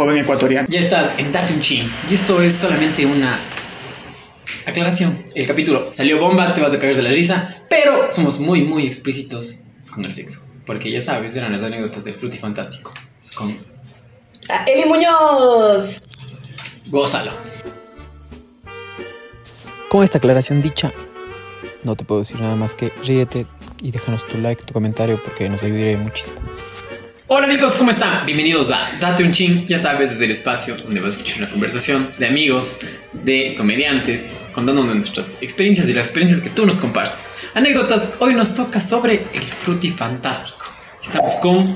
joven 0.00 0.16
ecuatoriano. 0.16 0.66
Ya 0.70 0.80
estás 0.80 1.12
en 1.18 1.30
Date 1.30 1.52
un 1.52 1.60
Chin. 1.60 1.92
Y 2.10 2.14
esto 2.14 2.40
es 2.40 2.54
solamente 2.56 3.04
una 3.04 3.38
aclaración. 4.66 5.26
El 5.34 5.46
capítulo 5.46 5.92
salió 5.92 6.18
bomba, 6.18 6.54
te 6.54 6.62
vas 6.62 6.72
a 6.72 6.78
caer 6.78 6.96
de 6.96 7.02
la 7.02 7.10
risa, 7.10 7.54
pero 7.68 8.10
somos 8.10 8.40
muy, 8.40 8.62
muy 8.62 8.86
explícitos 8.86 9.64
con 9.92 10.02
el 10.06 10.10
sexo. 10.10 10.40
Porque 10.64 10.90
ya 10.90 11.02
sabes, 11.02 11.36
eran 11.36 11.52
las 11.52 11.62
anécdotas 11.62 12.04
del 12.04 12.14
Fruity 12.14 12.38
Fantástico. 12.38 12.92
Con 13.34 13.54
Ah, 14.48 14.64
Eli 14.66 14.88
Muñoz. 14.88 16.00
Gózalo. 16.86 17.32
Con 19.90 20.02
esta 20.02 20.16
aclaración 20.16 20.62
dicha, 20.62 20.94
no 21.84 21.94
te 21.94 22.06
puedo 22.06 22.22
decir 22.22 22.40
nada 22.40 22.56
más 22.56 22.74
que 22.74 22.90
ríete 23.04 23.46
y 23.82 23.90
déjanos 23.90 24.26
tu 24.26 24.38
like, 24.38 24.64
tu 24.64 24.72
comentario, 24.72 25.20
porque 25.22 25.46
nos 25.50 25.62
ayudaría 25.62 25.98
muchísimo. 25.98 26.38
Hola 27.32 27.46
amigos, 27.46 27.74
¿cómo 27.76 27.92
están? 27.92 28.26
Bienvenidos 28.26 28.72
a 28.72 28.90
Date 28.98 29.22
un 29.22 29.30
Chin, 29.30 29.64
ya 29.64 29.78
sabes, 29.78 30.10
desde 30.10 30.24
el 30.24 30.32
espacio 30.32 30.74
donde 30.74 30.98
vas 31.00 31.12
a 31.14 31.16
escuchar 31.18 31.38
una 31.38 31.48
conversación 31.48 32.10
de 32.18 32.26
amigos, 32.26 32.78
de 33.12 33.54
comediantes, 33.56 34.32
contándonos 34.52 34.96
nuestras 34.96 35.40
experiencias 35.40 35.88
y 35.88 35.92
las 35.92 36.06
experiencias 36.06 36.40
que 36.40 36.50
tú 36.50 36.66
nos 36.66 36.78
compartes. 36.78 37.36
Anécdotas, 37.54 38.14
hoy 38.18 38.34
nos 38.34 38.56
toca 38.56 38.80
sobre 38.80 39.26
el 39.32 39.42
Fruity 39.44 39.92
Fantástico. 39.92 40.66
Estamos 41.00 41.34
con 41.36 41.72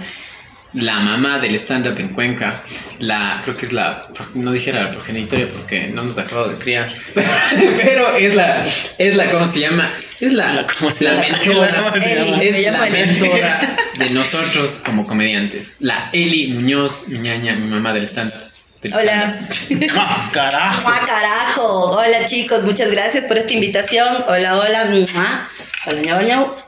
la 0.74 1.00
mamá 1.00 1.38
del 1.38 1.54
stand-up 1.54 1.98
en 1.98 2.08
Cuenca, 2.08 2.62
la, 2.98 3.40
creo 3.44 3.56
que 3.56 3.66
es 3.66 3.72
la, 3.72 4.04
no 4.34 4.52
dijera 4.52 4.84
la 4.84 4.90
progenitoria 4.90 5.48
porque 5.48 5.88
no 5.88 6.02
nos 6.02 6.18
acabado 6.18 6.48
de 6.48 6.56
criar, 6.56 6.90
pero 7.14 8.16
es 8.16 8.34
la, 8.34 8.64
es 8.98 9.16
la, 9.16 9.30
¿cómo 9.30 9.46
se 9.46 9.60
llama? 9.60 9.90
Es 10.20 10.32
la, 10.32 10.66
¿cómo 10.78 10.90
se 10.90 11.04
la 11.04 11.14
llama? 11.14 11.38
mentora, 11.38 11.82
¿Cómo 11.90 12.00
se 12.00 12.14
llama? 12.14 12.42
es 12.42 12.52
Me 12.52 12.60
llamo 12.60 12.84
la 12.84 12.90
mentora 12.90 13.76
de 13.98 14.10
nosotros 14.10 14.82
como 14.84 15.06
comediantes. 15.06 15.76
La 15.80 16.10
Eli 16.12 16.48
Muñoz, 16.48 17.08
mi 17.08 17.18
ñaña, 17.18 17.54
mi 17.54 17.68
mamá 17.68 17.92
del 17.92 18.04
stand-up. 18.04 18.40
Hola. 18.92 19.38
¡Ah, 19.96 20.30
carajo! 20.32 20.88
¡Ah, 20.88 21.00
carajo! 21.06 21.90
Hola 21.92 22.26
chicos, 22.26 22.64
muchas 22.64 22.90
gracias 22.90 23.24
por 23.24 23.38
esta 23.38 23.52
invitación. 23.54 24.24
Hola, 24.28 24.58
hola. 24.58 24.84
¡mua! 24.84 25.48
Hola, 25.86 26.00
ñau, 26.02 26.22
ñau. 26.22 26.63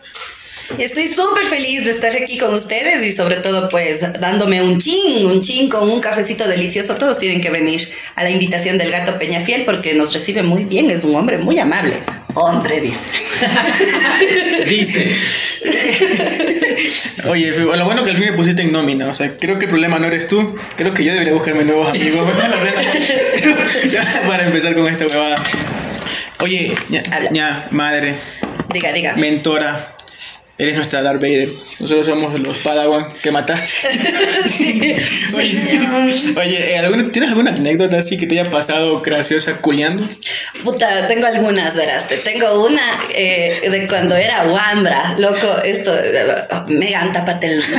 Estoy 0.78 1.08
súper 1.08 1.44
feliz 1.44 1.84
de 1.84 1.90
estar 1.90 2.12
aquí 2.14 2.38
con 2.38 2.52
ustedes 2.52 3.04
y 3.04 3.12
sobre 3.12 3.36
todo 3.36 3.68
pues 3.68 4.00
dándome 4.20 4.62
un 4.62 4.78
chin, 4.78 5.26
un 5.26 5.40
chin 5.40 5.68
con 5.68 5.88
un 5.88 6.00
cafecito 6.00 6.46
delicioso. 6.48 6.96
Todos 6.96 7.18
tienen 7.18 7.40
que 7.40 7.50
venir 7.50 7.88
a 8.14 8.22
la 8.24 8.30
invitación 8.30 8.76
del 8.78 8.90
gato 8.90 9.18
Peñafiel 9.18 9.64
porque 9.64 9.94
nos 9.94 10.12
recibe 10.12 10.42
muy 10.42 10.64
bien, 10.64 10.90
es 10.90 11.04
un 11.04 11.14
hombre 11.14 11.38
muy 11.38 11.58
amable. 11.58 11.94
Hombre, 12.34 12.82
dice. 12.82 13.00
Dice, 14.66 15.10
Oye, 17.28 17.50
lo 17.58 17.84
bueno 17.84 18.04
que 18.04 18.10
al 18.10 18.16
fin 18.16 18.26
me 18.26 18.32
pusiste 18.34 18.60
en 18.62 18.72
nómina. 18.72 19.08
O 19.08 19.14
sea, 19.14 19.34
creo 19.36 19.58
que 19.58 19.64
el 19.64 19.70
problema 19.70 19.98
no 19.98 20.06
eres 20.06 20.28
tú. 20.28 20.54
Creo 20.76 20.92
que 20.92 21.02
yo 21.02 21.12
debería 21.12 21.32
buscarme 21.32 21.64
nuevos 21.64 21.88
amigos. 21.88 22.28
Ya, 23.90 24.04
Para 24.26 24.46
empezar 24.46 24.74
con 24.74 24.86
esta 24.86 25.06
huevada. 25.06 25.42
Oye, 26.40 26.74
ña, 27.30 27.68
madre, 27.70 28.14
Diga, 28.72 28.92
diga. 28.92 29.14
mentora. 29.14 29.95
Eres 30.58 30.74
nuestra 30.76 31.02
Darth 31.02 31.20
Vader. 31.20 31.46
Nosotros 31.80 32.06
somos 32.06 32.40
los 32.40 32.56
Padawan 32.58 33.08
que 33.22 33.30
mataste. 33.30 33.88
Oye, 35.36 35.78
oye, 36.36 36.72
eh, 36.74 36.78
¿alguna- 36.78 37.12
¿tienes 37.12 37.28
alguna 37.30 37.50
anécdota 37.50 37.98
así 37.98 38.16
que 38.16 38.26
te 38.26 38.40
haya 38.40 38.50
pasado 38.50 39.02
graciosa 39.02 39.58
culiando? 39.58 40.08
Puta, 40.64 41.06
tengo 41.08 41.26
algunas, 41.26 41.76
verás. 41.76 42.06
Te 42.08 42.16
tengo 42.16 42.64
una 42.64 42.98
eh, 43.14 43.68
de 43.70 43.86
cuando 43.86 44.16
era 44.16 44.44
Wambra. 44.46 45.14
Loco, 45.18 45.58
esto. 45.62 45.92
eh, 45.94 46.26
Megan, 46.68 47.12
tápate 47.12 47.48
el. 47.48 47.62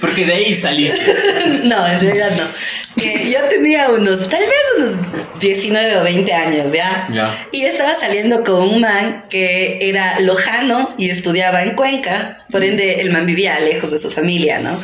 porque 0.00 0.26
de 0.26 0.34
ahí 0.34 0.54
saliste. 0.54 1.00
No, 1.64 1.86
en 1.86 2.00
realidad 2.00 2.30
no. 2.36 3.02
Que 3.02 3.30
yo 3.30 3.40
tenía 3.48 3.88
unos, 3.88 4.28
tal 4.28 4.40
vez 4.40 4.58
unos 4.78 5.38
19 5.40 5.98
o 5.98 6.04
20 6.04 6.32
años, 6.32 6.72
¿ya? 6.72 7.08
Ya. 7.12 7.48
Y 7.52 7.62
estaba 7.62 7.94
saliendo 7.94 8.42
con 8.44 8.62
un 8.68 8.80
man 8.80 9.24
que 9.30 9.78
era 9.80 10.18
lojano 10.20 10.94
y 10.98 11.10
estudiaba 11.10 11.62
en 11.62 11.74
Cuenca. 11.74 12.36
Por 12.50 12.62
ende, 12.64 13.00
el 13.00 13.10
man 13.10 13.26
vivía 13.26 13.58
lejos 13.60 13.90
de 13.90 13.98
su 13.98 14.10
familia, 14.10 14.60
¿no? 14.60 14.80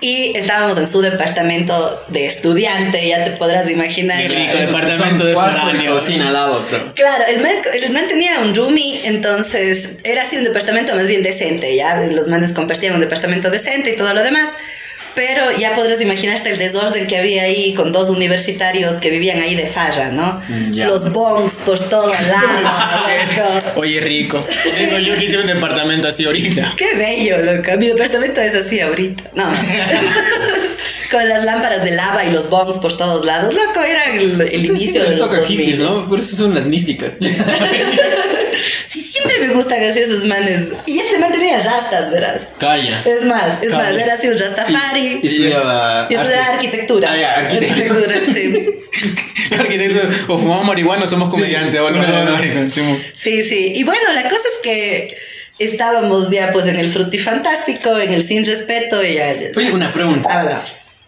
Y 0.00 0.36
estábamos 0.36 0.76
en 0.78 0.88
su 0.88 1.00
departamento 1.00 2.02
de 2.08 2.26
estudiante, 2.26 3.06
ya 3.06 3.24
te 3.24 3.30
podrás 3.32 3.70
imaginar. 3.70 4.20
Qué 4.20 4.28
rico. 4.28 4.52
Esos 4.58 4.66
Departamento 4.72 5.24
de 5.24 5.34
foráneo. 5.34 5.94
cocina 5.94 6.30
lado, 6.30 6.64
creo. 6.68 6.92
Claro, 6.94 7.24
el 7.28 7.40
man, 7.40 7.52
el 7.72 7.92
man 7.92 8.06
tenía 8.08 8.40
un 8.40 8.54
roomie, 8.54 9.00
entonces 9.04 9.90
era 10.02 10.22
así 10.22 10.36
un 10.36 10.44
departamento 10.44 10.94
más 10.94 11.06
bien 11.06 11.22
decente, 11.22 11.74
¿ya? 11.74 11.96
Los 12.10 12.28
manes 12.28 12.52
compartían 12.52 12.94
un 12.94 13.00
departamento 13.00 13.50
decente 13.50 13.90
y 13.90 13.96
todo 13.96 14.12
lo 14.12 14.22
demás. 14.22 14.50
Pero 15.14 15.56
ya 15.56 15.74
podrás 15.76 16.00
imaginarte 16.00 16.50
el 16.50 16.58
desorden 16.58 17.06
que 17.06 17.16
había 17.16 17.44
ahí 17.44 17.72
con 17.74 17.92
dos 17.92 18.08
universitarios 18.10 18.96
que 18.96 19.10
vivían 19.10 19.40
ahí 19.40 19.54
de 19.54 19.68
farra, 19.68 20.10
¿no? 20.10 20.42
Ya. 20.72 20.86
Los 20.86 21.12
bongs 21.12 21.54
por 21.60 21.78
todo 21.88 22.08
lado. 22.28 22.62
loco. 22.62 23.80
Oye, 23.80 24.00
rico. 24.00 24.44
Tengo 24.74 24.98
yo 24.98 25.14
quisiera 25.16 25.42
un 25.42 25.46
departamento 25.46 26.08
así 26.08 26.24
ahorita. 26.24 26.74
Qué 26.76 26.94
bello, 26.96 27.38
loco. 27.38 27.70
Mi 27.78 27.86
departamento 27.86 28.40
es 28.40 28.56
así 28.56 28.80
ahorita. 28.80 29.22
No. 29.34 29.44
con 31.14 31.28
las 31.28 31.44
lámparas 31.44 31.84
de 31.84 31.92
lava 31.92 32.24
y 32.24 32.32
los 32.32 32.50
bongs 32.50 32.78
por 32.78 32.96
todos 32.96 33.24
lados. 33.24 33.54
Loco, 33.54 33.80
era 33.82 34.16
el, 34.16 34.40
el 34.40 34.64
inicio 34.64 35.04
de 35.04 35.10
los 35.10 35.18
toca 35.18 35.38
2000. 35.38 35.58
hippies, 35.60 35.78
¿no? 35.78 36.08
Por 36.08 36.18
eso 36.18 36.34
son 36.34 36.54
las 36.54 36.66
místicas. 36.66 37.14
Sí, 38.86 39.00
siempre 39.00 39.46
me 39.46 39.52
gustan 39.52 39.82
así 39.82 39.98
esos 40.00 40.24
manes. 40.26 40.68
Y 40.86 41.00
este 41.00 41.18
man 41.18 41.32
tenía 41.32 41.58
rastas, 41.58 42.12
verás. 42.12 42.52
Calla. 42.58 43.02
Es 43.04 43.24
más, 43.24 43.60
es 43.62 43.72
más, 43.72 43.92
era 43.92 44.14
así 44.14 44.28
un 44.28 44.38
Rastafari. 44.38 45.20
Y 45.22 45.26
estudiaba. 45.26 46.06
Y 46.08 46.14
estudiaba 46.14 46.44
artes. 46.44 46.54
arquitectura. 46.54 47.12
Ah, 47.12 47.16
ya, 47.16 47.34
arquitectura. 47.34 48.20
sí. 48.32 48.66
Arquitectos, 49.58 50.10
o 50.28 50.38
fumamos 50.38 50.66
marihuana 50.66 51.04
o 51.04 51.06
somos 51.06 51.30
comediantes 51.30 51.80
o. 51.80 51.88
Sí, 53.14 53.42
sí. 53.42 53.72
Y 53.74 53.82
bueno, 53.82 54.12
la 54.12 54.22
cosa 54.22 54.34
es 54.34 54.58
que 54.62 55.16
estábamos 55.58 56.30
ya 56.30 56.52
pues 56.52 56.66
en 56.66 56.78
el 56.78 56.90
frutifantástico, 56.90 57.98
en 57.98 58.12
el 58.12 58.22
sin 58.22 58.44
respeto 58.44 59.02
y 59.02 59.14
ya. 59.14 59.34
Oye, 59.56 59.72
una 59.72 59.90
pregunta. 59.92 60.32
Habla. 60.32 60.62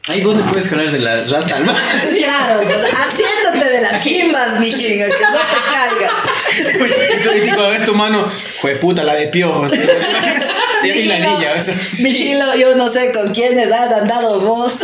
Ahí 0.08 0.22
vos 0.22 0.36
le 0.36 0.44
puedes 0.44 0.68
jalar 0.68 0.88
de 0.90 1.00
la 1.00 1.24
rasta 1.24 1.56
al 1.56 1.64
mar. 1.64 1.76
Claro, 2.16 2.62
pues 2.64 2.76
haciéndote 2.94 3.72
de 3.72 3.82
las 3.82 4.02
jimbas, 4.02 4.60
mijín, 4.60 4.98
que 4.98 5.08
no 5.08 5.14
te 5.14 5.60
caigas. 5.72 6.80
Oye, 6.80 7.08
y 7.18 7.22
tú- 7.22 7.30
y 7.44 7.50
tú, 7.50 7.60
a 7.60 7.68
ver 7.70 7.84
tu 7.84 7.94
mano, 7.94 8.30
jue 8.60 8.76
puta, 8.76 9.02
la 9.02 9.14
de 9.14 9.26
piojos. 9.28 9.72
y, 10.84 10.88
y 10.88 11.04
la 11.06 11.18
niña, 11.18 11.52
o 11.58 11.62
sea. 11.62 11.74
Vigilo, 11.98 12.54
yo 12.54 12.76
no 12.76 12.88
sé 12.88 13.10
con 13.12 13.32
quiénes 13.34 13.72
has 13.72 13.92
andado 13.92 14.40
vos, 14.40 14.74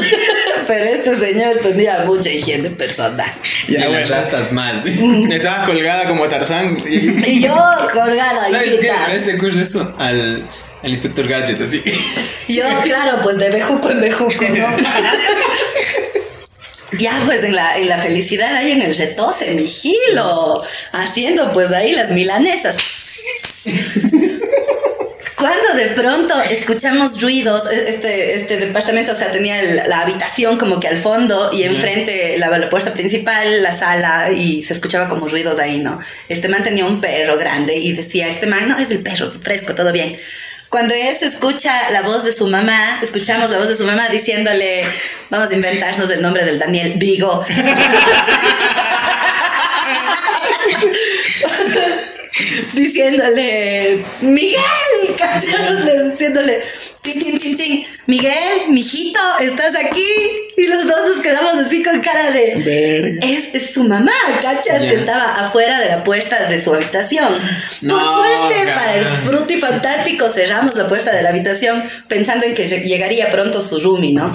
pero 0.66 0.84
este 0.86 1.16
señor 1.16 1.58
tenía 1.62 2.02
mucha 2.04 2.30
higiene 2.30 2.70
personal. 2.70 3.30
Y 3.68 3.74
Ya, 3.74 3.88
las 3.88 3.88
bueno. 3.88 4.06
rastas 4.08 4.52
más. 4.52 4.74
Estabas 5.30 5.66
colgada 5.68 6.08
como 6.08 6.26
Tarzán. 6.28 6.76
y- 6.88 7.30
Y 7.30 7.40
yo 7.42 7.54
colgada, 7.92 8.48
¿Sabes 8.50 8.78
qué? 8.80 8.90
hace 8.90 9.34
ocurre 9.36 9.62
eso 9.62 9.94
al, 9.98 10.44
al 10.82 10.90
inspector 10.90 11.26
Gadget, 11.28 11.60
así. 11.60 11.82
Yo, 12.48 12.64
claro, 12.82 13.20
pues 13.22 13.36
de 13.38 13.50
bejuco 13.50 13.90
en 13.90 14.00
bejuco, 14.00 14.44
¿no? 14.48 14.76
Ya, 16.98 17.18
pues 17.24 17.42
en 17.42 17.54
la, 17.56 17.78
en 17.78 17.88
la 17.88 17.96
felicidad 17.96 18.54
ahí 18.54 18.72
en 18.72 18.82
el 18.82 18.94
retose, 18.94 19.54
mi 19.54 19.66
gilo, 19.66 20.62
haciendo 20.92 21.50
pues 21.50 21.72
ahí 21.72 21.94
las 21.94 22.10
milanesas. 22.10 22.76
Cuando 25.38 25.72
de 25.74 25.86
pronto 25.88 26.40
escuchamos 26.42 27.20
ruidos, 27.22 27.64
e- 27.72 27.88
este, 27.88 28.34
este 28.34 28.58
departamento, 28.58 29.12
o 29.12 29.14
sea, 29.14 29.30
tenía 29.30 29.58
el- 29.60 29.76
la 29.88 30.02
habitación 30.02 30.58
como 30.58 30.78
que 30.78 30.86
al 30.86 30.98
fondo 30.98 31.50
y 31.52 31.62
enfrente 31.64 32.36
la, 32.38 32.56
la 32.58 32.68
puerta 32.68 32.92
principal, 32.92 33.62
la 33.62 33.72
sala, 33.74 34.30
y 34.30 34.62
se 34.62 34.74
escuchaba 34.74 35.08
como 35.08 35.26
ruidos 35.26 35.58
ahí, 35.58 35.80
¿no? 35.80 35.98
Este 36.28 36.48
man 36.48 36.62
tenía 36.62 36.84
un 36.84 37.00
perro 37.00 37.38
grande 37.38 37.74
y 37.74 37.92
decía, 37.92 38.28
este 38.28 38.46
man, 38.46 38.68
no, 38.68 38.78
es 38.78 38.90
el 38.90 39.02
perro, 39.02 39.32
fresco, 39.40 39.74
todo 39.74 39.92
bien. 39.92 40.14
Cuando 40.72 40.94
él 40.94 41.14
se 41.14 41.26
escucha 41.26 41.90
la 41.90 42.00
voz 42.00 42.24
de 42.24 42.32
su 42.32 42.46
mamá, 42.46 42.98
escuchamos 43.02 43.50
la 43.50 43.58
voz 43.58 43.68
de 43.68 43.76
su 43.76 43.84
mamá 43.84 44.08
diciéndole, 44.08 44.82
vamos 45.28 45.50
a 45.50 45.54
inventarnos 45.54 46.08
el 46.08 46.22
nombre 46.22 46.46
del 46.46 46.58
Daniel 46.58 46.94
Vigo. 46.96 47.44
diciéndole, 52.72 54.04
Miguel, 54.20 54.60
¿cachas? 55.18 55.84
Le- 55.84 56.10
Diciéndole, 56.10 56.60
tin, 57.02 57.18
tin, 57.18 57.38
tin, 57.38 57.56
tin, 57.56 57.84
Miguel, 58.06 58.68
mijito, 58.68 59.20
¿estás 59.40 59.74
aquí? 59.76 60.04
Y 60.56 60.66
los 60.68 60.86
dos 60.86 61.08
nos 61.14 61.20
quedamos 61.22 61.54
así 61.54 61.82
con 61.82 62.00
cara 62.00 62.30
de, 62.30 62.54
Verga. 62.56 63.26
es, 63.26 63.54
es 63.54 63.72
su 63.72 63.84
mamá, 63.84 64.12
¿cachas? 64.42 64.80
Que 64.80 64.94
estaba 64.94 65.34
afuera 65.40 65.80
de 65.80 65.88
la 65.88 66.04
puerta 66.04 66.48
de 66.48 66.60
su 66.62 66.74
habitación. 66.74 67.34
No, 67.80 67.98
Por 67.98 68.12
suerte, 68.38 68.64
cara. 68.64 68.74
para 68.74 68.94
el 68.96 69.06
fruti 69.20 69.56
fantástico, 69.56 70.28
cerramos 70.28 70.74
la 70.74 70.86
puerta 70.88 71.12
de 71.14 71.22
la 71.22 71.30
habitación 71.30 71.82
pensando 72.06 72.44
en 72.44 72.54
que 72.54 72.66
lle- 72.68 72.82
llegaría 72.84 73.30
pronto 73.30 73.60
su 73.62 73.80
roomie, 73.80 74.12
¿no? 74.12 74.30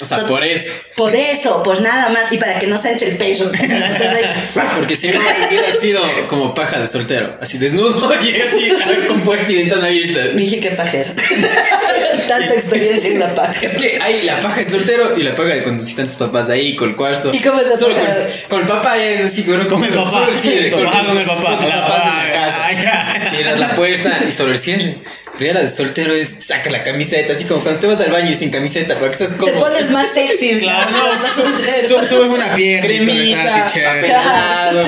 O 0.00 0.06
sea, 0.06 0.18
Tot- 0.20 0.28
por 0.28 0.44
eso. 0.44 0.74
Por 0.96 1.14
eso, 1.14 1.62
por 1.62 1.80
nada 1.82 2.08
más. 2.10 2.32
Y 2.32 2.38
para 2.38 2.58
que 2.58 2.66
no 2.68 2.78
se 2.78 2.90
entre 2.92 3.08
el 3.10 3.16
perro. 3.16 3.50
Porque 4.76 4.96
si 4.96 5.10
no 5.10 5.18
hubiera 5.18 5.72
sido 5.72 6.02
como 6.28 6.54
paja 6.54 6.78
de 6.80 6.86
soltero, 6.86 7.27
así 7.40 7.58
desnudo, 7.58 8.12
llega 8.22 8.44
así 8.48 8.68
con 9.06 9.20
puerta 9.22 9.50
y 9.50 9.56
ventana 9.56 9.86
abierta. 9.86 10.28
Dije 10.28 10.60
que 10.60 10.70
pajero. 10.72 11.12
tanta 12.28 12.54
experiencia 12.54 13.10
en 13.10 13.20
la 13.20 13.34
paja. 13.34 13.52
Es 13.66 13.74
que 13.74 13.98
hay 14.00 14.22
la 14.22 14.40
paja 14.40 14.60
de 14.62 14.70
soltero 14.70 15.16
y 15.16 15.22
la 15.22 15.34
paja 15.34 15.48
de 15.48 15.62
cuando 15.62 15.82
están 15.82 16.06
tus 16.06 16.16
papás 16.16 16.50
ahí 16.50 16.76
con 16.76 16.90
el 16.90 16.96
cuarto. 16.96 17.30
¿Y 17.32 17.40
cómo 17.40 17.60
es 17.60 17.68
la 17.68 17.76
Solo 17.76 17.94
paja? 17.94 18.06
Con, 18.48 18.48
con 18.48 18.60
el 18.60 18.66
papá 18.66 18.96
ya 18.96 19.10
es 19.10 19.24
así, 19.24 19.44
pero 19.46 19.66
Con 19.66 19.82
el 19.84 19.94
papá. 19.94 20.10
Solo 20.10 20.28
el 20.32 20.38
cierre. 20.38 20.70
Con- 20.70 20.84
con 20.84 21.18
el 21.18 21.26
papá. 21.26 21.58
Con 21.58 21.68
La- 21.68 21.76
en 21.76 22.38
ah, 22.38 22.72
la 22.72 22.82
ya. 22.82 23.30
Cierras 23.30 23.60
la 23.60 23.72
puerta 23.74 24.18
y 24.28 24.32
solo 24.32 24.52
el 24.52 24.58
cierre. 24.58 24.94
Pero 25.38 25.54
la 25.54 25.60
de 25.60 25.68
soltero 25.68 26.14
es 26.14 26.36
saca 26.40 26.70
la 26.70 26.82
camiseta, 26.82 27.32
así 27.32 27.44
como 27.44 27.62
cuando 27.62 27.80
te 27.80 27.86
vas 27.86 28.00
al 28.00 28.10
baño 28.10 28.30
y 28.30 28.34
sin 28.34 28.50
camiseta, 28.50 28.94
porque 28.98 29.12
estás 29.12 29.32
como. 29.36 29.52
Te 29.52 29.58
pones 29.58 29.90
más 29.90 30.08
sexy. 30.12 30.56
Claro, 30.58 30.90
no, 30.90 32.06
subes 32.06 32.30
una 32.30 32.54
pierna. 32.54 32.86
y 32.92 33.04
Cremita, 33.04 33.42
así 33.66 33.78
chévere. 33.78 34.08
pajeado 34.10 34.82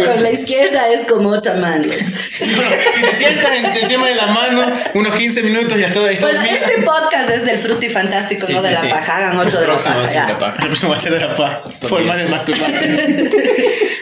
loco. 0.00 0.10
con 0.12 0.22
la 0.22 0.30
izquierda 0.30 0.88
es 0.92 1.04
como 1.04 1.30
otra 1.30 1.54
mano. 1.54 1.84
Si 1.84 2.46
te 2.46 3.16
sientas 3.16 3.52
en- 3.52 3.66
encima 3.66 4.08
de 4.08 4.14
la 4.14 4.26
mano 4.26 4.62
unos 4.94 5.14
15 5.14 5.42
minutos 5.42 5.78
ya 5.78 5.86
está, 5.86 6.10
está 6.10 6.26
Bueno, 6.26 6.40
dormida. 6.42 6.66
este 6.66 6.82
podcast 6.82 7.30
es 7.30 7.44
del 7.46 7.58
fruto 7.58 7.86
y 7.86 7.88
fantástico, 7.88 8.46
Sí, 8.46 8.54
no 8.54 8.62
de 8.62 8.70
la 8.72 8.80
sí. 8.80 8.88
paja. 8.88 9.16
Hagan 9.16 9.38
otro 9.38 9.60
de 9.60 9.66
la 9.66 9.72
Próximo 9.74 9.94
paja. 9.94 10.38
paja. 10.38 10.54
La 10.58 10.64
próxima 10.66 10.90
va 10.90 10.96
a 10.96 11.00
ser 11.00 11.12
de 11.12 11.20
la 11.20 11.34
paz. 11.34 11.58
Forma 11.82 12.16
de 12.16 12.22
ser. 12.22 12.30
masturbarse. 12.30 13.30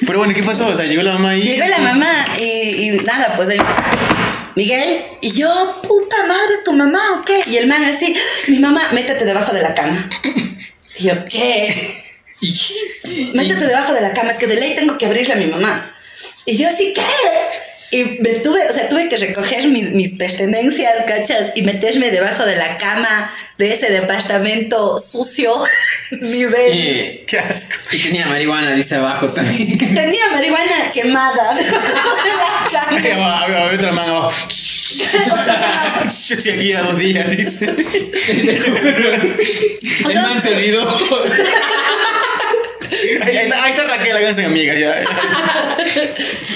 Pero 0.06 0.18
bueno, 0.18 0.34
¿qué 0.34 0.42
pasó? 0.42 0.66
O 0.68 0.76
sea, 0.76 0.84
llegó 0.84 1.02
la 1.02 1.12
mamá 1.14 1.30
ahí. 1.30 1.42
Llegó 1.42 1.66
la 1.66 1.78
mamá 1.78 2.12
y, 2.40 2.44
y 2.44 2.90
nada, 3.04 3.34
pues 3.36 3.48
ahí. 3.50 3.58
Miguel, 4.56 5.04
y 5.20 5.32
yo, 5.32 5.80
puta 5.82 6.26
madre, 6.26 6.54
tu 6.64 6.72
mamá 6.72 7.20
o 7.20 7.24
qué? 7.24 7.42
Y 7.46 7.58
el 7.58 7.66
man 7.66 7.84
así, 7.84 8.16
mi 8.48 8.58
mamá, 8.58 8.88
métete 8.92 9.26
debajo 9.26 9.52
de 9.52 9.60
la 9.62 9.74
cama. 9.74 10.08
Y 10.98 11.04
yo, 11.08 11.24
¿qué? 11.26 11.74
Métete 13.34 13.66
debajo 13.66 13.92
de 13.92 14.00
la 14.00 14.14
cama, 14.14 14.30
es 14.30 14.38
que 14.38 14.46
de 14.46 14.56
ley 14.56 14.74
tengo 14.74 14.96
que 14.96 15.04
abrirle 15.04 15.34
a 15.34 15.36
mi 15.36 15.46
mamá. 15.46 15.94
Y 16.46 16.56
yo 16.56 16.68
así, 16.68 16.94
¿qué? 16.94 17.02
Y 17.90 18.04
me 18.20 18.30
tuve, 18.40 18.66
o 18.68 18.72
sea, 18.72 18.88
tuve 18.88 19.08
que 19.08 19.16
recoger 19.16 19.68
mis, 19.68 19.92
mis 19.92 20.14
pertenencias, 20.14 20.92
¿cachas? 21.06 21.52
Y 21.54 21.62
meterme 21.62 22.10
debajo 22.10 22.44
de 22.44 22.56
la 22.56 22.78
cama 22.78 23.30
de 23.58 23.72
ese 23.72 23.90
departamento 23.90 24.98
sucio, 24.98 25.52
nivel. 26.20 26.74
Y, 26.74 27.24
Qué 27.26 27.38
asco. 27.38 27.76
y 27.92 27.98
tenía 27.98 28.26
marihuana, 28.26 28.72
dice 28.74 28.96
abajo 28.96 29.28
también. 29.28 29.78
Tenía 29.94 30.28
marihuana 30.30 30.90
quemada 30.92 31.54
debajo 31.54 32.16
de 32.16 32.30
la 32.32 32.80
cama. 32.80 32.98
Ahí 32.98 33.18
va, 33.18 33.42
había 33.42 33.64
había 33.66 33.78
otra 33.78 33.92
mano 33.92 34.16
abajo. 34.16 34.48
Yo 34.96 36.34
estoy 36.34 36.52
aquí 36.52 36.72
a 36.72 36.82
dos 36.82 36.98
días, 36.98 37.36
dice. 37.36 37.66
El 40.08 40.14
man 40.14 40.42
se 40.42 40.54
olvidó. 40.54 40.98
Ahí, 43.22 43.36
ahí 43.36 43.70
está, 43.70 43.84
Raquel, 43.84 44.16
háganse 44.16 44.44
amigas 44.44 44.78
ya. 44.78 45.04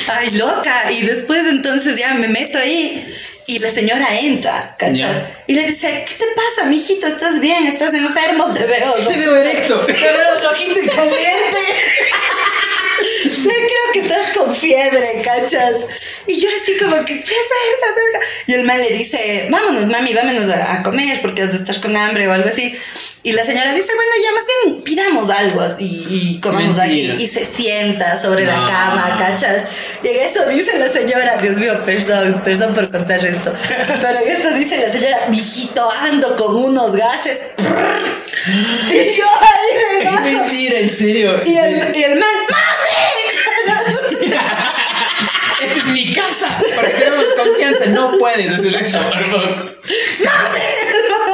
Ay, 0.15 0.31
loca. 0.31 0.91
Y 0.93 1.03
después 1.03 1.47
entonces 1.47 1.97
ya 1.97 2.15
me 2.15 2.29
meto 2.29 2.59
ahí 2.59 3.05
y 3.47 3.59
la 3.59 3.71
señora 3.71 4.19
entra, 4.21 4.77
¿cachas? 4.79 5.19
Ya. 5.19 5.43
Y 5.49 5.55
le 5.55 5.67
dice, 5.67 6.05
¿qué 6.07 6.15
te 6.15 6.27
pasa, 6.37 6.69
mijito? 6.69 7.07
¿Estás 7.07 7.41
bien? 7.41 7.67
¿Estás 7.67 7.95
enfermo? 7.95 8.53
Te 8.53 8.65
veo. 8.65 8.95
Te 8.95 9.17
veo 9.17 9.37
erecto. 9.37 9.81
Te 9.87 9.93
veo 9.93 10.37
rojito 10.43 10.81
y 10.81 10.87
caliente. 10.87 11.59
Sí, 13.01 13.49
creo 13.49 13.93
que 13.93 13.99
estás 14.01 14.31
con 14.37 14.49
fiebre, 14.61 15.23
¿cachas? 15.25 15.87
Y 16.27 16.41
yo 16.41 16.49
así 16.63 16.77
como 16.79 16.97
que, 17.05 17.15
fiebre, 17.15 17.61
la 17.81 17.89
verga. 17.89 18.27
Y 18.47 18.53
el 18.55 18.65
man 18.65 18.79
le 18.79 18.91
dice, 18.91 19.47
vámonos, 19.51 19.87
mami, 19.87 20.15
vámonos 20.15 20.49
a, 20.49 20.75
a 20.75 20.83
comer 20.83 21.21
porque 21.23 21.43
has 21.43 21.53
de 21.53 21.59
estar 21.59 21.81
con 21.81 21.97
hambre 21.97 22.29
o 22.29 22.33
algo 22.33 22.49
así. 22.49 22.73
Y 23.23 23.33
la 23.33 23.45
señora 23.45 23.73
dice, 23.75 23.93
bueno, 23.95 24.13
ya 24.23 24.33
más 24.33 24.45
bien 24.65 24.83
pidamos 24.83 25.31
algo 25.31 25.63
y, 25.79 26.07
y 26.11 26.41
comamos 26.41 26.77
Mentira. 26.77 27.15
aquí. 27.15 27.25
Y 27.25 27.27
se 27.27 27.45
sienta 27.45 28.17
sobre 28.21 28.47
la 28.47 28.57
No. 28.57 28.67
cama, 28.67 29.17
¿cachas? 29.19 29.65
Y 30.03 30.09
en 30.09 30.17
eso 30.27 30.47
dice 30.49 30.79
la 30.79 30.89
señora, 30.89 31.37
Dios 31.41 31.57
mío, 31.59 31.85
perdón, 31.85 32.41
perdón 32.43 32.73
por 32.75 32.91
contar 32.91 33.25
esto. 33.25 33.53
Pero 34.01 34.19
en 34.19 34.29
esto 34.37 34.51
dice 34.53 34.79
la 34.79 34.91
señora, 34.91 35.19
mijito, 35.29 35.89
ando 36.03 36.35
con 36.37 36.57
unos 36.57 36.97
gases. 36.97 37.43
Y 38.91 39.13
yo 39.15 39.25
ahí 39.41 39.99
Es 39.99 40.05
debajo. 40.05 40.23
mentira, 40.23 40.79
en 40.79 40.91
serio. 40.91 41.41
Y 41.45 41.57
el, 41.57 41.95
y 41.97 42.03
el 42.05 42.15
man, 42.19 42.29
¡mami! 42.49 43.41
Esta 45.61 45.79
es 45.79 45.85
mi 45.87 46.15
casa. 46.15 46.59
Para 46.77 46.89
que 46.89 46.95
tengamos 46.95 47.35
confianza, 47.35 47.87
no 47.87 48.13
puedes 48.19 48.51
hacer 48.51 48.75
esto, 48.75 48.99
por 49.11 49.25
favor. 49.27 49.49
¡Mami! 49.49 50.61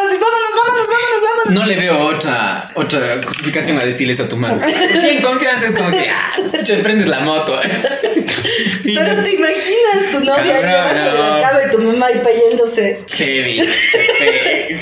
Así, 0.07 0.19
vámonos, 0.19 0.53
vámonos, 0.59 0.87
vámonos, 0.87 1.23
vámonos. 1.23 1.36
No 1.51 1.65
le 1.67 1.77
veo 1.77 1.99
otra, 1.99 2.69
otra 2.75 3.01
justificación 3.25 3.81
a 3.81 3.85
decirle 3.85 4.13
eso 4.13 4.25
a 4.25 4.29
tu 4.29 4.37
madre. 4.37 4.67
En 5.11 5.23
confianza 5.23 5.69
es 5.69 5.75
como 5.75 5.91
que 5.91 6.09
ah, 6.11 6.35
te 6.65 6.75
prendes 6.77 7.09
la 7.09 7.21
moto. 7.21 7.59
Pero 8.85 9.23
te 9.23 9.33
imaginas 9.33 10.11
tu 10.13 10.21
novia 10.25 10.55
debajo 10.61 10.95
de 10.95 11.01
la 11.01 11.37
no. 11.37 11.41
cama 11.43 11.59
y 11.67 11.71
tu 11.71 11.79
mamá 11.79 12.07
ahí 12.07 12.21
payéndose. 12.23 13.01
Heavy, 13.17 13.61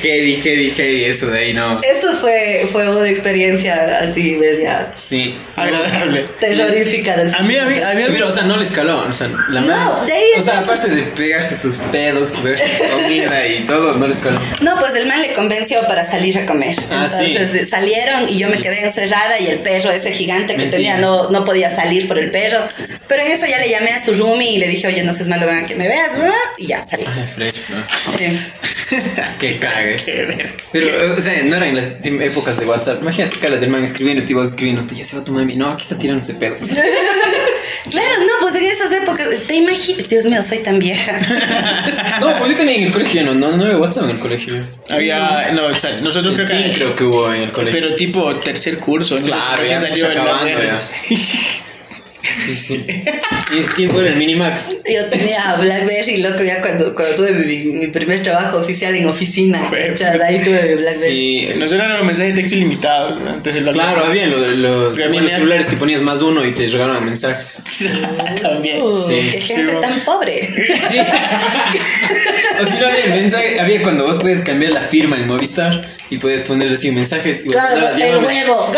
heavy, 0.02 0.36
heavy, 0.42 0.70
heavy, 0.70 1.04
eso 1.04 1.26
de 1.26 1.38
ahí 1.38 1.54
no. 1.54 1.80
Eso 1.82 2.12
fue, 2.16 2.68
fue 2.70 2.88
una 2.88 3.08
experiencia 3.08 3.98
así 3.98 4.36
media 4.36 4.90
Sí. 4.92 5.36
Agradable. 5.56 6.26
terrorífica 6.40 7.16
del 7.16 7.34
A 7.34 7.40
mí, 7.42 7.56
a 7.56 7.64
mí, 7.64 7.78
a 7.80 7.94
mí. 7.94 8.02
Pero, 8.08 8.28
o 8.28 8.32
sea, 8.32 8.44
no 8.44 8.56
le 8.56 8.64
escaló, 8.64 8.98
o 9.08 9.14
sea, 9.14 9.28
la 9.48 9.60
No, 9.62 9.66
mano- 9.66 10.06
de 10.06 10.12
ahí 10.12 10.24
O 10.38 10.42
sea, 10.42 10.60
aparte 10.60 10.88
de 10.90 11.02
pegarse 11.02 11.56
sus 11.56 11.76
pedos, 11.90 12.30
comerse 12.32 12.64
comida 12.90 13.46
y 13.46 13.64
todo, 13.66 13.94
no 13.94 14.06
le 14.06 14.12
escaló. 14.14 14.40
No, 14.60 14.78
pues 14.78 14.94
el 14.96 15.06
man 15.06 15.20
le 15.20 15.32
convenció 15.32 15.80
para 15.86 16.04
salir 16.04 16.36
a 16.38 16.46
comer. 16.46 16.53
Ah, 16.90 17.08
sí. 17.08 17.26
Entonces 17.32 17.62
eh, 17.62 17.64
salieron 17.64 18.28
y 18.28 18.38
yo 18.38 18.48
me 18.48 18.58
quedé 18.58 18.84
encerrada 18.84 19.38
y 19.38 19.46
el 19.48 19.60
perro, 19.60 19.90
ese 19.90 20.12
gigante 20.12 20.54
que 20.54 20.62
Mentira. 20.62 20.76
tenía, 20.76 20.98
no, 20.98 21.30
no 21.30 21.44
podía 21.44 21.70
salir 21.70 22.06
por 22.08 22.18
el 22.18 22.30
perro. 22.30 22.66
Pero 23.08 23.22
en 23.22 23.32
eso 23.32 23.46
ya 23.46 23.58
le 23.58 23.68
llamé 23.68 23.90
a 23.90 24.02
su 24.02 24.14
roomie 24.14 24.52
y 24.52 24.58
le 24.58 24.68
dije, 24.68 24.86
oye, 24.86 25.02
no 25.02 25.12
seas 25.12 25.28
malo, 25.28 25.46
ven 25.46 25.58
a 25.58 25.66
que 25.66 25.74
me 25.74 25.88
veas. 25.88 26.16
bla, 26.16 26.32
Y 26.58 26.66
ya, 26.66 26.84
salí. 26.84 27.04
Ay, 27.06 27.26
fresh, 27.34 27.68
bro. 27.68 27.78
Sí. 28.16 28.40
Qué 29.38 29.58
cagues. 29.58 30.10
Pero, 30.72 31.14
o 31.16 31.20
sea, 31.20 31.42
no 31.44 31.56
eran 31.56 31.74
las 31.74 31.96
épocas 32.04 32.58
de 32.58 32.66
WhatsApp. 32.66 33.02
Imagínate 33.02 33.38
que 33.38 33.48
las 33.48 33.60
del 33.60 33.70
man 33.70 33.82
escribiendo 33.82 34.22
y 34.22 34.26
te 34.26 34.32
ibas 34.32 34.50
escribiendo, 34.50 34.84
ya 34.94 35.04
se 35.04 35.16
va 35.16 35.24
tu 35.24 35.32
mami. 35.32 35.56
No, 35.56 35.68
aquí 35.70 35.82
está 35.82 35.96
tirándose 35.98 36.34
pedos. 36.34 36.62
Claro, 37.90 38.18
no, 38.20 38.32
pues 38.40 38.54
en 38.54 38.64
esas 38.64 38.92
épocas, 38.92 39.28
te 39.46 39.56
imaginas, 39.56 40.08
Dios 40.08 40.24
mío, 40.26 40.42
soy 40.42 40.58
tan 40.58 40.78
vieja. 40.78 41.18
No, 42.20 42.32
pues 42.38 42.52
yo 42.52 42.56
también 42.56 42.80
en 42.80 42.86
el 42.86 42.92
colegio 42.92 43.24
no, 43.24 43.34
no, 43.34 43.56
no 43.56 43.64
había 43.64 43.76
WhatsApp 43.76 44.04
en 44.04 44.10
el 44.10 44.18
colegio. 44.20 44.54
Había. 44.88 45.50
No, 45.52 45.66
o 45.66 45.74
sea, 45.74 46.00
nosotros 46.00 46.34
creo 46.34 46.46
que. 46.46 46.72
creo 46.72 46.96
que 46.96 47.04
hubo 47.04 47.32
en 47.32 47.42
el 47.42 47.52
colegio. 47.52 47.80
Pero 47.80 47.96
tipo 47.96 48.34
tercer 48.36 48.78
curso. 48.78 49.20
Claro, 49.20 49.64
ya 49.64 49.80
salió 49.80 50.06
el. 50.10 50.18
Sí, 52.36 52.54
sí. 52.56 52.84
¿Y 53.54 53.58
es 53.58 53.68
quién 53.70 53.90
fue 53.90 54.06
el 54.08 54.16
Minimax? 54.16 54.70
Yo 54.92 55.08
tenía 55.10 55.54
Blackberry, 55.60 56.18
loco, 56.22 56.42
ya 56.42 56.60
cuando, 56.60 56.94
cuando 56.94 57.14
tuve 57.16 57.32
mi, 57.32 57.56
mi 57.72 57.86
primer 57.88 58.20
trabajo 58.20 58.58
oficial 58.58 58.94
en 58.94 59.06
oficina. 59.06 59.60
Ahí 59.70 60.42
tuve 60.42 60.74
Blackberry. 60.74 61.14
Sí. 61.14 61.48
Nosotros 61.56 61.72
eran 61.86 61.98
los 61.98 62.06
mensajes 62.06 62.34
de 62.34 62.40
texto 62.40 62.56
ilimitados 62.56 63.20
¿no? 63.20 63.30
antes 63.30 63.54
del 63.54 63.64
Blackberry. 63.64 63.92
Claro, 63.92 64.06
había 64.06 64.26
los, 64.26 64.50
los, 64.56 64.98
Que 64.98 65.08
los 65.08 65.32
celulares 65.32 65.66
que 65.68 65.76
ponías 65.76 66.02
más 66.02 66.22
uno 66.22 66.44
y 66.44 66.50
te 66.52 66.66
regalaban 66.68 67.04
mensajes. 67.04 67.58
También. 68.42 68.82
Uh, 68.82 68.94
Sí. 68.94 69.28
qué 69.32 69.40
gente 69.40 69.72
Sí, 69.74 69.80
tan 69.80 70.00
pobre. 70.00 70.40
Sí. 70.42 70.98
o 72.62 72.66
si 72.66 72.78
no 72.78 72.86
había 72.86 73.06
mensaje, 73.08 73.60
había 73.60 73.82
cuando 73.82 74.04
vos 74.04 74.16
puedes 74.20 74.40
cambiar 74.42 74.72
la 74.72 74.82
firma 74.82 75.16
en 75.16 75.26
Movistar 75.26 75.80
y 76.10 76.18
puedes 76.18 76.42
poner 76.42 76.68
así 76.72 76.90
mensajes. 76.90 77.42
y 77.44 77.48
Claro, 77.50 77.88
el 77.88 77.98
llámame. 77.98 78.26
huevo. 78.26 78.72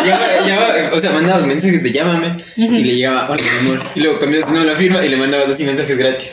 O 0.93 0.99
sea, 1.01 1.13
mandabas 1.13 1.47
mensajes 1.47 1.83
de 1.83 1.93
llámame 1.93 2.29
y 2.57 2.67
le 2.85 2.95
llegaba, 2.95 3.29
hola 3.31 3.43
mi 3.53 3.59
amor. 3.71 3.83
Y 3.95 4.00
luego 4.00 4.21
cambiabas 4.21 4.49
de 4.50 4.57
nuevo 4.57 4.71
la 4.73 4.76
firma 4.79 5.05
y 5.05 5.09
le 5.09 5.17
mandabas 5.17 5.49
así 5.50 5.65
mensajes 5.65 5.97
gratis. 5.97 6.31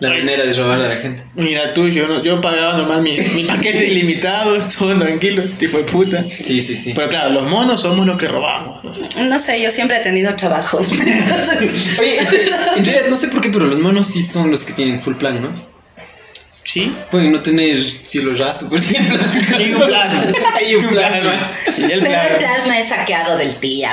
La 0.00 0.08
manera 0.10 0.44
de 0.44 0.52
robarle 0.52 0.86
a 0.86 0.88
la 0.88 0.96
gente. 0.96 1.22
Mira 1.34 1.72
tú, 1.72 1.88
yo, 1.88 2.08
no- 2.08 2.20
yo 2.22 2.40
pagaba 2.40 2.76
normal 2.76 3.00
mi, 3.00 3.16
mi 3.16 3.44
paquete 3.44 3.86
ilimitado, 3.86 4.58
todo 4.78 4.98
tranquilo, 4.98 5.44
tipo 5.56 5.78
de 5.78 5.84
puta. 5.84 6.18
Sí, 6.40 6.60
sí, 6.60 6.74
sí. 6.74 6.92
Pero 6.94 7.08
claro, 7.08 7.30
los 7.30 7.44
monos 7.48 7.80
somos 7.80 8.04
los 8.04 8.16
que 8.16 8.26
robamos. 8.26 8.84
No 9.16 9.38
sé, 9.38 9.60
yo 9.62 9.70
siempre 9.70 9.98
he 9.98 10.00
tenido 10.00 10.34
trabajo. 10.34 10.78
Oye, 12.00 12.18
en 12.18 12.84
realidad 12.84 13.06
no 13.08 13.16
sé 13.16 13.28
por 13.28 13.40
qué, 13.40 13.50
pero 13.50 13.66
los 13.66 13.78
monos 13.78 14.08
sí 14.08 14.22
son 14.22 14.50
los 14.50 14.64
que 14.64 14.72
tienen 14.72 15.00
full 15.00 15.14
plan, 15.14 15.40
¿no? 15.40 15.74
¿Sí? 16.64 16.92
Pueden 17.10 17.30
no 17.30 17.40
tener 17.40 17.76
cielo 17.78 18.34
raso, 18.34 18.66
pero 18.68 18.82
tienen 18.82 19.08
plan. 19.08 19.20
Y 19.60 19.72
un 19.74 19.78
plasma. 19.86 20.24
Y 20.68 20.74
un 20.74 20.84
el 20.84 20.90
Pero 20.90 21.92
el 21.92 22.00
plasma. 22.00 22.38
plasma 22.38 22.78
es 22.80 22.88
saqueado 22.88 23.36
del 23.36 23.54
tía. 23.56 23.90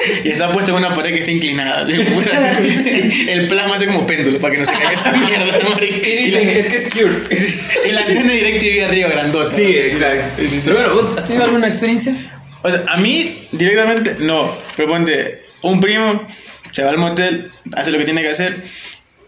Y 0.24 0.30
está 0.30 0.52
puesto 0.52 0.72
en 0.72 0.78
una 0.78 0.94
pared 0.94 1.12
que 1.12 1.20
está 1.20 1.30
inclinada. 1.30 1.82
El 1.88 3.48
plasma 3.48 3.74
hace 3.74 3.86
como 3.86 4.06
péndulo 4.06 4.40
para 4.40 4.54
que 4.54 4.60
no 4.60 4.66
se 4.66 4.72
caiga 4.72 4.92
esa 4.92 5.12
mierda. 5.12 5.58
¿no? 5.58 5.78
Y 5.78 6.24
dicen, 6.24 6.48
es 6.48 6.66
que 6.66 6.76
es 6.76 6.88
pure. 6.92 7.16
Y 7.88 7.92
la 7.92 8.00
antena 8.02 8.32
directiva 8.32 8.86
arriba 8.86 9.08
grandota. 9.08 9.54
Sí, 9.54 9.76
exacto. 9.76 10.42
Pero 10.64 10.76
bueno, 10.76 10.94
¿vos 10.94 11.12
has 11.16 11.26
tenido 11.26 11.44
alguna 11.44 11.66
experiencia? 11.66 12.14
O 12.62 12.70
sea, 12.70 12.84
a 12.88 12.96
mí 12.98 13.46
directamente 13.52 14.16
no. 14.20 14.56
Pero 14.76 14.88
ponte, 14.88 15.42
un 15.62 15.80
primo 15.80 16.26
se 16.72 16.82
va 16.82 16.90
al 16.90 16.98
motel, 16.98 17.50
hace 17.72 17.90
lo 17.90 17.98
que 17.98 18.04
tiene 18.04 18.22
que 18.22 18.28
hacer 18.28 18.62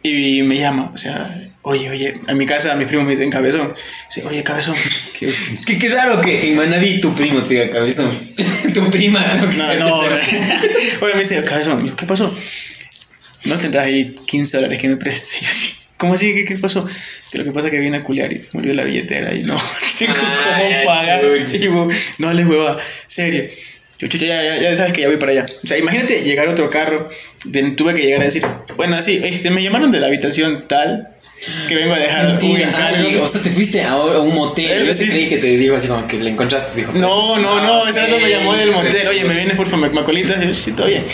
y 0.02 0.42
me 0.42 0.56
llama. 0.58 0.90
O 0.94 0.98
sea, 0.98 1.30
oye, 1.62 1.88
oye, 1.90 2.14
a 2.26 2.34
mi 2.34 2.46
casa 2.46 2.74
mis 2.74 2.86
primos 2.88 3.04
me 3.04 3.12
dicen 3.12 3.30
cabezón. 3.30 3.74
Dice, 4.08 4.26
oye, 4.26 4.42
cabezón. 4.42 4.74
que- 5.18 5.32
Qué, 5.66 5.78
qué 5.78 5.88
raro 5.88 6.20
que 6.20 6.48
en 6.48 6.56
Manaví 6.56 7.00
tu 7.00 7.14
primo 7.14 7.42
te 7.42 7.54
diga 7.54 7.68
cabezón. 7.68 8.18
tu 8.74 8.90
prima, 8.90 9.24
no, 9.34 9.48
que 9.48 9.56
No, 9.56 9.74
no. 9.78 9.96
Oye, 10.00 11.14
me 11.14 11.20
dice, 11.20 11.42
cabezón. 11.44 11.86
Yo, 11.86 11.94
¿qué 11.96 12.06
pasó? 12.06 12.34
No 13.44 13.56
tendrás 13.58 13.86
ahí 13.86 14.14
15 14.26 14.56
dólares 14.56 14.78
que 14.80 14.88
me 14.88 14.96
preste. 14.96 15.32
Y 15.40 15.44
yo, 15.44 15.50
sí, 15.52 15.74
¿Cómo 15.96 16.14
así? 16.14 16.34
¿Qué, 16.34 16.44
qué 16.44 16.56
pasó? 16.56 16.84
Que 17.30 17.38
lo 17.38 17.44
que 17.44 17.52
pasa 17.52 17.68
es 17.68 17.72
que 17.74 17.78
vine 17.78 17.98
a 17.98 18.02
culiar 18.02 18.32
y 18.32 18.40
se 18.40 18.48
olvidó 18.58 18.74
la 18.74 18.82
billetera 18.82 19.32
y 19.34 19.44
no 19.44 19.56
tengo 20.00 20.14
Ay, 20.16 20.82
cómo 20.82 20.84
pagar. 20.96 21.44
chivo. 21.44 21.88
No 22.18 22.32
les 22.32 22.44
hueva, 22.44 22.76
serio. 23.06 23.44
Yo, 24.00 24.08
ya, 24.08 24.42
ya, 24.42 24.60
ya 24.60 24.74
sabes 24.74 24.92
que 24.92 25.02
ya 25.02 25.06
voy 25.06 25.16
para 25.16 25.30
allá. 25.30 25.46
O 25.62 25.66
sea, 25.66 25.78
imagínate 25.78 26.22
llegar 26.22 26.48
otro 26.48 26.68
carro. 26.68 27.08
Tuve 27.76 27.94
que 27.94 28.02
llegar 28.02 28.20
a 28.20 28.24
decir, 28.24 28.42
bueno, 28.76 28.96
así, 28.96 29.20
este, 29.22 29.50
me 29.50 29.62
llamaron 29.62 29.90
de 29.90 30.00
la 30.00 30.06
habitación 30.06 30.66
tal 30.68 31.08
que 31.66 31.74
vengo 31.74 31.92
a 31.92 31.98
dejar 31.98 32.24
un 32.26 32.30
Mentira, 32.32 32.68
encargo. 32.68 33.08
ay, 33.08 33.16
o 33.16 33.26
sea, 33.26 33.42
te 33.42 33.50
fuiste 33.50 33.82
a, 33.82 33.96
un 33.96 34.32
motel. 34.34 34.82
Eh, 34.82 34.86
Yo 34.86 34.94
sí. 34.94 35.06
te 35.06 35.10
creí 35.10 35.28
que 35.28 35.38
te 35.38 35.48
digo 35.56 35.74
así 35.74 35.88
como 35.88 36.06
que 36.06 36.18
le 36.20 36.30
encontraste. 36.30 36.80
Dijo, 36.80 36.92
No, 36.92 37.36
no, 37.38 37.60
no, 37.60 37.82
Ah, 37.84 37.88
ese 37.90 38.00
rato 38.02 38.20
me 38.20 38.30
llamó 38.30 38.54
del 38.54 38.70
motel, 38.70 39.08
oye, 39.08 39.24
me 39.24 39.34
vienes 39.34 39.56
por 39.56 39.66
favor, 39.66 39.92
Macolita, 39.92 40.40
sí, 40.54 40.70
todo 40.72 40.86
bien. 40.86 41.04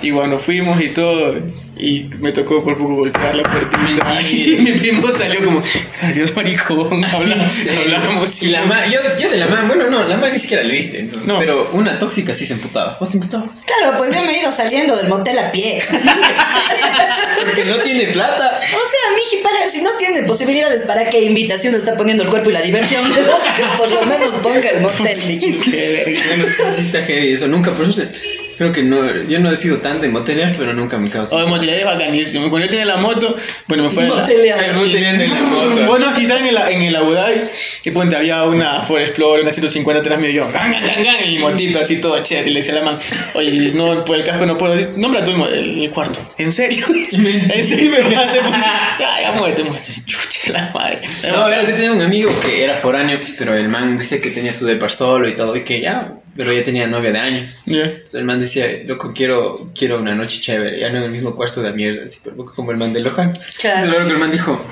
Y 0.00 0.12
cuando 0.12 0.38
fuimos 0.38 0.80
y 0.80 0.90
todo, 0.90 1.34
y 1.76 2.08
me 2.20 2.32
tocó 2.32 2.62
por 2.62 2.78
poco 2.78 2.94
golpear 2.94 3.34
la 3.34 3.42
puertita, 3.42 4.22
y 4.22 4.58
mi 4.60 4.72
primo 4.72 5.06
salió 5.12 5.44
como, 5.44 5.62
gracias 6.00 6.34
maricón, 6.34 7.04
habla, 7.04 7.50
hablábamos. 7.80 8.42
Y 8.42 8.48
la 8.48 8.64
ma, 8.64 8.86
yo, 8.86 9.00
yo 9.20 9.28
de 9.28 9.36
la 9.38 9.48
ma, 9.48 9.62
bueno, 9.62 9.90
no, 9.90 10.04
la 10.04 10.16
ma 10.16 10.28
ni 10.28 10.38
siquiera 10.38 10.62
le 10.62 10.74
viste, 10.74 11.00
entonces. 11.00 11.26
No. 11.26 11.38
Pero 11.38 11.70
una 11.72 11.98
tóxica 11.98 12.32
sí 12.32 12.46
se 12.46 12.54
emputaba. 12.54 12.96
¿Vos 13.00 13.10
te 13.10 13.16
emputabas? 13.16 13.50
Claro, 13.66 13.96
pues 13.96 14.14
yo 14.14 14.22
me 14.22 14.36
he 14.36 14.40
ido 14.40 14.52
saliendo 14.52 14.96
del 14.96 15.08
motel 15.08 15.38
a 15.38 15.50
pie. 15.50 15.82
Porque 17.44 17.64
no 17.64 17.76
tiene 17.78 18.04
plata. 18.06 18.58
O 18.58 18.60
sea, 18.60 19.16
miji, 19.16 19.42
para, 19.42 19.66
si 19.70 19.82
no 19.82 19.90
tiene 19.98 20.22
posibilidades, 20.22 20.82
¿para 20.82 21.08
qué 21.10 21.22
invitación 21.22 21.74
está 21.74 21.96
poniendo 21.96 22.22
el 22.22 22.30
cuerpo 22.30 22.50
y 22.50 22.52
la 22.52 22.62
diversión? 22.62 23.02
Que 23.12 23.64
por 23.76 23.90
lo 23.90 24.02
menos 24.06 24.30
ponga 24.42 24.68
el 24.70 24.80
motel. 24.80 25.18
Qué 25.64 26.04
verga. 26.06 26.22
Bueno, 26.28 26.44
sí, 26.44 26.62
sí 26.76 26.86
está 26.86 27.02
heavy 27.02 27.32
eso. 27.32 27.48
Nunca, 27.48 27.74
por 27.74 27.88
eso 27.88 28.02
creo 28.56 28.72
que 28.72 28.82
no. 28.82 29.22
Yo 29.22 29.40
no 29.40 29.50
he 29.50 29.56
sido 29.56 29.78
tan 29.78 30.00
de 30.00 30.08
motelear, 30.08 30.52
pero 30.56 30.72
nunca 30.72 30.98
me 30.98 31.10
causa. 31.10 31.36
Oh, 31.36 31.46
motelear 31.46 31.78
es 31.78 31.84
bacanísimo. 31.84 32.50
Cuando 32.50 32.66
yo 32.66 32.70
tenía 32.70 32.86
la 32.86 32.96
moto, 32.96 33.34
bueno, 33.68 33.84
me 33.84 33.90
fue. 33.90 34.06
Motelear. 34.06 34.58
Ay, 34.58 34.74
moteleando 34.74 35.24
en 35.24 35.30
la 35.30 35.40
moto. 35.40 35.86
Bueno, 35.86 36.08
aquí 36.08 36.22
están 36.22 36.46
en, 36.46 36.54
la, 36.54 36.70
en 36.70 36.82
el 36.82 36.96
Abu 36.96 37.12
Dhabi, 37.12 37.40
y 37.84 37.90
ponte, 37.90 38.16
había 38.16 38.44
una 38.44 38.82
Ford 38.82 39.02
Explorer, 39.02 39.42
una 39.42 39.52
150 39.52 40.00
atrás 40.00 40.18
mío, 40.18 40.30
yo, 40.30 40.50
gan, 40.50 40.72
gan, 40.72 40.84
gan, 40.84 41.04
gan, 41.04 41.16
y 41.24 41.32
mi 41.32 41.38
motito 41.38 41.78
así 41.78 42.00
todo 42.00 42.22
chévere, 42.22 42.50
y 42.50 42.54
le 42.54 42.60
decía 42.60 42.74
a 42.74 42.78
la 42.78 42.84
man, 42.84 42.98
oye, 43.34 43.72
no, 43.74 44.04
por 44.04 44.16
el 44.16 44.24
casco 44.24 44.46
no 44.46 44.56
puedo, 44.56 44.74
nombra 44.96 45.22
tú 45.22 45.32
el, 45.46 45.82
el, 45.82 45.90
cuarto, 45.90 46.20
¿en 46.38 46.52
serio? 46.52 46.84
¿En 47.12 47.64
serio 47.64 47.90
me 47.90 48.16
hacer? 48.16 48.42
Ya, 48.98 49.20
ya, 49.20 49.32
muévete, 49.32 49.64
muévete, 49.64 49.92
chucha 50.06 50.52
la 50.52 50.70
madre. 50.74 51.00
No, 51.30 51.50
yo 51.50 51.74
tenía 51.74 51.92
un 51.92 52.02
amigo 52.02 52.30
que 52.40 52.64
era 52.64 52.76
foráneo, 52.76 53.18
pero 53.38 53.54
el 53.54 53.68
man 53.68 53.96
decía 53.96 54.20
que 54.20 54.30
tenía 54.30 54.52
su 54.52 54.66
depar 54.66 54.90
solo 54.90 55.28
y 55.28 55.34
todo, 55.34 55.56
y 55.56 55.62
que 55.62 55.80
ya, 55.80 56.14
pero 56.36 56.52
ya 56.52 56.62
tenía 56.64 56.86
novia 56.86 57.12
de 57.12 57.18
años. 57.18 57.58
Ya. 57.66 57.84
Entonces 57.84 58.14
el 58.14 58.24
man 58.24 58.38
decía, 58.40 58.66
loco, 58.86 59.12
quiero, 59.14 59.70
quiero 59.78 59.98
una 60.00 60.14
noche 60.14 60.40
chévere, 60.40 60.78
ya 60.80 60.90
no 60.90 60.98
en 60.98 61.04
el 61.04 61.10
mismo 61.10 61.34
cuarto 61.36 61.62
de 61.62 61.72
mierda, 61.72 62.04
así 62.04 62.20
como 62.54 62.70
el 62.72 62.76
man 62.76 62.92
de 62.92 63.00
Lohan. 63.00 63.32
Claro. 63.32 63.76
Entonces 63.76 63.88
luego 63.90 64.10
el 64.10 64.18
man 64.18 64.30
dijo, 64.30 64.64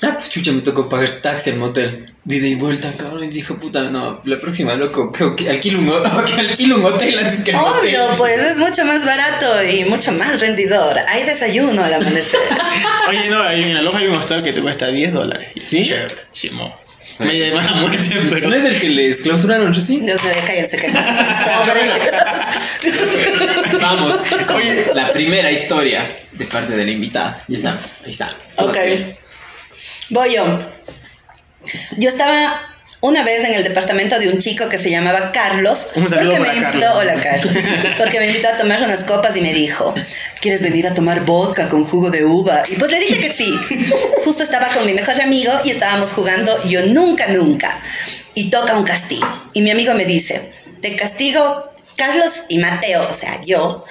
ya, 0.00 0.12
pues 0.14 0.28
chucha, 0.28 0.52
me 0.52 0.60
tocó 0.60 0.88
pagar 0.90 1.10
taxi 1.10 1.50
al 1.50 1.56
motel. 1.56 2.04
De 2.24 2.36
ida 2.36 2.48
y 2.48 2.54
vuelta, 2.56 2.92
cabrón, 2.98 3.24
y 3.24 3.28
dijo, 3.28 3.56
puta, 3.56 3.84
no, 3.84 4.20
la 4.24 4.36
próxima, 4.36 4.74
loco, 4.74 5.10
creo 5.10 5.34
que 5.36 5.48
alquilo 5.48 5.78
un, 5.78 5.88
alquilo 6.38 6.76
un 6.76 6.84
hotel 6.84 7.18
antes 7.18 7.40
que 7.42 7.52
el 7.52 7.56
motel. 7.56 7.80
Obvio, 7.80 8.08
pues 8.18 8.42
es 8.42 8.58
mucho 8.58 8.84
más 8.84 9.06
barato 9.06 9.62
y 9.62 9.84
mucho 9.86 10.12
más 10.12 10.38
rendidor. 10.40 10.98
Hay 11.08 11.22
desayuno 11.24 11.82
al 11.84 11.94
amanecer. 11.94 12.40
Oye, 13.08 13.30
no, 13.30 13.42
hay- 13.42 13.62
en 13.62 13.74
la 13.74 13.82
loja 13.82 13.98
hay 13.98 14.08
un 14.08 14.16
hostal 14.16 14.42
que 14.42 14.52
te 14.52 14.60
cuesta 14.60 14.88
10 14.88 15.12
dólares. 15.14 15.48
¿Sí? 15.54 15.82
Chévere, 15.84 16.14
sí, 16.32 16.50
Media 17.18 17.46
de 17.46 17.54
mala 17.54 17.72
muerte, 17.74 17.98
pero... 18.30 18.48
¿No 18.48 18.54
es 18.54 18.64
el 18.64 18.78
que 18.78 18.88
les 18.90 19.22
clausuraron 19.22 19.72
recién? 19.72 20.04
Dios 20.04 20.22
mío, 20.22 20.32
cállense, 20.46 20.76
cállense. 20.76 21.02
Vamos, 23.80 24.26
Oye. 24.54 24.86
la 24.94 25.08
primera 25.08 25.50
historia 25.50 26.02
de 26.32 26.44
parte 26.46 26.76
de 26.76 26.84
la 26.84 26.90
invitada. 26.90 27.42
Ya 27.48 27.58
sabes, 27.58 27.96
ahí 28.04 28.10
está. 28.10 28.28
Ok. 28.58 28.76
Voy 30.10 30.34
yo. 30.34 30.60
Yo 31.96 32.08
estaba 32.08 32.65
una 33.00 33.22
vez 33.22 33.44
en 33.44 33.54
el 33.54 33.62
departamento 33.62 34.18
de 34.18 34.28
un 34.28 34.38
chico 34.38 34.68
que 34.68 34.78
se 34.78 34.90
llamaba 34.90 35.32
Carlos. 35.32 35.88
Un 35.94 36.08
saludo 36.08 36.36
porque 36.36 36.44
para 36.44 36.52
me 36.52 36.58
invitó, 36.58 36.86
Carlos. 36.86 36.98
hola 36.98 37.14
Carlos. 37.20 37.54
Porque 37.98 38.20
me 38.20 38.26
invitó 38.28 38.48
a 38.48 38.56
tomar 38.56 38.82
unas 38.82 39.04
copas 39.04 39.36
y 39.36 39.40
me 39.40 39.52
dijo, 39.52 39.94
¿quieres 40.40 40.62
venir 40.62 40.86
a 40.86 40.94
tomar 40.94 41.24
vodka 41.24 41.68
con 41.68 41.84
jugo 41.84 42.10
de 42.10 42.24
uva? 42.24 42.62
Y 42.70 42.76
pues 42.76 42.90
le 42.90 43.00
dije 43.00 43.18
que 43.20 43.32
sí. 43.32 43.54
Justo 44.24 44.42
estaba 44.42 44.68
con 44.68 44.86
mi 44.86 44.94
mejor 44.94 45.20
amigo 45.20 45.52
y 45.64 45.70
estábamos 45.70 46.12
jugando 46.12 46.62
Yo 46.64 46.86
Nunca 46.86 47.28
Nunca. 47.28 47.80
Y 48.34 48.50
toca 48.50 48.76
un 48.76 48.84
castigo. 48.84 49.50
Y 49.52 49.62
mi 49.62 49.70
amigo 49.70 49.94
me 49.94 50.04
dice, 50.04 50.52
de 50.80 50.96
castigo, 50.96 51.72
Carlos 51.96 52.42
y 52.48 52.58
Mateo, 52.58 53.06
o 53.08 53.14
sea, 53.14 53.40
yo, 53.42 53.82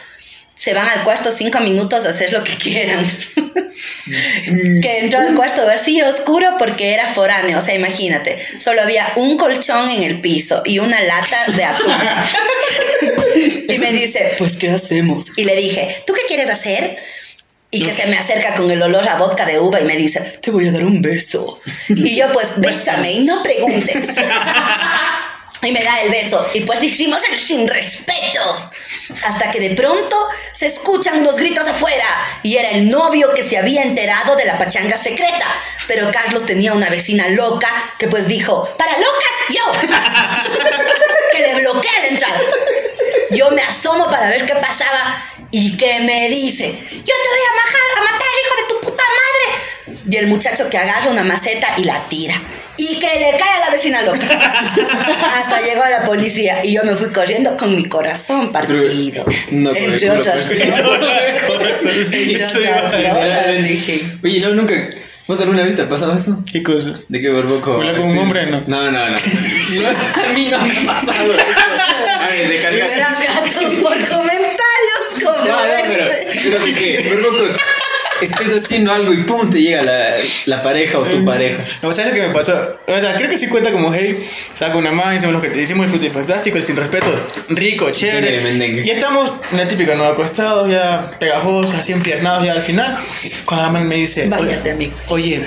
se 0.56 0.74
van 0.74 0.88
al 0.88 1.04
cuarto 1.04 1.32
cinco 1.32 1.60
minutos 1.60 2.06
a 2.06 2.10
hacer 2.10 2.32
lo 2.32 2.44
que 2.44 2.56
quieran. 2.56 3.06
Que 4.82 5.00
entró 5.00 5.20
al 5.20 5.36
cuarto 5.36 5.66
vacío, 5.66 6.08
oscuro, 6.08 6.56
porque 6.58 6.94
era 6.94 7.08
foráneo. 7.08 7.58
O 7.58 7.62
sea, 7.62 7.74
imagínate, 7.76 8.38
solo 8.60 8.82
había 8.82 9.12
un 9.16 9.38
colchón 9.38 9.90
en 9.90 10.04
el 10.04 10.22
piso 10.22 10.62
y 10.66 10.80
una 10.80 11.02
lata 11.02 11.38
de 11.56 11.64
atún. 11.64 11.94
y 13.70 13.78
me 13.80 13.92
dice, 13.92 14.32
pues, 14.38 14.58
¿qué 14.58 14.70
hacemos? 14.70 15.32
Y 15.36 15.44
le 15.44 15.56
dije, 15.56 16.04
¿tú 16.06 16.14
qué 16.14 16.22
quieres 16.28 16.50
hacer? 16.50 16.98
Y 17.72 17.82
que 17.82 17.94
se 17.94 18.08
me 18.08 18.18
acerca 18.18 18.56
con 18.56 18.72
el 18.72 18.82
olor 18.82 19.08
a 19.10 19.18
vodka 19.18 19.46
de 19.46 19.60
uva 19.60 19.82
y 19.82 19.84
me 19.84 19.98
dice, 19.98 20.22
te 20.42 20.50
voy 20.52 20.68
a 20.68 20.72
dar 20.72 20.86
un 20.86 21.02
beso. 21.02 21.60
Y 21.90 22.16
yo, 22.16 22.32
pues, 22.32 22.54
bésame 22.58 23.12
y 23.12 23.20
no 23.22 23.44
preguntes. 23.44 24.08
Y 25.66 25.72
me 25.72 25.84
da 25.84 26.02
el 26.02 26.12
beso. 26.12 26.46
Y 26.54 26.62
pues 26.62 26.82
hicimos 26.84 27.24
el 27.30 27.40
sin 27.40 27.68
respeto. 27.68 28.70
Hasta 29.26 29.50
que 29.50 29.60
de 29.60 29.72
pronto 29.72 30.16
se 30.54 30.68
escuchan 30.68 31.20
unos 31.20 31.38
gritos 31.38 31.68
afuera. 31.68 32.06
Y 32.44 32.58
era 32.58 32.70
el 32.70 32.90
novio 32.90 33.34
que 33.34 33.44
se 33.44 33.58
había 33.58 33.82
enterado 33.82 34.36
de 34.36 34.46
la 34.46 34.58
pachanga 34.58 34.98
secreta. 34.98 35.48
Pero 35.88 36.12
Carlos 36.12 36.46
tenía 36.46 36.74
una 36.74 36.90
vecina 36.90 37.28
loca 37.30 37.70
que 37.98 38.08
pues 38.08 38.28
dijo, 38.28 38.76
para 38.78 38.92
locas, 38.92 39.36
yo. 39.50 39.72
que 41.32 41.40
le 41.40 41.56
bloquea 41.62 42.00
la 42.02 42.08
entrada. 42.08 42.40
Yo 43.32 43.50
me 43.52 43.64
asomo 43.64 44.06
para 44.06 44.30
ver 44.30 44.46
qué 44.46 44.56
pasaba. 44.56 45.24
Y 45.58 45.78
que 45.78 46.02
me 46.02 46.28
dice, 46.28 46.66
yo 46.66 46.70
te 46.70 47.00
voy 47.00 47.44
a, 47.50 47.56
majar, 47.56 47.98
a 47.98 48.02
matar, 48.12 48.28
hijo 48.44 48.56
de 48.62 48.68
tu 48.68 48.82
puta 48.82 49.04
madre. 49.04 50.04
Y 50.12 50.18
el 50.18 50.28
muchacho 50.28 50.70
que 50.70 50.78
agarra 50.78 51.10
una 51.10 51.24
maceta 51.24 51.76
y 51.78 51.86
la 51.86 52.04
tira. 52.10 52.42
Y 52.76 53.00
que 53.00 53.08
le 53.08 53.38
cae 53.38 53.54
a 53.54 53.60
la 53.60 53.70
vecina 53.70 54.02
loca. 54.02 54.20
Hasta 55.38 55.62
llegó 55.62 55.86
la 55.90 56.04
policía 56.04 56.60
y 56.66 56.74
yo 56.74 56.84
me 56.84 56.94
fui 56.94 57.08
corriendo 57.08 57.56
con 57.56 57.74
mi 57.74 57.86
corazón 57.86 58.52
partido. 58.52 59.24
No, 59.52 59.74
entre 59.76 60.12
otras. 60.12 60.46
Oye, 64.22 64.40
no, 64.42 64.50
nunca. 64.56 64.76
¿Vos 65.26 65.40
alguna 65.40 65.64
vez 65.64 65.78
te 65.78 65.84
ha 65.84 65.90
pasado 65.90 66.18
eso? 66.18 66.44
¿Qué 66.52 66.62
cosa? 66.62 66.92
¿De 67.08 67.22
qué 67.22 67.30
barboco? 67.30 67.76
¿Hablar 67.76 67.96
con 67.96 68.10
un 68.10 68.18
hombre? 68.18 68.46
No. 68.48 68.62
No, 68.68 68.92
no, 68.92 69.10
no. 69.10 69.18
No, 69.82 69.90
a 69.90 70.34
mí 70.34 70.48
no 70.52 70.60
me 70.60 70.70
ha 70.70 70.94
pasado. 70.94 71.34
A 72.20 72.28
ver, 72.28 72.50
de 72.50 72.62
cargar. 72.62 72.90
Verás 72.90 73.24
gato 73.24 73.82
por 73.82 74.08
comentarios 74.10 74.26
como 74.26 74.35
No, 75.48 75.66
no, 75.66 75.74
pero, 75.88 76.12
pero 76.44 76.66
de 76.66 76.74
que, 76.74 77.04
estés 78.22 78.64
haciendo 78.64 78.92
algo 78.92 79.14
y 79.14 79.24
pum, 79.24 79.50
te 79.50 79.62
llega 79.62 79.84
la, 79.84 80.10
la 80.46 80.62
pareja 80.62 81.00
o 81.00 81.06
tu 81.06 81.24
pareja. 81.26 81.64
No, 81.82 81.92
¿sabes 81.94 82.12
lo 82.12 82.16
que 82.16 82.28
me 82.28 82.34
pasó? 82.34 82.78
O 82.88 83.00
sea, 83.00 83.16
creo 83.16 83.30
que 83.30 83.38
sí 83.38 83.48
cuenta 83.48 83.72
como 83.72 83.94
hey, 83.94 84.16
o 84.54 84.58
sea, 84.58 84.72
con 84.72 84.80
una 84.80 84.92
más, 84.92 85.16
hicimos 85.16 85.34
lo 85.36 85.42
que 85.42 85.50
te 85.50 85.62
hicimos 85.62 85.86
el 85.86 85.90
fruto 85.90 86.14
fantástico, 86.14 86.58
el 86.58 86.64
sin 86.64 86.76
respeto, 86.76 87.08
rico, 87.50 87.90
chévere. 87.92 88.84
Y 88.86 88.90
estamos, 88.90 89.32
la 89.52 89.68
típica, 89.68 89.96
¿no? 89.96 90.06
Acostados, 90.06 90.70
ya 90.70 91.12
pegajosos, 91.20 91.76
así 91.76 91.92
empiernados, 91.92 92.46
ya 92.46 92.54
al 92.54 92.62
final. 92.62 92.96
Cuando 93.46 93.66
la 93.66 93.72
man 93.72 93.88
me 93.88 93.96
dice, 93.96 94.28
Váyate, 94.28 94.72
amigo. 94.72 94.94
oye, 95.10 95.44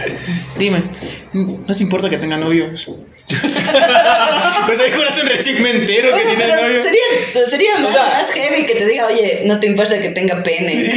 dime, 0.59 0.85
¿no 1.33 1.75
te 1.75 1.83
importa 1.83 2.11
que 2.11 2.19
tenga 2.19 2.37
novios? 2.37 2.91
pues 4.67 4.81
hay 4.81 4.91
corazón 4.91 5.27
recién 5.27 5.63
me 5.63 5.71
entero 5.71 6.15
que 6.17 6.23
tiene 6.23 6.45
pero 6.45 6.57
novio. 6.63 6.83
sería, 6.83 7.47
sería 7.49 7.79
más, 7.79 7.93
sea- 7.93 8.07
más 8.09 8.31
heavy 8.33 8.65
que 8.67 8.75
te 8.75 8.87
diga, 8.87 9.07
oye, 9.07 9.43
no 9.45 9.61
te 9.61 9.67
importa 9.67 10.01
que 10.01 10.09
tenga 10.11 10.43
pene. 10.43 10.95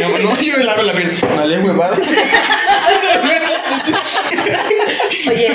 Mamá, 0.00 0.18
no, 0.22 0.40
yo 0.40 0.56
le 0.56 0.70
abro 0.70 0.82
la 0.84 0.92
piel. 0.94 1.12
No 1.36 1.44
le 1.46 1.58
huevada. 1.58 1.96
oye, 5.30 5.48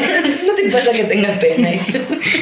no 0.46 0.54
te 0.56 0.64
importa 0.66 0.92
que 0.94 1.04
tenga 1.06 1.30
pene. 1.40 1.80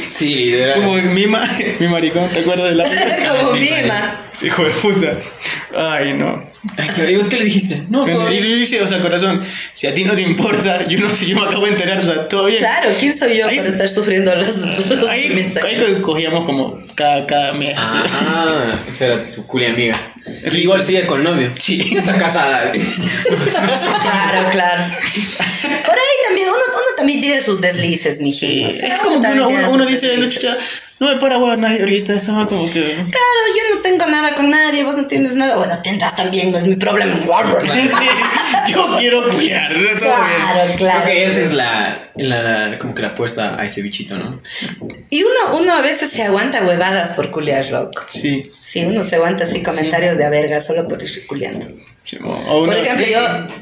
Sí, 0.06 0.36
literal. 0.52 0.76
Como 0.82 0.94
mi, 0.96 1.28
ma, 1.28 1.48
mi 1.80 1.88
maricón, 1.88 2.30
¿te 2.30 2.40
acuerdas 2.40 2.70
de 2.70 2.76
la 2.76 2.84
Como 2.84 3.52
mima. 3.54 4.20
Hijo 4.42 4.64
de 4.64 4.72
puta. 4.72 5.14
Ay, 5.76 6.14
no. 6.14 6.51
Ay, 6.78 7.16
¿y 7.20 7.30
qué 7.30 7.38
le 7.38 7.46
dijiste? 7.46 7.82
No, 7.90 8.08
Y 8.08 8.12
todavía. 8.12 8.40
yo 8.40 8.56
dice, 8.56 8.82
o 8.84 8.88
sea, 8.88 9.02
corazón, 9.02 9.42
si 9.74 9.88
a 9.88 9.94
ti 9.96 10.04
no 10.04 10.14
te 10.14 10.22
importa, 10.22 10.86
yo 10.88 11.00
no 11.00 11.10
sé, 11.10 11.26
yo 11.26 11.36
me 11.40 11.46
acabo 11.48 11.66
de 11.66 11.72
enterar, 11.72 11.98
o 12.00 12.06
sea, 12.06 12.28
todo 12.28 12.46
bien. 12.46 12.60
Claro, 12.60 12.90
¿quién 13.00 13.18
soy 13.18 13.38
yo 13.38 13.48
Ahí 13.48 13.58
para 13.58 13.70
estar 13.70 13.88
sufriendo 13.90 14.34
los, 14.36 14.58
los 14.90 15.10
Ahí, 15.10 15.30
mensajes? 15.32 15.82
ahí 15.82 15.94
co- 15.96 16.02
cogíamos 16.04 16.46
como 16.46 16.78
cada, 16.96 17.26
cada 17.26 17.54
mes. 17.54 17.76
Ah, 17.80 18.76
esa 18.92 19.06
era 19.08 19.32
tu 19.32 19.46
culia 19.48 19.70
amiga. 19.72 19.98
Y 20.52 20.58
igual 20.58 20.84
sigue 20.84 21.08
con 21.08 21.24
novio. 21.24 21.52
Sí. 21.58 21.82
Está 21.98 22.16
casada. 22.16 22.72
Claro, 22.72 24.50
claro. 24.52 24.84
Por 25.64 25.96
ahí 25.96 26.16
también, 26.28 26.48
uno, 26.48 26.58
uno 26.58 26.96
también 26.98 27.22
tiene 27.22 27.42
sus 27.42 27.60
deslices, 27.62 28.22
mi 28.22 28.32
Sí, 28.32 28.64
es 28.66 29.00
como 29.00 29.20
que 29.22 29.28
uno, 29.28 29.48
tiene 29.48 29.64
uno, 29.64 29.72
uno 29.74 29.84
sus 29.84 29.92
dice, 29.94 30.08
deslices. 30.10 30.44
"Lucha, 30.44 30.58
no 31.00 31.08
me 31.08 31.16
para 31.18 31.38
bola 31.38 31.56
nadie 31.56 31.80
ahorita, 31.80 32.14
estaba 32.14 32.46
como 32.48 32.70
que... 32.70 32.80
Claro, 32.82 33.42
yo 33.56 33.76
no 33.76 33.82
tengo 33.82 34.06
nada 34.08 34.36
con 34.36 34.50
nadie, 34.52 34.84
vos 34.84 34.96
no 34.96 35.08
tienes 35.08 35.36
nada. 35.36 35.56
Bueno, 35.58 35.80
tendrás 35.82 36.16
también, 36.16 36.51
no 36.52 36.58
es 36.58 36.68
mi 36.68 36.76
problema. 36.76 37.16
Sí, 38.68 38.74
yo 38.74 38.96
quiero 38.98 39.28
cuidar, 39.30 39.74
bien. 39.74 39.98
Claro, 39.98 40.74
claro. 40.78 41.04
Creo 41.04 41.16
que 41.16 41.26
esa 41.26 41.40
es 41.42 41.52
la, 41.54 42.10
la- 42.16 42.78
como 42.78 42.94
que 42.94 43.02
la 43.02 43.10
apuesta 43.10 43.60
a 43.60 43.66
ese 43.66 43.82
bichito, 43.82 44.16
¿no? 44.18 44.42
Y 45.10 45.24
uno, 45.24 45.58
uno 45.60 45.74
a 45.76 45.82
veces 45.82 46.10
se 46.12 46.24
aguanta 46.24 46.62
huevadas 46.62 47.14
por 47.14 47.32
culiar, 47.32 47.66
loco. 47.72 48.04
Sí. 48.08 48.52
Sí, 48.60 48.86
uno 48.86 49.02
se 49.04 49.16
aguanta 49.16 49.44
así 49.46 49.64
comentarios 49.64 50.18
de 50.18 50.26
a 50.26 50.30
verga 50.30 50.62
solo 50.62 50.88
por 50.88 51.02
ir 51.02 51.26
culiando. 51.28 51.66
sí, 52.04 52.18
o- 52.24 52.66
Por 52.66 52.76
ejemplo, 52.78 53.06
yo 53.08 53.20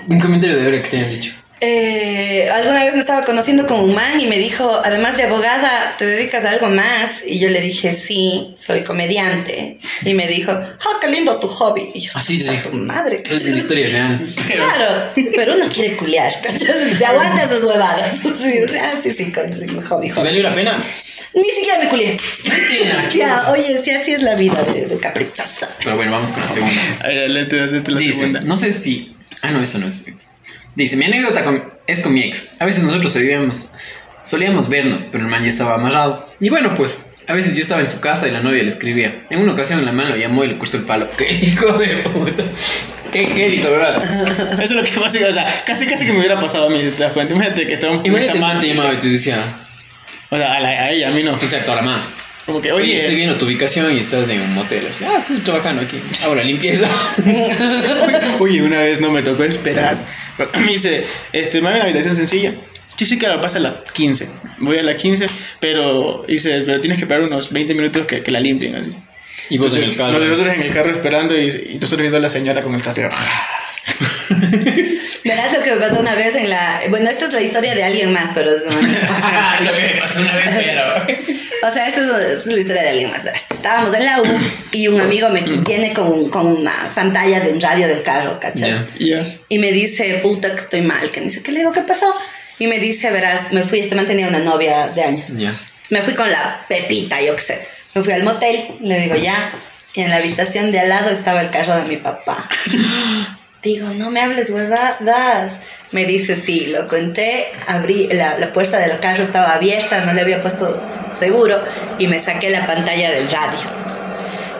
Un 0.10 0.19
comentario 0.19 0.58
de 0.58 0.65
ahora 0.65 0.81
que 0.81 0.89
te 0.89 0.98
hayan 0.98 1.10
dicho. 1.12 1.31
Eh, 1.62 2.50
alguna 2.54 2.84
vez 2.86 2.94
me 2.94 3.01
estaba 3.01 3.24
conociendo 3.25 3.68
con 3.68 3.80
un 3.82 3.94
man 3.94 4.20
y 4.20 4.28
me 4.28 4.38
dijo, 4.38 4.82
además 4.84 5.18
de 5.18 5.24
abogada, 5.24 5.96
¿te 5.98 6.06
dedicas 6.06 6.46
a 6.46 6.51
algo 6.51 6.70
más? 6.70 7.24
Y 7.28 7.39
yo 7.39 7.50
le 7.50 7.60
dije, 7.62 7.94
sí, 7.94 8.54
soy 8.56 8.82
comediante. 8.84 9.80
Y 10.06 10.13
me 10.13 10.28
dijo, 10.28 10.51
¡ah, 10.51 10.98
qué 11.01 11.08
lindo 11.10 11.39
tu 11.39 11.48
hobby! 11.48 11.89
Y 11.94 12.00
yo, 12.01 12.12
Así 12.16 12.39
te 12.42 12.50
"A 12.50 12.51
dijo. 12.54 12.70
tu 12.70 12.75
madre! 12.78 13.24
Es 13.30 13.44
la 13.44 13.56
historia 13.58 13.88
real. 13.89 14.22
Claro, 14.48 15.12
pero 15.36 15.56
uno 15.56 15.66
quiere 15.74 15.98
culiar, 15.98 16.32
¿cachai? 16.42 16.96
Se 16.96 17.06
aguanta 17.06 17.44
esas 17.44 17.63
huevadas. 17.63 18.16
Sí, 18.39 18.60
o 18.63 18.68
sea, 18.70 18.92
sí, 19.01 19.12
sí, 19.12 19.32
con 19.32 19.51
sí, 19.51 19.68
hobby, 19.89 20.08
¿Y 20.08 20.10
hobby. 20.12 20.24
valió 20.28 20.44
la 20.44 20.54
pena? 20.56 20.78
Ni 21.34 21.44
siquiera 21.44 21.80
me 21.80 21.89
culié. 21.89 22.18
Mentira. 22.46 23.04
Ya, 23.13 23.50
oye, 23.51 23.82
sí, 23.84 23.92
así 23.92 24.12
es 24.13 24.22
la 24.22 24.36
vida 24.36 24.62
de, 24.63 24.86
de 24.86 24.98
caprichosa. 24.98 25.70
Pero 25.80 25.96
bueno, 25.98 26.12
vamos 26.12 26.32
con 26.32 26.42
la 26.42 26.48
segunda. 26.48 26.74
A 27.01 27.08
ver, 27.08 27.18
adelante, 27.20 27.62
hacete 27.62 27.92
la 27.92 28.00
Dice, 28.00 28.13
segunda. 28.20 28.42
no 28.42 28.56
sé 28.56 28.72
si... 28.72 29.13
Ah, 29.42 29.51
no, 29.51 29.62
esto 29.62 29.78
no 29.80 29.88
es. 29.88 29.96
Dice, 30.79 30.95
mi 30.98 31.05
anécdota 31.05 31.43
con- 31.43 31.62
es 31.88 32.00
con 32.01 32.13
mi 32.13 32.24
ex. 32.24 32.51
A 32.59 32.65
veces 32.65 32.83
nosotros 32.83 33.12
solíamos, 33.13 33.71
solíamos 34.24 34.69
vernos, 34.69 35.05
pero 35.12 35.24
el 35.25 35.29
man 35.29 35.43
ya 35.43 35.50
estaba 35.50 35.75
amarrado. 35.75 36.25
Y 36.39 36.50
bueno, 36.50 36.74
pues, 36.74 37.00
a 37.27 37.33
veces 37.33 37.53
yo 37.53 37.62
estaba 37.62 37.81
en 37.81 37.88
su 37.89 38.00
casa 38.00 38.27
y 38.27 38.31
la 38.31 38.39
novia 38.39 38.63
le 38.63 38.69
escribía. 38.69 39.24
En 39.29 39.39
una 39.39 39.51
ocasión 39.53 39.83
la 39.86 39.91
man 39.91 40.09
lo 40.09 40.15
llamó 40.15 40.43
y 40.43 40.48
le 40.48 40.57
cortó 40.57 40.77
el 40.77 40.83
palo. 40.86 41.07
¡Qué 41.17 41.31
hijo 41.31 41.74
de 41.74 41.88
puta! 42.09 42.43
¡Qué 43.12 43.27
qué 43.27 43.59
¿verdad? 43.69 43.98
Eso 44.53 44.62
es 44.63 44.71
lo 44.71 44.83
que 44.83 45.00
más, 45.00 45.13
o 45.13 45.33
sea, 45.33 45.63
casi 45.65 45.86
casi 45.86 46.05
que 46.05 46.13
me 46.13 46.19
hubiera 46.19 46.39
pasado 46.39 46.67
a 46.67 46.69
mí, 46.69 46.79
si 46.81 46.91
te 46.91 47.03
das 47.03 47.12
cuenta. 47.13 47.33
Imagínate 47.33 47.67
que 47.67 47.77
con 47.79 48.05
Imagínate 48.05 48.39
man 48.39 48.50
man. 48.53 48.59
te 48.59 48.67
llamaba 48.67 48.93
y 48.93 48.98
te 48.98 49.07
decía... 49.09 49.38
O 50.31 50.38
sea, 50.38 50.53
a, 50.55 50.59
la- 50.59 50.69
a 50.69 50.91
ella, 50.91 51.09
a 51.09 51.12
mí 51.12 51.24
no. 51.24 51.33
Exacto, 51.33 51.71
a 51.74 51.75
la 51.75 51.81
man. 51.81 52.01
Como 52.45 52.62
que, 52.62 52.71
Oye, 52.71 52.83
oye, 52.83 53.00
estoy 53.01 53.15
viendo 53.15 53.36
tu 53.36 53.45
ubicación 53.45 53.95
y 53.95 54.00
estás 54.00 54.29
en 54.29 54.41
un 54.41 54.53
motel. 54.53 54.88
Así, 54.88 55.03
ah, 55.03 55.17
estoy 55.17 55.38
trabajando 55.39 55.81
aquí. 55.81 56.00
Hago 56.24 56.36
la 56.36 56.43
limpieza. 56.43 56.88
oye, 58.39 58.62
una 58.63 58.79
vez 58.79 59.01
no 59.01 59.12
me 59.12 59.21
tocó 59.21 59.43
esperar. 59.43 59.98
Me 60.60 60.74
dice, 60.74 61.05
este, 61.34 61.62
me 61.62 61.69
da 61.69 61.75
una 61.75 61.84
habitación 61.86 62.15
sencilla. 62.15 62.53
Sí, 62.96 63.05
sí, 63.05 63.17
claro, 63.17 63.39
pasa 63.39 63.60
a 63.60 63.62
la 63.62 63.84
15. 63.93 64.29
Voy 64.60 64.77
a 64.77 64.84
la 64.84 64.98
15, 64.98 65.27
pero 65.60 66.25
dice, 66.27 66.63
pero 66.65 66.81
tienes 66.81 66.98
que 66.98 67.05
esperar 67.05 67.24
unos 67.24 67.51
20 67.51 67.74
minutos 67.74 68.05
que, 68.05 68.22
que 68.22 68.31
la 68.31 68.41
limpien, 68.41 68.75
así. 68.75 68.91
Y 69.50 69.58
vos 69.58 69.75
en 69.75 69.84
el 69.84 69.96
carro. 69.96 70.19
Nosotros 70.19 70.53
en 70.53 70.62
el 70.62 70.74
carro 70.74 70.91
esperando 70.91 71.38
y, 71.38 71.48
y 71.48 71.74
nosotros 71.75 72.01
viendo 72.01 72.17
a 72.17 72.22
la 72.22 72.29
señora 72.29 72.62
con 72.62 72.75
el 72.75 72.81
trapero. 72.81 73.10
Verás 75.24 75.53
lo 75.53 75.63
que 75.63 75.72
me 75.72 75.77
pasó 75.77 76.00
una 76.00 76.15
vez 76.15 76.36
en 76.36 76.50
la. 76.50 76.81
Bueno, 76.89 77.10
esta 77.10 77.25
es 77.25 77.34
la 77.34 77.41
historia 77.41 77.75
de 77.75 77.84
alguien 77.84 78.13
más, 78.13 78.31
pero 78.34 78.51
es 78.51 78.63
de 78.63 78.69
un 78.69 78.77
amigo. 78.86 79.00
Lo 79.62 79.74
que 79.74 79.93
me 79.93 80.01
pasó 80.01 80.22
una 80.22 80.36
vez, 80.36 80.50
pero... 80.55 81.27
O 81.62 81.69
sea, 81.74 81.89
esta 81.89 82.00
es, 82.00 82.08
esta 82.08 82.50
es 82.50 82.55
la 82.55 82.60
historia 82.60 82.84
de 82.84 82.89
alguien 82.89 83.12
más. 83.12 83.25
Verás, 83.25 83.46
estábamos 83.50 83.93
en 83.93 84.05
la 84.05 84.22
U 84.22 84.25
y 84.72 84.88
un 84.88 85.01
amigo 85.01 85.27
me 85.29 85.41
viene 85.41 85.93
con, 85.93 86.29
con 86.29 86.48
una 86.48 86.89
pantalla 86.96 87.41
de 87.41 87.51
un 87.51 87.60
radio 87.60 87.86
del 87.86 88.01
carro, 88.01 88.39
¿cachas? 88.39 88.86
Ya. 88.98 89.19
Ya. 89.19 89.25
Y 89.50 89.60
me 89.60 89.74
dice, 89.74 90.19
puta, 90.24 90.50
que 90.55 90.62
estoy 90.62 90.84
mal. 90.84 91.12
Que 91.12 91.19
me 91.19 91.25
dice, 91.25 91.43
¿qué 91.43 91.51
le 91.51 91.60
digo? 91.60 91.74
¿Qué 91.74 91.81
pasó? 91.81 92.05
Y 92.60 92.67
me 92.67 92.79
dice, 92.79 93.12
verás, 93.12 93.51
me 93.51 93.63
fui, 93.63 93.79
este 93.79 93.96
man 93.96 94.05
tenía 94.05 94.29
una 94.29 94.39
novia 94.39 94.88
de 94.88 95.03
años. 95.03 95.34
Ya. 95.36 95.51
Me 95.91 96.01
fui 96.01 96.13
con 96.13 96.29
la 96.29 96.65
Pepita, 96.67 97.22
yo 97.22 97.36
qué 97.36 97.41
sé. 97.41 97.60
Me 97.93 98.03
fui 98.03 98.13
al 98.13 98.24
motel, 98.24 98.65
le 98.81 99.00
digo, 99.01 99.15
ya. 99.15 99.51
Y 99.96 100.01
en 100.01 100.10
la 100.10 100.17
habitación 100.17 100.72
de 100.72 100.79
al 100.79 100.89
lado 100.89 101.10
estaba 101.10 101.41
el 101.41 101.50
carro 101.50 101.75
de 101.75 101.86
mi 101.89 101.98
papá. 101.98 102.48
Digo, 103.62 103.89
no 103.89 104.10
me 104.10 104.22
hables 104.22 104.50
huevadas. 104.50 105.60
Me 105.92 106.06
dice, 106.06 106.36
sí, 106.36 106.68
lo 106.68 106.92
entré, 106.96 107.48
abrí, 107.68 108.08
la, 108.12 108.38
la 108.38 108.54
puerta 108.54 108.78
del 108.78 108.98
carro 109.00 109.24
estaba 109.24 109.54
abierta, 109.54 110.06
no 110.06 110.13
le 110.13 110.22
había 110.22 110.39
puesto 110.39 110.82
seguro 111.13 111.62
y 111.98 112.08
me 112.08 112.20
saqué 112.20 112.50
la 112.50 112.66
pantalla 112.66 113.12
del 113.12 113.30
radio. 113.30 113.60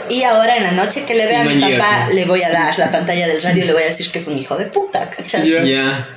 Y 0.10 0.24
ahora 0.24 0.58
en 0.58 0.64
la 0.64 0.72
noche 0.72 1.06
que 1.06 1.14
le 1.14 1.28
vea 1.28 1.42
a 1.42 1.44
mi 1.46 1.60
papá, 1.60 2.08
le 2.14 2.26
voy 2.26 2.42
a 2.42 2.50
dar 2.50 2.78
la 2.80 2.92
pantalla 2.92 3.28
del 3.28 3.42
radio 3.42 3.64
y 3.64 3.68
le 3.68 3.74
voy 3.74 3.84
a 3.84 3.88
decir 3.88 4.12
que 4.12 4.20
es 4.20 4.28
un 4.28 4.38
hijo 4.38 4.58
de 4.58 4.66
puta, 4.66 5.10
¿cachas? 5.10 5.46
Ya. 5.46 6.08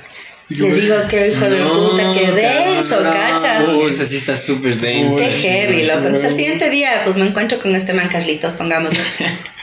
Ya. 0.49 0.65
Le 0.65 0.73
digo 0.73 0.95
que 1.07 1.29
hijo 1.29 1.45
de 1.45 1.63
puta, 1.63 2.13
que 2.13 2.31
denso, 2.31 2.99
no, 2.99 3.05
no. 3.05 3.11
¿cachas? 3.11 3.67
Uy, 3.69 3.89
esa 3.89 4.05
sí 4.05 4.17
está 4.17 4.35
súper 4.35 4.77
densa. 4.77 5.19
Qué 5.19 5.31
heavy, 5.31 5.85
loco. 5.85 5.99
Entonces 5.99 6.25
al 6.25 6.33
siguiente 6.33 6.69
día, 6.69 7.01
pues 7.05 7.15
me 7.15 7.27
encuentro 7.27 7.59
con 7.59 7.73
este 7.75 7.93
man 7.93 8.09
Carlitos, 8.09 8.53
pongámoslo. 8.53 8.99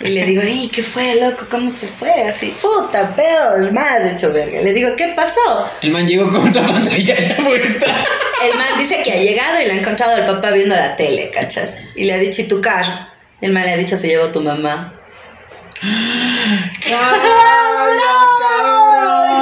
Y 0.03 0.09
le 0.09 0.25
digo, 0.25 0.41
¡y 0.43 0.69
qué 0.69 0.83
fue, 0.83 1.21
loco! 1.21 1.45
¿Cómo 1.51 1.73
te 1.73 1.87
fue? 1.87 2.11
Así, 2.27 2.55
puta, 2.63 3.15
peor, 3.15 3.71
más 3.71 4.11
hecho 4.11 4.33
verga. 4.33 4.63
Le 4.63 4.73
digo, 4.73 4.97
¿qué 4.97 5.09
pasó? 5.09 5.69
El 5.83 5.91
man 5.91 6.09
llegó 6.09 6.33
con 6.33 6.49
otra 6.49 6.67
pantalla 6.67 7.19
ya 7.19 7.37
puesta. 7.37 7.87
El 8.43 8.59
man 8.59 8.69
dice 8.79 9.03
que 9.05 9.13
ha 9.13 9.21
llegado 9.21 9.61
y 9.61 9.67
le 9.67 9.73
ha 9.73 9.77
encontrado 9.77 10.15
al 10.15 10.25
papá 10.25 10.53
viendo 10.53 10.75
la 10.75 10.97
tele, 10.97 11.31
¿cachas? 11.31 11.81
Y 11.95 12.05
le 12.05 12.15
ha 12.15 12.19
dicho, 12.19 12.41
¿y 12.41 12.49
tu 12.49 12.63
carro? 12.63 12.95
Y 13.43 13.45
el 13.45 13.53
man 13.53 13.65
le 13.65 13.73
ha 13.73 13.77
dicho, 13.77 13.99
se 13.99 14.09
llevó 14.09 14.29
tu 14.29 14.41
mamá. 14.41 14.95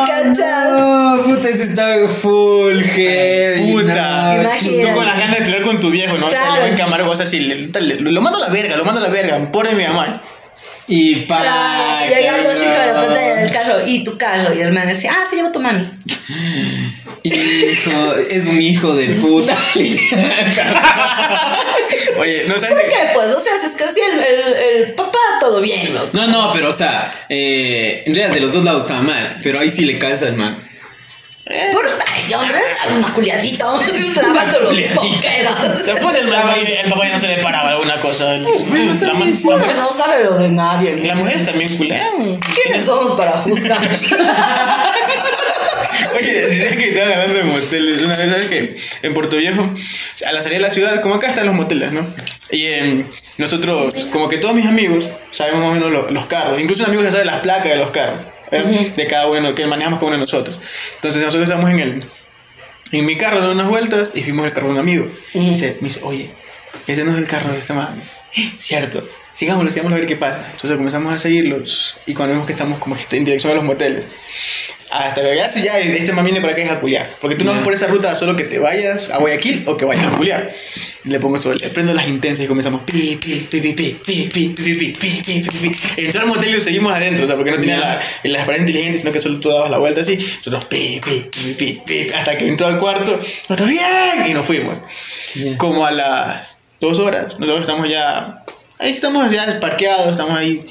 ¿Cachas? 0.06 0.72
No, 0.72 1.22
puta, 1.24 1.48
ese 1.48 1.62
está 1.64 1.94
full 2.20 2.80
heavy. 2.82 3.72
Puta. 3.72 4.34
no. 4.34 4.42
Imagínate. 4.42 4.88
Tú 4.90 4.94
con 4.96 5.06
las 5.06 5.18
ganas 5.18 5.38
de 5.38 5.44
pelear 5.44 5.62
con 5.62 5.78
tu 5.80 5.90
viejo, 5.90 6.16
¿no? 6.18 6.28
Claro. 6.28 6.54
Le 6.54 6.60
voy 6.60 6.68
a 6.70 6.72
encamar 6.72 7.04
cosas 7.04 7.28
así. 7.28 7.40
le- 7.40 7.66
le- 7.80 8.00
lo 8.00 8.20
mando 8.20 8.38
a 8.38 8.48
la 8.48 8.52
verga, 8.52 8.76
lo 8.76 8.84
mando 8.84 9.00
a 9.00 9.04
la 9.04 9.10
verga. 9.10 9.50
Pobre 9.50 9.72
mi 9.72 9.84
mamá. 9.84 10.22
Y 10.88 11.16
para. 11.26 12.08
Llegando 12.08 12.48
así 12.48 12.64
con 12.64 12.86
la 12.86 12.94
pantalla 12.94 13.34
del 13.34 13.50
carro, 13.52 13.86
¿y 13.86 14.02
tu 14.02 14.16
carro? 14.16 14.54
Y 14.54 14.60
el 14.60 14.72
man 14.72 14.88
decía, 14.88 15.12
ah, 15.14 15.24
se 15.28 15.36
llevó 15.36 15.52
tu 15.52 15.60
mami. 15.60 15.84
Hijo, 17.22 18.14
es 18.30 18.46
un 18.46 18.60
hijo 18.60 18.94
de 18.94 19.08
puta. 19.08 19.54
Oye, 22.18 22.44
no 22.48 22.58
sabes. 22.58 22.78
¿Por 22.78 22.88
qué? 22.88 23.10
Pues, 23.12 23.34
o 23.34 23.40
sea, 23.40 23.52
si 23.60 23.66
es 23.66 23.74
que 23.74 23.84
así 23.84 24.00
el, 24.00 24.18
el, 24.18 24.54
el 24.86 24.94
papá, 24.94 25.18
todo 25.40 25.60
bien, 25.60 25.92
loco. 25.92 26.08
No, 26.14 26.26
no, 26.26 26.50
pero 26.52 26.70
o 26.70 26.72
sea, 26.72 27.12
eh, 27.28 28.02
en 28.06 28.14
realidad 28.14 28.34
de 28.34 28.40
los 28.40 28.52
dos 28.52 28.64
lados 28.64 28.82
estaba 28.82 29.02
mal, 29.02 29.36
pero 29.42 29.60
ahí 29.60 29.70
sí 29.70 29.84
le 29.84 29.98
calza 29.98 30.28
el 30.28 30.36
man. 30.36 30.56
Por, 31.72 31.86
ay, 32.06 32.34
hombre, 32.34 32.58
es 32.58 32.90
una 32.94 33.14
culiadita, 33.14 33.64
lavando 34.22 34.60
los 34.60 34.94
boqueros. 34.94 35.80
Se 35.82 35.94
pone 35.96 36.18
el 36.18 36.28
papá, 36.28 36.56
y, 36.58 36.72
el 36.72 36.88
papá 36.90 37.06
ya 37.06 37.14
no 37.14 37.20
se 37.20 37.28
le 37.28 37.38
paraba 37.38 37.70
alguna 37.70 37.98
cosa. 38.00 38.34
La, 38.34 39.14
man- 39.14 39.32
Hombre, 39.44 39.74
no 39.74 39.92
sabe 39.92 40.24
lo 40.24 40.36
de 40.38 40.50
nadie. 40.50 40.96
las 41.06 41.16
mujeres 41.16 41.44
también 41.46 41.74
culean. 41.78 42.06
¿Quiénes 42.54 42.84
somos 42.84 43.12
para 43.12 43.32
juzgar? 43.32 43.78
Oye, 46.18 46.52
si 46.52 46.76
que 46.76 46.88
estaban 46.90 47.12
hablando 47.12 47.34
de 47.38 47.44
moteles, 47.44 48.02
una 48.02 48.16
vez, 48.16 48.30
¿sabes 48.30 48.46
que 48.46 48.76
En 49.02 49.14
Puerto 49.14 49.36
Viejo, 49.36 49.68
a 50.26 50.32
la 50.32 50.42
salida 50.42 50.58
de 50.58 50.62
la 50.64 50.70
ciudad, 50.70 51.00
como 51.00 51.14
acá 51.16 51.28
están 51.28 51.46
los 51.46 51.54
moteles, 51.54 51.92
¿no? 51.92 52.04
Y 52.50 52.66
em, 52.66 53.06
nosotros, 53.36 54.06
como 54.12 54.28
que 54.28 54.38
todos 54.38 54.54
mis 54.54 54.66
amigos, 54.66 55.08
sabemos 55.30 55.60
más 55.60 55.70
o 55.70 55.74
menos 55.74 55.90
lo- 55.90 56.10
los 56.10 56.26
carros, 56.26 56.60
incluso 56.60 56.82
un 56.82 56.88
amigo 56.88 57.02
ya 57.04 57.10
sabe 57.10 57.24
las 57.26 57.40
placas 57.40 57.66
de 57.66 57.76
los 57.76 57.90
carros, 57.90 58.18
¿eh? 58.20 58.37
De 58.50 59.06
cada 59.08 59.26
uno, 59.28 59.54
que 59.54 59.66
manejamos 59.66 59.98
cada 59.98 60.08
uno 60.08 60.16
de 60.16 60.20
nosotros. 60.20 60.58
Entonces 60.96 61.22
nosotros 61.22 61.48
estamos 61.48 61.70
en 61.70 61.78
el, 61.78 62.04
en 62.92 63.06
mi 63.06 63.16
carro 63.16 63.38
dando 63.38 63.54
unas 63.54 63.68
vueltas 63.68 64.10
y 64.14 64.22
fuimos 64.22 64.46
el 64.46 64.52
carro 64.52 64.68
de 64.68 64.74
un 64.74 64.78
amigo. 64.78 65.08
Y 65.34 65.50
dice, 65.50 65.78
me 65.80 65.88
dice, 65.88 66.00
oye, 66.02 66.30
ese 66.86 67.04
no 67.04 67.12
es 67.12 67.18
el 67.18 67.26
carro 67.26 67.52
de 67.52 67.58
esta 67.58 67.74
madre. 67.74 68.00
Cierto, 68.56 69.06
sigámoslo, 69.32 69.70
sigámoslo 69.70 69.96
a 69.96 70.00
ver 70.00 70.08
qué 70.08 70.16
pasa. 70.16 70.44
Entonces 70.52 70.76
comenzamos 70.76 71.12
a 71.12 71.18
seguirlos 71.18 71.98
y 72.06 72.14
cuando 72.14 72.32
vemos 72.32 72.46
que 72.46 72.52
estamos 72.52 72.78
como 72.78 72.96
que 72.96 73.16
en 73.16 73.24
dirección 73.24 73.52
a 73.52 73.56
los 73.56 73.64
moteles. 73.64 74.06
Hasta 74.90 75.20
que 75.20 75.36
ya, 75.36 75.46
ya 75.46 75.78
este 75.78 76.12
man 76.12 76.24
viene 76.24 76.40
para 76.40 76.54
acá 76.54 76.62
es 76.62 76.70
a 76.70 76.80
culiar. 76.80 77.10
Porque 77.20 77.36
tú 77.36 77.44
no 77.44 77.52
vas 77.52 77.62
por 77.62 77.74
esa 77.74 77.86
ruta 77.88 78.14
solo 78.14 78.36
que 78.36 78.44
te 78.44 78.58
vayas 78.58 79.10
a 79.10 79.18
Guayaquil 79.18 79.64
o 79.66 79.76
que 79.76 79.84
vayas 79.84 80.06
a 80.06 80.16
culiar. 80.16 80.54
Le 81.04 81.20
pongo 81.20 81.36
esto, 81.36 81.52
le 81.52 81.68
prendo 81.68 81.92
las 81.92 82.08
intensas 82.08 82.44
y 82.44 82.48
comenzamos 82.48 82.82
pi, 82.84 83.16
pi, 83.16 83.46
pi, 83.50 83.60
pi, 83.60 83.72
pi, 83.72 84.00
pi, 84.04 84.28
pi, 84.32 84.48
pi, 84.48 84.74
pi, 84.74 84.92
pi, 84.94 85.48
pi. 85.50 85.76
Entró 85.98 86.22
al 86.22 86.26
motel 86.26 86.56
y 86.56 86.60
seguimos 86.60 86.92
adentro, 86.94 87.24
o 87.24 87.28
sea, 87.28 87.36
porque 87.36 87.50
no 87.50 87.58
tenía 87.58 87.76
la, 87.76 88.00
la 88.22 88.46
pared 88.46 88.60
inteligente, 88.60 88.98
sino 88.98 89.12
que 89.12 89.20
solo 89.20 89.40
tú 89.40 89.50
dabas 89.50 89.70
la 89.70 89.78
vuelta 89.78 90.00
así. 90.00 90.16
Nosotros 90.16 90.64
pi, 90.66 91.00
pi, 91.04 91.30
pi, 91.30 91.54
pi, 91.54 91.82
pi, 91.84 92.10
hasta 92.14 92.38
que 92.38 92.46
entró 92.46 92.66
al 92.66 92.78
cuarto. 92.78 93.18
Nosotros 93.48 93.68
bien 93.68 94.26
y 94.26 94.32
nos 94.32 94.46
fuimos. 94.46 94.80
Como 95.58 95.84
a 95.84 95.90
las 95.90 96.58
dos 96.80 96.98
horas, 96.98 97.38
nosotros 97.38 97.60
estamos 97.60 97.88
ya, 97.88 98.44
ahí 98.78 98.92
estamos 98.92 99.30
ya 99.30 99.60
parqueados, 99.60 100.12
estamos 100.12 100.34
ahí. 100.34 100.64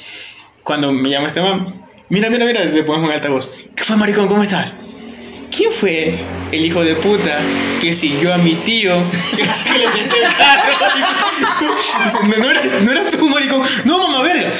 Cuando 0.63 0.91
me 0.91 1.09
llama 1.09 1.27
este 1.27 1.41
man, 1.41 1.86
mira, 2.09 2.29
mira, 2.29 2.45
mira, 2.45 2.63
le 2.65 2.83
ponemos 2.83 3.09
en 3.09 3.15
altavoz. 3.15 3.49
¿Qué 3.75 3.83
fue, 3.83 3.97
maricón? 3.97 4.27
¿Cómo 4.27 4.43
estás? 4.43 4.75
¿Quién 5.55 5.71
fue 5.71 6.19
el 6.51 6.65
hijo 6.65 6.83
de 6.83 6.95
puta 6.95 7.39
que 7.81 7.93
siguió 7.93 8.33
a 8.33 8.37
mi 8.37 8.55
tío? 8.55 8.93
Que 9.35 9.43
le 9.77 9.85
el 9.85 10.35
carro. 10.37 10.73
No, 12.29 12.37
no 12.37 12.51
eras, 12.51 12.65
no 12.83 12.91
eras 12.91 13.09
tú, 13.11 13.27
maricón. 13.29 13.61
No, 13.85 13.97
mamá, 13.97 14.21
verga. 14.23 14.51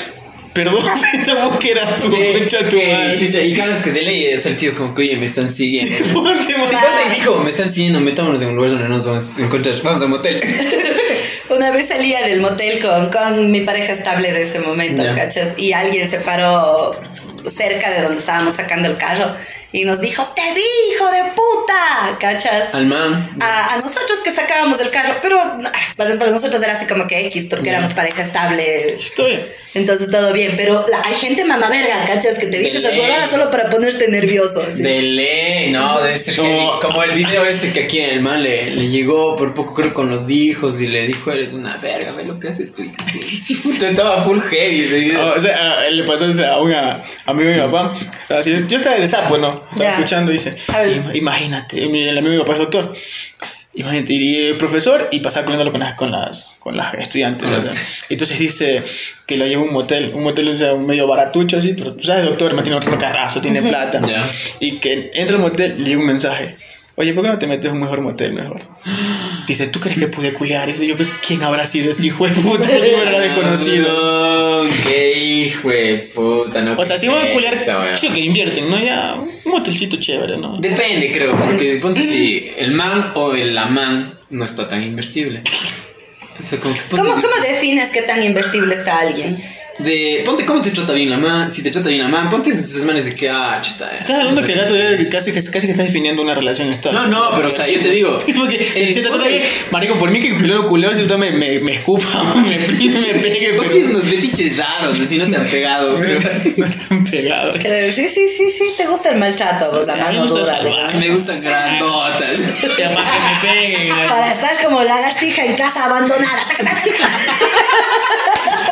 Perdón, 0.54 0.84
pensamos 1.12 1.58
que 1.58 1.72
era 1.72 2.00
tu 2.00 2.10
¿Qué? 2.10 2.40
concha 2.40 2.68
tu 2.68 2.78
madre. 2.78 3.46
Y 3.48 3.54
cada 3.56 3.74
vez 3.76 3.84
que 3.84 3.92
de 3.92 4.02
ley 4.02 4.26
es 4.26 4.46
el 4.48 4.56
tío 4.56 4.76
como 4.76 4.96
que, 4.96 5.04
oye, 5.04 5.18
me 5.18 5.28
están 5.28 5.48
siguiendo. 5.48 5.94
Ponte, 6.14 6.54
cuando 6.56 7.16
dijo, 7.16 7.38
me 7.44 7.50
están 7.52 7.70
siguiendo, 7.70 8.00
metámonos 8.00 8.42
en 8.42 8.50
un 8.50 8.56
lugar 8.56 8.72
donde 8.72 8.88
no 8.88 8.96
nos 8.96 9.06
vamos 9.06 9.26
a 9.38 9.42
encontrar. 9.44 9.82
Vamos 9.84 10.02
a 10.02 10.06
un 10.06 10.12
motel. 10.12 10.42
Una 11.50 11.72
vez 11.72 11.88
salía 11.88 12.26
del 12.26 12.42
motel 12.42 12.80
con, 12.80 13.10
con 13.12 13.52
mi 13.52 13.62
pareja 13.62 13.94
estable 13.94 14.32
de 14.32 14.42
ese 14.42 14.60
momento, 14.60 15.04
Ya. 15.04 15.14
¿cachas? 15.14 15.54
Y 15.58 15.74
alguien 15.74 16.10
se 16.10 16.20
paró 16.20 17.00
cerca 17.50 17.90
de 17.90 18.02
donde 18.02 18.20
estábamos 18.20 18.54
sacando 18.54 18.88
el 18.88 18.98
carro 18.98 19.34
y 19.72 19.84
nos 19.84 20.00
dijo, 20.02 20.26
te 20.36 20.42
vi, 20.54 20.62
hijo 20.94 21.12
de 21.12 21.24
puta, 21.36 22.18
¿cachas? 22.20 22.74
Al 22.74 22.86
man. 22.88 23.30
A, 23.40 23.74
a 23.74 23.78
nosotros 23.78 24.20
que 24.24 24.32
sacábamos 24.32 24.80
el 24.80 24.90
carro, 24.92 25.16
pero 25.22 25.40
ah, 25.40 25.72
para, 25.98 26.18
para 26.18 26.32
nosotros 26.32 26.62
era 26.64 26.74
así 26.74 26.86
como 26.86 27.06
que 27.06 27.26
X, 27.28 27.48
porque 27.50 27.66
Ya. 27.66 27.72
éramos 27.74 27.94
pareja 27.94 28.22
estable, 28.22 28.94
Estoy. 28.94 29.40
entonces 29.74 30.10
todo 30.10 30.32
bien, 30.34 30.54
pero 30.56 30.86
la- 30.90 31.02
hay 31.04 31.16
gente 31.16 31.44
mamaverga, 31.44 32.06
¿cachas? 32.06 32.40
Que 32.40 32.48
te 32.48 32.58
dice 32.60 32.78
esas 32.78 32.96
huevadas 32.98 33.30
solo 33.30 33.52
para 33.52 33.66
ponerte 33.70 34.08
nervioso. 34.08 34.62
así. 34.62 34.82
De 34.82 35.02
ley, 35.02 35.72
no, 35.72 36.00
debe 36.02 36.18
ser 36.18 36.38
Como- 36.38 36.80
que- 36.80 36.88
como 36.88 37.04
el 37.04 37.12
video 37.12 37.44
ese 37.46 37.74
que 37.74 37.82
aquí 37.84 38.00
el 38.00 38.22
man 38.22 38.42
le, 38.44 38.72
le 38.72 38.88
llegó 38.90 39.36
por 39.36 39.54
poco 39.54 39.74
creo 39.74 39.94
con 39.94 40.10
los 40.10 40.30
hijos 40.30 40.80
y 40.80 40.88
le 40.88 41.06
dijo 41.08 41.32
eres 41.32 41.52
una 41.54 41.76
verga, 41.78 42.14
ve 42.14 42.24
lo 42.24 42.40
que 42.40 42.48
hace 42.48 42.68
tu 42.68 42.82
hijo. 42.84 42.96
Puta, 43.64 43.90
Estaba 43.90 44.24
full 44.24 44.40
heavy 44.40 44.82
ese 44.82 45.00
video. 45.00 45.34
o 45.36 45.40
sea, 45.40 45.80
a- 45.82 45.90
le 45.90 46.04
pasó 46.04 46.26
a 46.26 46.62
un 46.62 46.74
amigo 47.26 47.50
de 47.50 47.56
mi 47.56 47.62
papá. 47.72 47.94
Estaba 48.22 48.40
así, 48.40 48.56
yo 48.68 48.78
estaba 48.78 48.96
de 48.98 49.08
sapo, 49.08 49.38
¿no? 49.38 49.57
Estaba 49.72 49.84
Ya. 49.84 49.94
escuchando 49.96 50.32
y 50.32 50.36
dice, 50.36 50.58
A 50.74 50.80
ver. 50.80 50.90
"Im- 50.98 51.16
imagínate, 51.16 51.88
mi- 51.88 52.08
el 52.08 52.18
amigo 52.18 52.32
de 52.32 52.38
mi 52.38 52.44
papá 52.44 52.54
es 52.54 52.60
doctor. 52.60 52.94
Imagínate, 53.76 54.14
y 54.14 54.48
el 54.48 54.58
profesor 54.58 55.08
y 55.12 55.20
pasaba 55.20 55.44
corriéndolo 55.46 55.72
con 55.72 55.80
las, 55.82 55.94
con 55.96 56.10
las, 56.12 56.48
con 56.60 56.76
las 56.76 56.96
estudiantes. 56.96 57.44
Con 57.44 57.56
las- 57.56 57.68
¿verdad? 57.68 57.82
Entonces 58.10 58.40
dice 58.40 58.84
que 59.28 59.38
lo 59.38 59.46
lleva 59.46 59.62
a 59.62 59.66
un 59.66 59.74
motel, 59.74 60.12
un 60.16 60.24
motel 60.24 60.50
o 60.50 60.58
sea, 60.58 60.74
un 60.74 60.88
medio 60.88 61.06
baratucho 61.08 61.58
así, 61.58 61.74
pero 61.78 61.94
tú 61.94 62.04
sabes, 62.04 62.26
doctor, 62.26 62.54
man, 62.56 62.64
tiene 62.64 62.78
otro 62.78 62.98
carrazo, 62.98 63.40
tiene 63.40 63.62
plata. 63.62 64.02
Ya. 64.08 64.28
Y 64.60 64.80
que 64.80 65.12
entra 65.14 65.36
al 65.36 65.42
motel 65.44 65.76
y 65.78 65.84
le 65.84 65.90
llega 65.90 66.00
un 66.00 66.08
mensaje. 66.08 66.56
Oye, 67.00 67.14
¿por 67.14 67.24
qué 67.24 67.30
no 67.30 67.38
te 67.38 67.46
metes 67.46 67.70
a 67.70 67.74
un 67.74 67.80
mejor 67.80 68.02
motel 68.02 68.34
mejor? 68.34 68.58
Dice, 69.48 69.68
¿tú 69.68 69.80
crees 69.80 70.00
que 70.00 70.08
pude 70.08 70.34
culiar? 70.34 70.68
Y 70.68 70.88
yo 70.88 70.96
pues, 70.96 71.12
¿quién 71.26 71.44
habrá 71.44 71.68
sido 71.68 71.92
ese 71.92 72.08
hijo 72.08 72.28
de 72.28 72.34
puta? 72.34 72.66
Yo 72.68 72.84
era 72.84 73.20
desconocido. 73.20 74.64
No, 74.64 74.70
qué 74.84 75.12
hijo 75.16 75.70
de 75.70 76.10
puta, 76.16 76.64
no. 76.64 76.74
O 76.76 76.84
sea, 76.84 76.98
si 76.98 77.08
van 77.08 77.20
a 77.20 77.80
wea. 77.80 77.96
sí 77.96 78.10
que 78.10 78.20
invierten, 78.20 78.68
¿no? 78.68 78.80
Ya, 78.84 79.14
un 79.14 79.52
motelcito 79.52 79.98
chévere, 79.98 80.38
¿no? 80.38 80.58
Depende, 80.58 81.12
creo, 81.12 81.36
porque 81.40 81.78
ponte 81.80 82.02
si 82.02 82.52
el 82.58 82.74
man 82.74 83.12
o 83.14 83.34
el 83.36 83.54
la 83.54 83.68
man 83.68 84.18
no 84.32 84.44
está 84.44 84.68
tan 84.68 84.82
invertible. 84.82 85.44
O 86.42 86.44
sea, 86.44 86.60
¿Cómo, 86.60 86.74
dices- 86.74 86.90
¿Cómo 87.22 87.44
defines 87.48 87.92
qué 87.92 88.02
tan 88.02 88.24
invertible 88.24 88.74
está 88.74 88.98
alguien? 89.00 89.38
De, 89.80 90.24
ponte 90.26 90.44
cómo 90.44 90.60
te 90.60 90.72
trata 90.72 90.94
bien 90.94 91.08
la 91.10 91.18
man, 91.20 91.52
si 91.52 91.62
te 91.62 91.70
trata 91.70 91.90
bien 91.90 92.02
la 92.02 92.08
man, 92.08 92.32
ponte 92.32 92.50
esas 92.50 92.84
manes 92.84 93.06
de 93.06 93.16
que, 93.16 93.30
ah, 93.30 93.60
chuta. 93.62 93.92
Estás 93.92 94.18
hablando 94.18 94.42
que 94.42 94.54
el 94.54 94.58
gato 94.60 94.76
ya 94.76 94.98
casi, 95.12 95.32
que- 95.32 95.44
casi 95.44 95.68
que 95.68 95.72
estás 95.72 95.86
definiendo 95.86 96.24
una 96.24 96.34
relación 96.34 96.70
estable. 96.70 96.98
No, 97.00 97.06
no, 97.06 97.32
pero 97.36 97.50
o 97.50 97.52
sea, 97.52 97.68
yo 97.68 97.80
te 97.80 97.90
digo. 97.92 98.18
Es 98.28 98.36
porque 98.36 98.56
eh, 98.56 98.92
si 98.92 99.02
te 99.02 99.08
trata 99.10 99.28
bien, 99.28 99.44
marico, 99.70 100.00
por 100.00 100.10
mí 100.10 100.20
que 100.20 100.34
peleo 100.34 100.66
culeo, 100.66 100.96
si 100.96 101.04
tú 101.06 101.16
me, 101.20 101.32
me, 101.32 101.60
me 101.60 101.74
escupa, 101.76 102.24
me, 102.36 102.58
me 102.58 103.14
pegue, 103.22 103.56
Vos 103.56 103.68
tienes 103.70 103.90
unos 103.92 104.06
fetiches 104.06 104.58
raros, 104.58 105.00
así 105.00 105.18
no 105.18 105.26
te 105.26 105.36
han 105.36 105.46
pegado, 105.46 105.96
pero 106.00 106.20
no 106.58 106.66
están 106.66 107.04
pegados. 107.04 107.58
Que 107.58 107.70
le 107.70 107.82
decís, 107.84 108.12
sí, 108.14 108.28
sí, 108.28 108.50
sí, 108.50 108.64
te 108.78 108.88
gusta 108.88 109.12
el 109.12 109.18
maltrato, 109.20 109.72
vos, 109.72 109.86
la 109.86 109.96
mano 109.96 110.26
dura. 110.26 110.60
me 111.00 111.10
gustan 111.10 111.40
grandotas. 111.44 112.40
Y 112.78 112.82
aparte 112.82 113.12
que 113.12 113.20
me 113.20 113.52
peguen, 113.54 113.90
Para 114.10 114.32
estar 114.34 114.58
como 114.64 114.82
lagartija 114.84 115.46
en 115.46 115.56
casa 115.56 115.86
abandonada. 115.86 116.48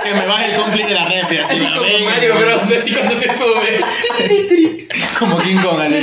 Que 0.04 0.14
me 0.14 0.26
baje 0.26 0.52
el 0.52 0.62
cómplice 0.62 0.90
de 0.90 0.96
la 0.96 1.04
refri, 1.06 1.38
así, 1.40 1.56
Así 1.56 1.64
la 1.64 1.70
como 1.74 1.82
venga, 1.82 2.12
Mario. 2.12 2.36
Bros, 2.38 2.64
así 2.78 2.92
cuando 2.94 3.20
se 3.20 3.30
sube. 3.30 3.80
Como 5.20 5.38
King 5.40 5.56
Kong, 5.58 5.80
así. 5.82 5.96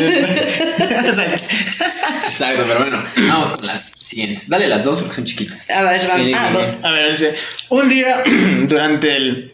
O 1.08 1.12
sea, 1.12 1.26
Exacto, 1.26 2.64
pero 2.66 2.80
bueno, 2.80 3.02
vamos 3.28 3.50
con 3.52 3.66
las 3.66 3.90
siguientes. 3.94 4.48
Dale 4.48 4.68
las 4.68 4.82
dos 4.82 4.98
porque 5.00 5.14
son 5.16 5.24
chiquitas. 5.24 5.68
A 5.70 5.82
ver, 5.82 6.06
vamos. 6.08 6.30
Ah, 6.34 6.50
vos. 6.52 6.76
A 6.82 6.90
ver, 6.92 7.10
dice, 7.12 7.34
un 7.68 7.88
día 7.88 8.22
durante 8.68 9.14
el 9.16 9.52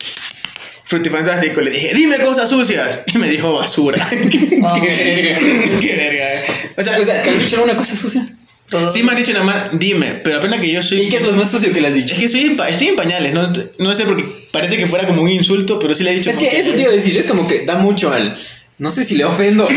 frutifantástico 0.84 1.60
le 1.60 1.70
dije, 1.72 1.92
dime 1.94 2.18
cosas 2.18 2.48
sucias. 2.48 3.02
Y 3.12 3.18
me 3.18 3.28
dijo 3.28 3.52
basura. 3.54 4.06
Oh. 4.62 4.80
Qué 4.80 5.94
verga. 5.96 6.34
eh. 6.34 6.44
O 6.76 6.82
sea, 6.82 6.98
O 6.98 7.04
sea, 7.04 7.22
¿te 7.22 7.30
han 7.30 7.38
dicho 7.38 7.56
alguna 7.56 7.76
cosa 7.76 7.94
sucia? 7.96 8.26
Todo. 8.68 8.90
sí 8.90 9.02
me 9.02 9.12
han 9.12 9.16
dicho 9.16 9.32
nada 9.32 9.44
más, 9.44 9.68
dime, 9.78 10.20
pero 10.22 10.36
apenas 10.38 10.60
que 10.60 10.70
yo 10.70 10.82
soy... 10.82 11.00
¿Y 11.02 11.08
qué 11.08 11.16
es 11.16 11.26
lo 11.26 11.32
más 11.32 11.50
sucio 11.50 11.72
que 11.72 11.80
le 11.80 11.88
has 11.88 11.94
dicho? 11.94 12.12
Es 12.14 12.20
que 12.20 12.28
soy 12.28 12.42
en 12.42 12.56
pa- 12.56 12.68
estoy 12.68 12.88
en 12.88 12.96
pañales, 12.96 13.32
no, 13.32 13.50
no 13.78 13.94
sé 13.94 14.04
porque 14.04 14.24
parece 14.50 14.76
que 14.76 14.86
fuera 14.86 15.06
como 15.06 15.22
un 15.22 15.30
insulto, 15.30 15.78
pero 15.78 15.94
sí 15.94 16.04
le 16.04 16.12
he 16.12 16.16
dicho... 16.16 16.28
Es 16.30 16.36
que 16.36 16.48
eso 16.48 16.72
te 16.74 16.82
iba 16.82 16.90
a 16.90 16.94
decir, 16.94 17.16
es 17.16 17.26
como 17.26 17.46
que 17.46 17.64
da 17.64 17.76
mucho 17.76 18.12
al. 18.12 18.36
No 18.78 18.92
sé 18.92 19.04
si 19.04 19.16
le 19.16 19.24
ofendo. 19.24 19.68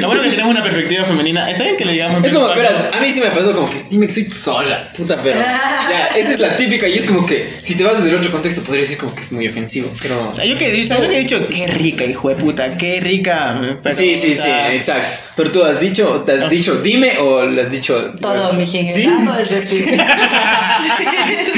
Lo 0.00 0.06
bueno 0.08 0.20
que 0.20 0.30
tenemos 0.30 0.50
una 0.50 0.64
perspectiva 0.64 1.04
femenina. 1.04 1.48
Está 1.48 1.62
bien 1.62 1.76
que 1.76 1.84
le 1.84 1.92
digamos... 1.92 2.24
Es 2.24 2.34
como, 2.34 2.48
verás, 2.48 2.92
a 2.92 3.00
mí 3.00 3.12
sí 3.12 3.20
me 3.20 3.30
pasó 3.30 3.54
como 3.54 3.70
que, 3.70 3.84
dime 3.88 4.06
que 4.06 4.12
soy 4.12 4.28
sola, 4.32 4.88
puta, 4.96 5.16
pero. 5.22 5.38
Ya, 5.38 6.08
esa 6.16 6.32
es 6.32 6.40
la 6.40 6.56
típica 6.56 6.88
y 6.88 6.98
es 6.98 7.04
como 7.04 7.24
que, 7.24 7.48
si 7.62 7.76
te 7.76 7.84
vas 7.84 7.98
desde 7.98 8.10
el 8.10 8.16
otro 8.16 8.32
contexto, 8.32 8.62
podría 8.62 8.82
decir 8.82 8.98
como 8.98 9.14
que 9.14 9.20
es 9.20 9.30
muy 9.30 9.46
ofensivo, 9.46 9.88
pero. 10.02 10.30
O 10.30 10.34
sea, 10.34 10.44
yo 10.44 10.58
que, 10.58 10.84
¿sabes 10.84 11.04
lo 11.04 11.08
que 11.08 11.18
he 11.18 11.20
dicho? 11.20 11.46
Qué 11.48 11.68
rica, 11.68 12.04
hijo 12.04 12.30
de 12.30 12.34
puta, 12.34 12.76
qué 12.76 12.98
rica. 12.98 13.78
Pero, 13.80 13.94
sí, 13.94 14.16
sí, 14.16 14.32
o 14.32 14.34
sea, 14.34 14.70
sí, 14.70 14.76
exacto. 14.76 15.12
Pero 15.36 15.52
tú 15.52 15.64
has 15.64 15.78
dicho, 15.78 16.22
te 16.26 16.32
has 16.32 16.50
dicho 16.50 16.80
dime 16.82 17.16
o 17.18 17.44
le 17.44 17.62
has 17.62 17.70
dicho. 17.70 18.12
Todo, 18.20 18.52
mi 18.54 18.66
Sí. 18.66 19.06
no 19.06 19.38
es 19.38 19.50
decir. 19.50 19.84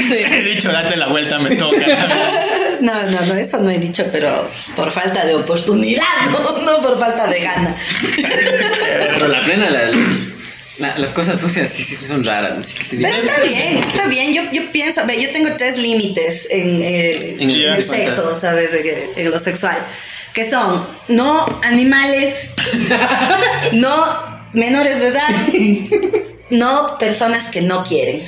Sí. 0.07 0.17
He 0.17 0.41
dicho, 0.41 0.71
date 0.71 0.95
la 0.97 1.07
vuelta, 1.07 1.39
me 1.39 1.55
toca. 1.55 1.77
No, 2.81 2.93
no, 3.11 3.25
no, 3.27 3.35
eso 3.35 3.59
no 3.59 3.69
he 3.69 3.77
dicho, 3.77 4.05
pero 4.11 4.49
por 4.75 4.91
falta 4.91 5.23
de 5.23 5.35
oportunidad, 5.35 6.03
no, 6.31 6.61
no 6.63 6.81
por 6.81 6.90
falta 6.97 7.27
de 7.27 7.39
gana. 7.41 7.75
Pero 9.13 9.27
la 9.27 9.43
plena, 9.43 9.69
las, 9.69 9.91
la- 10.77 10.97
las 10.97 11.11
cosas 11.11 11.39
sucias 11.39 11.69
sí, 11.69 11.83
sí 11.83 11.95
son 11.95 12.23
raras. 12.23 12.57
Así 12.57 12.73
que 12.75 12.83
te 12.85 12.95
digo. 12.97 13.09
Pero 13.11 13.27
está 13.29 13.41
bien, 13.43 13.77
está 13.77 14.05
bien. 14.07 14.33
Yo, 14.33 14.43
yo 14.51 14.71
pienso, 14.71 15.05
ve, 15.05 15.21
yo 15.21 15.31
tengo 15.31 15.55
tres 15.57 15.77
límites 15.77 16.47
en, 16.49 16.81
eh, 16.81 17.11
En 17.39 17.41
el 17.41 17.41
en 17.41 17.49
el 17.51 17.61
límite 17.61 17.83
sexo. 17.83 18.35
¿sabes? 18.39 18.71
De 18.71 19.09
en 19.15 19.29
lo 19.31 19.39
sexual. 19.39 19.77
Que 20.33 20.49
son 20.49 20.87
no 21.09 21.45
animales, 21.63 22.53
no 23.73 24.31
menores 24.53 24.99
de 25.01 25.07
edad, 25.07 25.29
no 26.49 26.97
personas 26.99 27.47
que 27.47 27.61
no 27.61 27.83
quieren. 27.83 28.21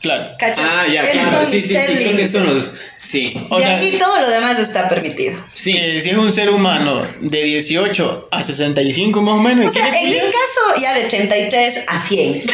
Claro. 0.00 0.30
¿Cachas? 0.38 0.64
Ah, 0.66 0.86
ya, 0.86 1.02
Esos 1.02 1.12
claro. 1.14 1.36
son 1.36 1.46
Sí, 1.46 1.60
sí, 1.60 1.68
sí. 1.68 1.74
Creo 1.74 2.16
que 2.16 2.26
son 2.26 2.44
los. 2.44 2.74
Sí. 2.96 3.32
O 3.50 3.58
sea- 3.58 3.76
ahí 3.76 3.96
todo 3.98 4.18
lo 4.18 4.28
demás 4.30 4.58
está 4.58 4.88
permitido. 4.88 5.38
Sí. 5.52 5.72
Que 5.74 6.00
si 6.00 6.10
es 6.10 6.16
un 6.16 6.32
ser 6.32 6.48
humano 6.50 7.06
de 7.20 7.42
18 7.44 8.28
a 8.30 8.42
65 8.42 9.20
más 9.20 9.34
o 9.34 9.38
menos. 9.42 9.66
O 9.66 9.68
¿y 9.68 9.72
sea, 9.72 9.88
en 9.88 10.10
mi 10.10 10.16
caso, 10.16 10.80
ya 10.80 10.94
de 10.94 11.02
33 11.04 11.80
a 11.86 11.98
100. 11.98 12.40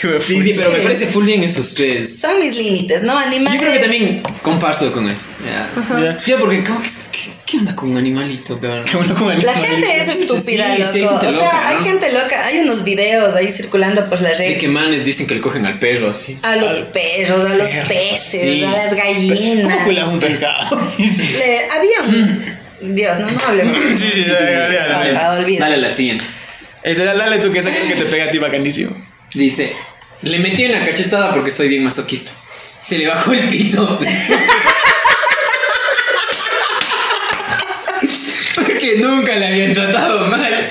Qué 0.00 0.20
Sí, 0.20 0.42
sí, 0.42 0.52
pero 0.56 0.70
me 0.70 0.78
parece 0.80 1.06
full 1.06 1.24
bien 1.24 1.42
esos 1.42 1.74
tres. 1.74 2.20
Son 2.20 2.38
mis 2.38 2.54
límites, 2.54 3.02
¿no? 3.02 3.18
Animales. 3.18 3.58
Yo 3.60 3.66
creo 3.66 3.72
que 3.72 3.80
también 3.80 4.22
comparto 4.42 4.92
con 4.92 5.08
eso. 5.08 5.28
Ya. 5.44 5.68
Ya. 6.00 6.18
Sí, 6.18 6.34
porque 6.38 6.62
como 6.62 6.80
que, 6.82 6.88
¿qué, 7.46 7.58
onda 7.58 7.74
con 7.76 7.90
un 7.90 7.96
animalito, 7.96 8.58
cabrón? 8.60 8.84
Qué 8.84 8.96
bueno 8.96 9.14
con 9.14 9.28
La 9.28 9.34
animales. 9.34 9.62
gente 9.64 10.00
es 10.00 10.08
estúpida, 10.08 10.76
Sí, 10.92 11.00
loco. 11.00 11.20
sí, 11.20 11.26
hay 11.26 11.26
gente 11.26 11.26
o 11.26 11.32
sea, 11.32 11.44
loca, 11.44 11.68
hay 11.68 11.74
¿no? 11.76 11.82
gente 11.82 12.12
loca. 12.12 12.46
Hay 12.46 12.58
unos 12.58 12.84
videos 12.84 13.34
ahí 13.36 13.50
circulando 13.50 14.08
por 14.08 14.20
la 14.20 14.30
red. 14.30 14.48
De 14.48 14.58
que 14.58 14.68
manes 14.68 15.04
dicen 15.04 15.26
que 15.26 15.34
le 15.36 15.40
cogen 15.40 15.64
al 15.64 15.78
perro 15.78 16.10
así. 16.10 16.38
A 16.42 16.56
los 16.56 16.70
Al 16.72 16.88
perros, 16.88 17.44
a 17.50 17.54
los 17.54 17.70
perro, 17.70 17.88
peces, 17.88 18.40
sí. 18.42 18.64
a 18.64 18.70
las 18.72 18.94
gallinas. 18.94 19.72
¿Cómo 19.72 19.84
cuelas 19.84 20.08
un 20.08 20.20
pescado? 20.20 20.80
Le- 20.98 21.68
había 21.70 22.02
un. 22.02 22.44
Dios, 22.94 23.18
no, 23.20 23.30
no 23.30 23.40
hablemos. 23.46 23.74
Sí, 23.96 24.08
sí, 24.12 24.22
sí, 24.24 24.30
dale, 24.30 25.58
dale, 25.58 25.76
la 25.78 25.88
siguiente. 25.88 26.24
Este, 26.82 27.04
dale, 27.04 27.18
dale 27.18 27.38
tú 27.38 27.50
que 27.50 27.60
esa 27.60 27.70
que 27.70 27.94
te 27.94 28.04
pega 28.04 28.26
a 28.26 28.30
ti 28.30 28.38
bacanísimo. 28.38 28.90
Dice, 29.34 29.72
le 30.22 30.38
metí 30.38 30.66
una 30.66 30.84
cachetada 30.84 31.32
porque 31.32 31.50
soy 31.50 31.68
bien 31.68 31.82
masoquista. 31.84 32.32
Se 32.82 32.98
le 32.98 33.08
bajó 33.08 33.32
el 33.32 33.48
pito. 33.48 33.98
nunca 38.94 39.34
le 39.36 39.46
habían 39.46 39.72
tratado 39.72 40.28
mal. 40.30 40.68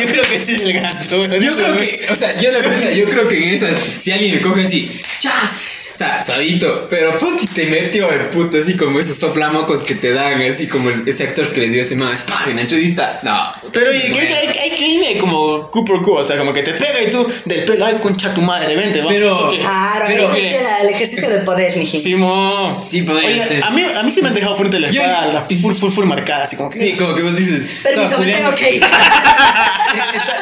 Yo 0.00 0.06
creo 0.06 0.24
que 0.24 0.42
sí 0.42 0.54
es 0.54 0.62
el 0.62 0.72
gato. 0.72 1.24
Yo 1.38 1.52
creo 1.52 1.76
que, 1.76 2.06
o 2.10 2.16
sea, 2.16 2.38
yo 2.40 2.50
la 2.50 2.60
verdad, 2.60 2.90
yo 2.92 3.04
creo 3.08 3.28
que 3.28 3.42
en 3.42 3.54
esas, 3.54 3.76
si 3.94 4.12
alguien 4.12 4.36
me 4.36 4.40
coge 4.40 4.62
así, 4.62 5.00
ya, 5.20 5.56
sea, 5.96 6.22
suavito, 6.22 6.86
pero 6.88 7.16
ponte 7.16 7.44
y 7.44 7.46
te 7.46 7.66
metió 7.66 8.10
el 8.10 8.28
puto 8.28 8.58
así 8.58 8.76
como 8.76 8.98
esos 9.00 9.16
soplamocos 9.18 9.82
que 9.82 9.94
te 9.94 10.12
dan, 10.12 10.40
así 10.42 10.66
como 10.68 10.90
el- 10.90 11.08
ese 11.08 11.24
actor 11.24 11.52
que 11.52 11.60
le 11.60 11.68
dio 11.68 11.82
ese 11.82 11.96
man, 11.96 12.12
es 12.12 12.22
pa, 12.22 12.44
en 12.48 12.56
la 12.56 12.62
entrevista, 12.62 13.18
no. 13.22 13.50
puta, 13.60 13.72
Pero 13.72 13.92
¿y 13.94 13.98
bueno. 14.10 14.16
qué 14.16 14.34
hay, 14.34 14.46
hay, 14.48 14.70
hay, 14.70 15.04
hay 15.06 15.18
como 15.18 15.70
Cooper 15.70 15.96
Q, 16.02 16.12
o 16.12 16.24
sea, 16.24 16.36
como 16.38 16.52
que 16.52 16.62
te 16.62 16.74
pega 16.74 17.00
y 17.06 17.10
tú 17.10 17.26
del 17.44 17.64
pelo, 17.64 17.86
ay, 17.86 17.96
concha 18.02 18.32
tu 18.34 18.42
madre, 18.42 18.76
vente, 18.76 18.98
vamos. 18.98 19.12
Pero-. 19.12 19.48
Claro, 19.50 20.04
Pero, 20.08 20.28
es 20.28 20.32
mire. 20.34 20.56
el, 20.56 20.66
el 20.82 20.88
ejercicio 20.94 21.28
de 21.30 21.38
poder, 21.40 21.76
mijín. 21.76 22.00
Simón. 22.00 22.74
Sí, 22.74 23.02
podría 23.02 23.28
Oye, 23.30 23.46
ser. 23.46 23.64
A 23.64 23.70
mí, 23.70 23.82
a 23.82 24.02
mí 24.02 24.10
sí 24.12 24.20
me 24.22 24.28
han 24.28 24.34
dejado 24.34 24.54
ponerte 24.56 24.78
la 24.80 24.90
Yo- 24.90 25.02
espalda, 25.02 25.46
full, 25.62 25.74
full, 25.74 25.90
full 25.90 26.04
marcada, 26.06 26.44
así 26.44 26.56
como 26.56 26.70
que. 26.70 26.76
Sí, 26.78 26.92
como 26.98 27.14
que 27.14 27.22
vos 27.22 27.36
dices. 27.36 27.78
Permiso, 27.82 28.18
me 28.18 28.26
tengo 28.32 28.50
Juliano- 28.50 28.54
que 28.54 28.74
ir. 28.76 28.82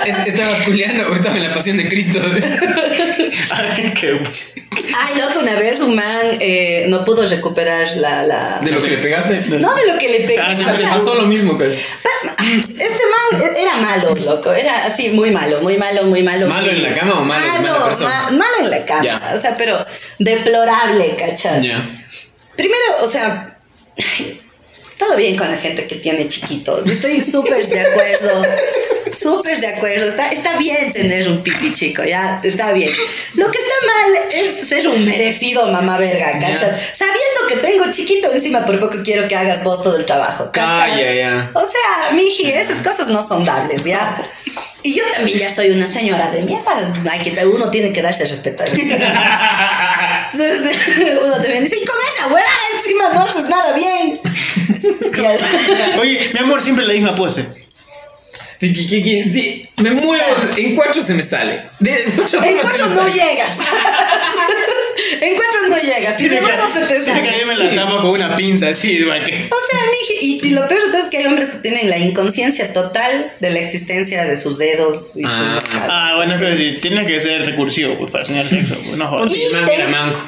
Esta- 0.06 0.22
¿Estaba 0.24 0.54
Juliano 0.64 1.04
o 1.10 1.14
estaba 1.14 1.36
en 1.36 1.42
la 1.44 1.54
pasión 1.54 1.76
de 1.76 1.88
Cristo? 1.88 2.20
Ay, 3.50 3.92
qué- 3.94 4.20
Ay, 4.98 5.18
loco, 5.18 5.42
una 5.44 5.54
vez 5.54 5.80
un 5.80 5.94
man 5.94 6.26
eh, 6.40 6.86
no 6.88 7.04
pudo 7.04 7.24
recuperar 7.26 7.86
la... 7.98 8.24
la... 8.24 8.60
De 8.64 8.72
lo 8.72 8.82
que 8.82 8.90
le 8.90 8.98
pegaste. 8.98 9.40
No 9.58 9.74
de 9.74 9.92
lo 9.92 9.98
que 9.98 10.08
le 10.08 10.20
pegué. 10.26 10.40
Ah, 10.40 10.54
sí, 10.56 10.62
o 10.64 10.66
Le 10.72 10.76
sea, 10.76 10.90
pasó 10.96 11.14
lo 11.14 11.26
mismo 11.26 11.56
casi. 11.56 11.84
Este 12.68 13.02
man 13.40 13.42
era 13.56 13.76
malo, 13.76 14.14
loco. 14.24 14.52
Era 14.52 14.84
así, 14.84 15.10
muy 15.10 15.30
malo, 15.30 15.60
muy 15.62 15.78
malo, 15.78 16.04
muy 16.04 16.22
malo. 16.22 16.46
¿Malo 16.48 16.70
en 16.70 16.82
la 16.82 16.94
cama 16.94 17.20
o 17.20 17.24
malo- 17.24 17.84
persona? 17.84 18.22
ma- 18.24 18.30
malo 18.30 18.54
en 18.60 18.70
la 18.70 18.84
cama. 18.84 19.02
Ya. 19.04 19.32
O 19.34 19.38
sea, 19.38 19.54
pero 19.56 19.78
deplorable, 20.18 21.14
¿cachas? 21.16 21.62
Ya. 21.62 21.80
Primero, 22.56 22.84
o 23.00 23.06
sea, 23.06 23.56
todo 25.04 25.16
bien 25.16 25.36
con 25.36 25.50
la 25.50 25.56
gente 25.56 25.86
que 25.86 25.96
tiene 25.96 26.26
chiquitos. 26.28 26.88
Estoy 26.90 27.20
súper 27.20 27.66
de 27.66 27.80
acuerdo. 27.80 28.42
Súper 29.14 29.60
de 29.60 29.68
acuerdo. 29.68 30.08
Está, 30.08 30.30
está 30.30 30.56
bien 30.56 30.92
tener 30.92 31.28
un 31.28 31.42
pipi 31.42 31.72
chico, 31.72 32.02
ya. 32.04 32.40
Está 32.42 32.72
bien. 32.72 32.90
Lo 33.34 33.50
que 33.50 33.58
está 33.58 33.74
mal 33.86 34.28
es 34.32 34.68
ser 34.68 34.88
un 34.88 35.04
merecido 35.04 35.66
mamá 35.68 35.98
verga, 35.98 36.32
¿cachas? 36.40 36.80
Sabiendo 36.92 37.46
que 37.48 37.56
tengo 37.56 37.90
chiquito 37.90 38.32
encima, 38.32 38.64
por 38.64 38.80
poco 38.80 38.98
quiero 39.04 39.28
que 39.28 39.36
hagas 39.36 39.62
vos 39.62 39.82
todo 39.82 39.96
el 39.96 40.04
trabajo, 40.04 40.50
¿cachas? 40.52 40.90
Ah, 40.92 41.00
ya, 41.00 41.14
ya. 41.14 41.50
O 41.54 41.60
sea, 41.60 42.12
miji, 42.14 42.50
esas 42.50 42.80
cosas 42.80 43.08
no 43.08 43.22
son 43.22 43.44
dables, 43.44 43.84
¿ya? 43.84 44.20
Y 44.86 44.92
yo 44.92 45.02
también 45.14 45.38
ya 45.38 45.48
soy 45.48 45.70
una 45.70 45.86
señora 45.86 46.28
de 46.28 46.42
mierda. 46.42 46.92
Hay 47.10 47.20
que, 47.20 47.46
uno 47.46 47.70
tiene 47.70 47.90
que 47.90 48.02
darse 48.02 48.24
a 48.24 48.26
respetar. 48.26 48.68
Entonces, 50.32 50.76
uno 51.24 51.32
también 51.36 51.62
dice, 51.62 51.78
y 51.82 51.84
con 51.86 51.96
esa 52.12 52.26
hueá 52.26 52.44
encima 52.76 53.08
no 53.14 53.20
haces 53.22 53.44
nada 53.48 53.72
bien. 53.72 54.20
Oye, 55.98 56.30
mi 56.34 56.38
amor, 56.38 56.60
siempre 56.60 56.84
la 56.84 56.92
misma 56.92 57.14
pose. 57.14 57.46
Me 58.60 59.90
muevo. 59.92 60.22
En 60.58 60.76
cuatro 60.76 61.02
se 61.02 61.14
me 61.14 61.22
sale. 61.22 61.62
De, 61.78 61.90
de 61.90 62.22
otra 62.22 62.46
En 62.46 62.58
cuatro 62.58 62.86
no 62.88 63.08
llegas. 63.08 63.56
En 65.20 65.34
cuatro 65.36 65.60
no 65.68 65.76
llegas. 65.78 66.16
Si 66.18 66.28
de 66.28 66.40
nuevo 66.40 66.62
se 66.72 66.80
te 66.80 67.00
Tiene 67.00 67.22
que 67.22 67.56
la 67.56 67.74
tapa 67.74 68.00
con 68.02 68.10
una 68.10 68.36
pinza 68.36 68.68
así, 68.68 68.98
que- 68.98 69.04
O 69.04 69.06
sea, 69.06 69.80
miji, 69.90 70.14
y, 70.20 70.46
y 70.48 70.50
lo 70.50 70.66
peor 70.68 70.82
de 70.82 70.88
todo 70.90 70.98
es 71.00 71.06
que 71.08 71.18
hay 71.18 71.26
hombres 71.26 71.48
que 71.50 71.58
tienen 71.58 71.88
la 71.90 71.98
inconsciencia 71.98 72.72
total 72.72 73.30
de 73.40 73.50
la 73.50 73.58
existencia 73.60 74.24
de 74.24 74.36
sus 74.36 74.58
dedos 74.58 75.12
y 75.16 75.22
Ah. 75.26 75.62
su... 75.70 75.78
Ah, 75.88 76.12
bueno, 76.16 76.34
es 76.34 76.40
que 76.40 76.56
sí, 76.56 76.78
tienes 76.80 77.06
que 77.06 77.20
ser 77.20 77.44
recursivo 77.46 77.98
pues, 77.98 78.10
para 78.10 78.24
tener 78.24 78.48
sexo. 78.48 78.76
Pues, 78.76 78.96
no 78.96 79.06
jodas. 79.08 79.32
Man 79.52 79.62
Y 79.62 79.66
te- 79.76 79.86
manco. 79.86 80.20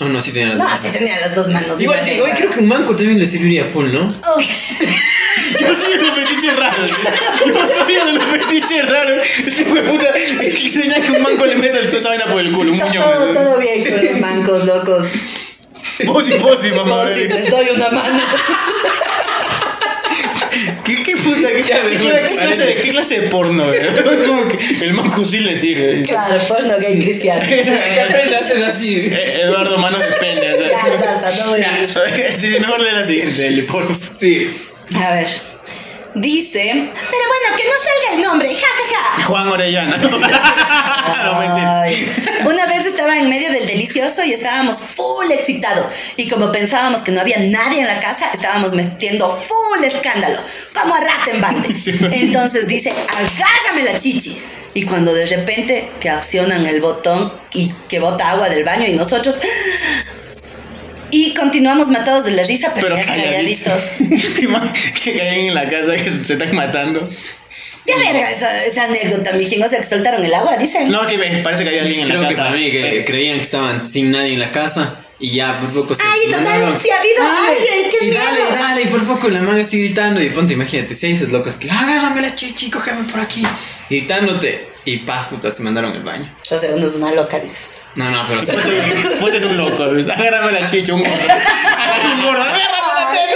Oh, 0.00 0.06
no, 0.06 0.20
sí 0.20 0.32
tenía 0.32 0.48
las 0.48 0.58
No, 0.58 0.64
manos. 0.64 0.80
así 0.80 0.90
tenía 0.90 1.20
las 1.20 1.34
dos 1.36 1.48
manos. 1.50 1.80
Igual, 1.80 1.98
igual 2.00 2.04
sí, 2.04 2.20
hoy 2.20 2.30
creo 2.36 2.50
que 2.50 2.58
un 2.58 2.66
manco 2.66 2.96
también 2.96 3.16
le 3.18 3.26
serviría 3.26 3.64
full, 3.64 3.92
¿no? 3.92 4.08
Yo 5.60 5.68
soy 5.74 5.96
de 5.98 6.02
los 6.02 6.18
fetiches 6.18 6.56
raros. 6.56 6.90
Yo 7.46 7.68
soy 7.68 7.94
de 7.94 8.12
los 8.12 8.24
fetiches 8.24 8.88
raros. 8.88 9.26
Ese 9.46 9.64
de 9.64 9.82
puta 9.82 10.12
que 10.12 10.70
sueña 10.70 11.00
que 11.00 11.12
un 11.12 11.22
manco 11.22 11.46
le 11.46 11.56
meta 11.56 11.78
toda 11.86 11.98
esa 11.98 12.08
vaina 12.08 12.26
por 12.26 12.40
el 12.40 12.50
culo. 12.52 12.72
Un 12.72 12.78
muñón. 12.78 13.04
Todo, 13.04 13.32
todo 13.32 13.58
bien 13.58 13.84
con 13.84 14.04
los 14.04 14.18
mancos, 14.18 14.64
locos. 14.64 15.12
Posi, 16.06 16.32
posi, 16.34 16.70
mamá. 16.72 17.04
No, 17.04 17.14
si 17.14 17.28
les 17.28 17.50
doy 17.50 17.68
una 17.76 17.88
mano. 17.90 18.20
¿Qué, 20.84 21.02
qué 21.02 21.16
puta? 21.16 21.48
¿Qué, 21.48 21.62
Ya, 21.62 21.82
qué, 21.82 21.96
qué 21.96 22.36
clase, 22.36 22.66
de, 22.66 22.74
¿Qué 22.76 22.90
clase 22.90 23.20
de 23.20 23.28
porno? 23.28 23.64
güey? 23.64 23.80
Como 24.26 24.48
que 24.48 24.84
el 24.84 24.92
manco 24.92 25.24
sí 25.24 25.40
le 25.40 25.58
sirve. 25.58 26.02
Claro, 26.04 26.36
porno 26.46 26.78
gay 26.78 26.98
cristiano. 26.98 27.42
A 27.44 28.38
hacer 28.38 28.64
así. 28.64 29.08
Eh, 29.12 29.42
Eduardo, 29.42 29.78
manos 29.78 30.00
de 30.00 30.08
pene. 30.08 30.52
o 30.52 30.56
sea. 30.58 30.68
Ya, 30.68 30.96
basta, 30.96 31.44
no 31.44 31.50
voy 31.50 31.62
a 31.62 31.86
Sí, 32.36 32.48
mejor 32.60 32.80
lee 32.80 32.92
la 32.92 33.04
siguiente, 33.04 33.46
Eli, 33.46 33.62
por 33.62 33.82
favor. 33.82 33.96
Sí. 34.18 34.54
A 34.96 35.12
ver. 35.14 35.53
Dice, 36.14 36.90
pero 36.92 37.24
bueno, 37.28 37.56
que 37.56 37.64
no 37.64 37.72
salga 37.72 38.14
el 38.14 38.22
nombre, 38.22 38.54
ja, 38.54 38.66
ja, 38.66 38.84
ja. 39.16 39.24
Juan 39.24 39.48
Orellana. 39.48 39.96
no. 39.98 40.08
Una 42.50 42.66
vez 42.66 42.86
estaba 42.86 43.18
en 43.18 43.28
medio 43.28 43.50
del 43.50 43.66
delicioso 43.66 44.22
y 44.22 44.32
estábamos 44.32 44.80
full 44.80 45.32
excitados. 45.32 45.88
Y 46.16 46.28
como 46.28 46.52
pensábamos 46.52 47.02
que 47.02 47.10
no 47.10 47.20
había 47.20 47.38
nadie 47.38 47.80
en 47.80 47.88
la 47.88 47.98
casa, 47.98 48.30
estábamos 48.32 48.74
metiendo 48.74 49.28
full 49.28 49.82
escándalo, 49.82 50.38
como 50.72 50.94
a 50.94 51.00
bueno. 51.00 51.66
Entonces 52.12 52.68
dice, 52.68 52.90
agárrame 52.90 53.82
la 53.82 53.98
chichi. 53.98 54.40
Y 54.74 54.84
cuando 54.84 55.12
de 55.14 55.26
repente 55.26 55.90
que 56.00 56.10
accionan 56.10 56.64
el 56.66 56.80
botón 56.80 57.32
y 57.52 57.72
que 57.88 57.98
bota 57.98 58.30
agua 58.30 58.48
del 58.48 58.62
baño 58.64 58.86
y 58.86 58.92
nosotros... 58.92 59.40
Y 61.16 61.32
continuamos 61.34 61.88
matados 61.90 62.24
de 62.24 62.32
la 62.32 62.42
risa, 62.42 62.72
pero, 62.74 62.88
Pero 62.88 62.96
ya 62.96 63.06
calladitos. 63.06 63.92
calladitos. 63.98 64.72
que 65.04 65.16
caen 65.16 65.46
en 65.46 65.54
la 65.54 65.68
casa 65.68 65.94
que 65.94 66.08
se 66.10 66.32
están 66.32 66.52
matando. 66.54 67.08
Ya 67.86 67.96
verga 67.98 68.30
esa, 68.30 68.64
esa 68.64 68.84
anécdota, 68.84 69.32
mijín. 69.34 69.62
O 69.62 69.68
sea, 69.68 69.78
que 69.78 69.86
soltaron 69.86 70.24
el 70.24 70.34
agua, 70.34 70.56
dicen. 70.56 70.90
No, 70.90 71.06
que 71.06 71.16
ve- 71.16 71.40
parece 71.44 71.62
que 71.62 71.68
había 71.68 71.82
alguien 71.82 72.00
en 72.00 72.08
Creo 72.08 72.22
la 72.22 72.28
que 72.28 72.34
casa. 72.34 72.46
para 72.48 72.56
mí 72.56 72.70
que 72.72 73.04
creían 73.06 73.36
que 73.36 73.42
estaban 73.42 73.80
sin 73.80 74.10
nadie 74.10 74.32
en 74.32 74.40
la 74.40 74.50
casa 74.50 74.96
y 75.20 75.30
ya 75.36 75.56
por 75.56 75.72
poco 75.72 75.94
se 75.94 76.02
Ay, 76.04 76.20
total, 76.32 76.76
si 76.82 76.90
ha 76.90 76.98
habido 76.98 77.22
Ay, 77.22 77.52
alguien, 77.58 77.90
qué 77.96 78.06
y 78.06 78.10
dale, 78.10 78.30
miedo. 78.42 78.56
dale, 78.58 78.82
y 78.82 78.86
por 78.86 79.06
poco 79.06 79.28
la 79.28 79.40
man 79.40 79.60
así 79.60 79.78
gritando 79.84 80.20
y 80.20 80.30
ponte, 80.30 80.54
imagínate, 80.54 80.94
si 80.94 81.06
hay 81.06 81.12
esas 81.12 81.28
locas 81.28 81.54
que 81.54 81.70
agárrame 81.70 82.22
la 82.22 82.34
chichi, 82.34 82.70
cógeme 82.70 83.04
por 83.04 83.20
aquí, 83.20 83.42
gritándote 83.88 84.66
y 84.84 84.98
pa, 84.98 85.26
puta, 85.28 85.50
se 85.50 85.62
mandaron 85.62 85.92
el 85.92 86.02
baño. 86.02 86.28
O 86.50 86.58
sea, 86.58 86.70
uno 86.74 86.86
es 86.86 86.94
una 86.94 87.10
loca, 87.12 87.38
dices. 87.38 87.80
No, 87.94 88.10
no, 88.10 88.22
pero 88.28 88.42
Fuerte 88.42 89.46
un 89.46 89.56
loco. 89.56 89.82
Agárrame 90.12 90.52
la 90.52 90.66
chicha, 90.66 90.94
un 90.94 91.00
gordo. 91.00 91.14
un 91.14 92.22
gordo. 92.22 92.42
Agárrame 92.42 92.68
la 92.68 93.10
teta. 93.12 93.34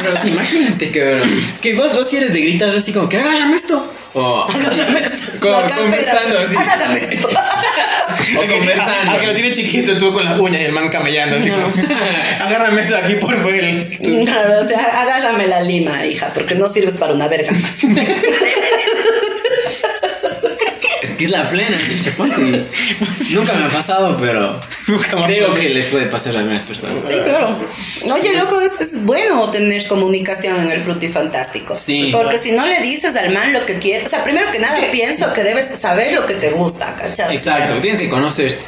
Pero 0.00 0.22
sí, 0.22 0.28
imagínate 0.28 0.90
que 0.90 1.22
Es 1.52 1.60
que 1.60 1.74
vos, 1.74 1.92
vos 1.92 2.08
si 2.08 2.16
eres 2.16 2.32
de 2.32 2.40
gritar 2.40 2.70
así 2.70 2.92
como 2.92 3.08
que 3.08 3.18
agárrame 3.18 3.56
esto. 3.56 3.92
O, 4.14 4.44
Agárrame 4.44 5.00
esto. 5.00 5.38
Como 5.40 5.60
conversando 5.60 6.38
así. 6.38 6.56
Agárrame 6.56 7.00
esto. 7.00 7.28
o 8.38 8.46
conversando. 8.52 9.12
A, 9.12 9.16
que 9.18 9.26
lo 9.26 9.34
tiene 9.34 9.50
chiquito, 9.52 9.96
tú 9.96 10.12
con 10.12 10.24
las 10.24 10.38
uñas 10.38 10.62
y 10.62 10.64
el 10.66 10.72
man 10.72 10.88
camellando. 10.88 11.36
Así 11.36 11.50
como, 11.50 11.66
agárrame 12.40 12.82
eso 12.82 12.96
aquí 12.96 13.14
por. 13.16 13.36
Tú- 13.40 14.20
Claro, 14.24 14.60
o 14.60 14.64
sea, 14.64 15.00
agárrame 15.00 15.46
la 15.46 15.60
lima, 15.62 16.04
hija, 16.06 16.30
porque 16.34 16.54
no 16.54 16.68
sirves 16.68 16.96
para 16.96 17.14
una 17.14 17.28
verga 17.28 17.52
más. 17.52 17.76
Es 21.20 21.24
que 21.24 21.24
es 21.26 21.30
la 21.32 21.48
plena, 21.48 21.76
pinche 21.76 22.12
Ponte. 22.12 22.66
Nunca 23.30 23.52
me 23.54 23.64
ha 23.64 23.68
pasado, 23.68 24.16
pero 24.18 24.58
creo 25.26 25.54
que 25.54 25.68
les 25.68 25.86
puede 25.86 26.06
pasar 26.06 26.36
a 26.36 26.40
algunas 26.40 26.64
personas. 26.64 27.06
Sí, 27.06 27.14
claro. 27.22 27.58
Oye, 28.12 28.34
loco, 28.34 28.60
es, 28.60 28.80
es 28.80 29.02
bueno 29.04 29.50
tener 29.50 29.86
comunicación 29.86 30.60
en 30.60 30.70
el 30.70 30.80
frutifantástico. 30.80 31.76
Sí. 31.76 32.10
Porque 32.12 32.38
si 32.38 32.52
no 32.52 32.66
le 32.66 32.80
dices 32.80 33.16
al 33.16 33.32
man 33.32 33.52
lo 33.52 33.66
que 33.66 33.78
quiere, 33.78 34.04
o 34.04 34.06
sea, 34.06 34.24
primero 34.24 34.50
que 34.50 34.58
nada 34.60 34.78
pienso 34.90 35.32
que 35.32 35.42
debes 35.42 35.66
saber 35.78 36.12
lo 36.12 36.26
que 36.26 36.34
te 36.34 36.50
gusta, 36.50 36.94
¿cachas? 36.94 37.32
Exacto, 37.32 37.74
tienes 37.80 38.00
que 38.00 38.08
conocerte. 38.08 38.66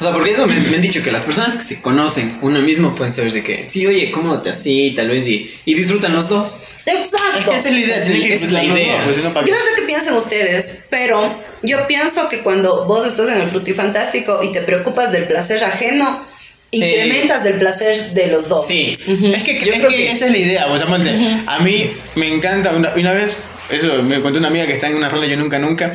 O 0.00 0.04
sea, 0.04 0.12
porque 0.12 0.30
eso 0.30 0.46
me, 0.46 0.58
me 0.60 0.76
han 0.76 0.82
dicho 0.82 1.02
que 1.02 1.10
las 1.12 1.22
personas 1.22 1.56
que 1.56 1.62
se 1.62 1.80
conocen 1.80 2.38
uno 2.42 2.60
mismo 2.60 2.94
pueden 2.94 3.12
saber 3.12 3.32
de 3.32 3.42
que, 3.42 3.64
sí, 3.64 3.86
oye, 3.86 4.10
cómodate 4.10 4.50
así, 4.50 4.92
tal 4.94 5.08
vez, 5.08 5.26
y, 5.26 5.52
y 5.64 5.74
disfrutan 5.74 6.12
los 6.12 6.28
dos. 6.28 6.60
Exacto. 6.86 7.52
Esa 7.52 7.68
es 7.68 7.74
la 7.74 7.80
idea, 7.80 8.04
Sí, 8.04 8.12
tiene 8.12 8.28
que 8.28 8.34
es 8.34 8.52
la 8.52 8.64
idea. 8.64 8.96
dos, 8.98 9.04
pues, 9.04 9.24
no, 9.24 9.32
¿para 9.32 9.46
Yo 9.46 9.54
no 9.54 9.60
sé 9.60 9.70
qué 9.76 9.82
piensan 9.82 10.14
ustedes, 10.14 10.78
pero 10.90 11.51
yo 11.62 11.86
pienso 11.86 12.28
que 12.28 12.42
cuando 12.42 12.86
vos 12.86 13.06
estás 13.06 13.28
en 13.28 13.40
el 13.40 13.46
frutifantástico 13.48 14.42
y 14.42 14.52
te 14.52 14.62
preocupas 14.62 15.12
del 15.12 15.26
placer 15.26 15.62
ajeno, 15.64 16.24
incrementas 16.70 17.44
el 17.46 17.54
placer 17.58 18.12
de 18.14 18.28
los 18.28 18.48
dos. 18.48 18.66
Sí. 18.66 18.96
Es 19.06 19.42
que, 19.42 19.58
Yo 19.60 19.72
es 19.72 19.78
creo 19.78 19.90
que 19.90 19.96
que- 19.96 20.10
esa 20.12 20.26
es 20.26 20.32
la 20.32 20.38
idea, 20.38 20.66
o 20.66 20.78
sea, 20.78 20.86
ponte, 20.86 21.10
a 21.46 21.58
mí 21.60 21.90
me 22.14 22.32
encanta, 22.32 22.70
una, 22.70 22.92
una 22.96 23.12
vez, 23.12 23.38
eso 23.70 24.02
me 24.02 24.20
contó 24.22 24.38
una 24.38 24.48
amiga 24.48 24.66
que 24.66 24.72
está 24.72 24.88
en 24.88 24.94
una 24.96 25.08
rola 25.08 25.26
yo 25.26 25.36
nunca 25.36 25.58
nunca, 25.58 25.92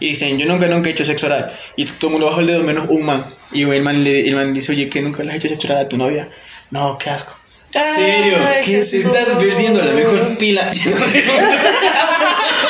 y 0.00 0.10
dicen, 0.10 0.38
yo 0.38 0.46
nunca 0.46 0.66
nunca 0.66 0.88
he 0.90 0.92
hecho 0.92 1.04
sexo 1.04 1.26
oral, 1.26 1.52
y 1.76 1.84
todo 1.84 2.08
el 2.08 2.12
mundo 2.12 2.26
bajó 2.26 2.40
el 2.40 2.46
dedo 2.46 2.62
menos 2.62 2.86
un 2.90 3.04
man, 3.06 3.24
y 3.52 3.62
el 3.62 3.82
man, 3.82 4.04
le, 4.04 4.28
el 4.28 4.34
man 4.34 4.52
dice, 4.52 4.72
oye, 4.72 4.88
¿que 4.90 5.00
nunca 5.00 5.22
le 5.24 5.30
has 5.30 5.36
hecho 5.38 5.48
sexo 5.48 5.68
oral 5.68 5.86
a 5.86 5.88
tu 5.88 5.96
novia? 5.96 6.28
No, 6.70 6.98
qué 6.98 7.08
asco. 7.08 7.37
¿En 7.74 7.94
serio? 7.94 8.38
Ay, 8.48 8.60
¿Qué 8.64 8.72
Jesús. 8.78 9.04
estás 9.04 9.28
perdiendo 9.38 9.82
la 9.82 9.92
mejor 9.92 10.36
pila? 10.38 10.70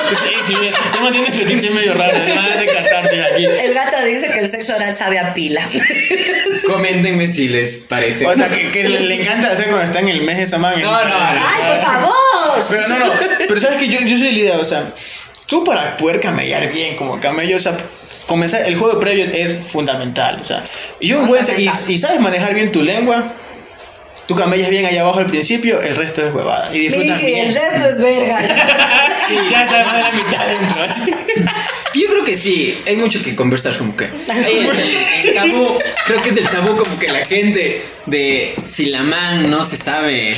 Sí, 0.09 0.29
sí, 0.47 0.55
bien, 0.55 0.73
el 0.95 1.01
man 1.03 1.13
tiene 1.13 1.31
fetiche 1.31 1.71
medio 1.71 1.93
raro, 1.93 2.17
el 2.17 2.61
de 2.61 2.67
catarse 2.67 3.23
aquí. 3.23 3.45
El 3.45 3.75
gato 3.75 4.03
dice 4.07 4.31
que 4.33 4.39
el 4.39 4.49
sexo 4.49 4.75
oral 4.75 4.95
sabe 4.95 5.19
a 5.19 5.35
pila. 5.35 5.61
Coméntenme 6.67 7.27
si 7.27 7.49
les 7.49 7.77
parece. 7.81 8.27
O 8.27 8.35
sea, 8.35 8.49
que, 8.49 8.71
que 8.71 8.89
le, 8.89 9.01
le 9.01 9.21
encanta 9.21 9.53
hacer 9.53 9.67
cuando 9.67 9.85
está 9.85 10.01
en 10.01 10.09
el 10.09 10.23
mes 10.23 10.39
esa 10.39 10.57
man. 10.57 10.81
No, 10.81 10.91
no, 10.91 11.09
no. 11.09 11.15
¡Ay, 11.15 11.63
por 11.75 11.81
favor! 11.83 12.15
Pero 12.71 12.89
no, 12.89 12.99
no, 12.99 13.13
pero 13.47 13.61
sabes 13.61 13.77
que 13.79 13.89
yo, 13.89 14.01
yo 14.01 14.17
soy 14.17 14.29
de 14.29 14.33
la 14.33 14.39
idea, 14.39 14.57
o 14.57 14.65
sea, 14.65 14.93
tú 15.47 15.63
para 15.63 15.97
poder 15.99 16.21
camellar 16.21 16.73
bien 16.73 16.97
como 16.97 17.21
camello, 17.21 17.57
o 17.57 17.61
sea, 17.61 17.77
comenzar, 18.27 18.63
el 18.63 18.77
juego 18.77 18.99
previo 18.99 19.27
es 19.27 19.59
fundamental, 19.67 20.39
o 20.41 20.45
sea, 20.45 20.65
y 21.01 21.13
un 21.13 21.27
buen, 21.27 21.45
y, 21.59 21.65
y 21.65 21.99
sabes 21.99 22.19
manejar 22.21 22.55
bien 22.55 22.73
tu 22.73 22.83
lengua, 22.83 23.35
tú 24.29 24.37
camellas 24.37 24.69
bien 24.69 24.85
allá 24.85 25.01
abajo 25.01 25.21
al 25.21 25.27
principio, 25.27 25.81
el 25.81 25.97
resto 25.97 26.25
es 26.25 26.33
huevada, 26.33 26.69
y 26.73 26.81
disfrutas 26.81 27.19
bien. 27.19 27.49
el 27.49 27.55
resto 27.55 27.89
es 27.89 28.01
verga. 28.01 28.39
Sí, 29.29 29.37
ya 29.51 29.67
está 29.67 29.85
la 29.85 30.13
mitad 30.13 30.47
dentro. 30.47 30.87
Yo 31.95 32.09
creo 32.09 32.25
que 32.25 32.37
sí, 32.37 32.79
hay 32.87 32.97
mucho 32.97 33.23
que 33.23 33.37
conversar, 33.37 33.77
como 33.77 33.95
que. 33.95 34.05
el, 34.05 34.71
el 35.25 35.35
tabú, 35.35 35.79
creo 36.07 36.23
que 36.23 36.31
es 36.31 36.35
del 36.37 36.49
tabú, 36.49 36.77
como 36.79 36.99
que 36.99 37.09
la 37.09 37.23
gente 37.27 37.83
de 38.07 38.55
si 38.65 38.87
la 38.87 39.03
man 39.03 39.51
no 39.51 39.67
se 39.67 39.77
sabe 39.77 40.35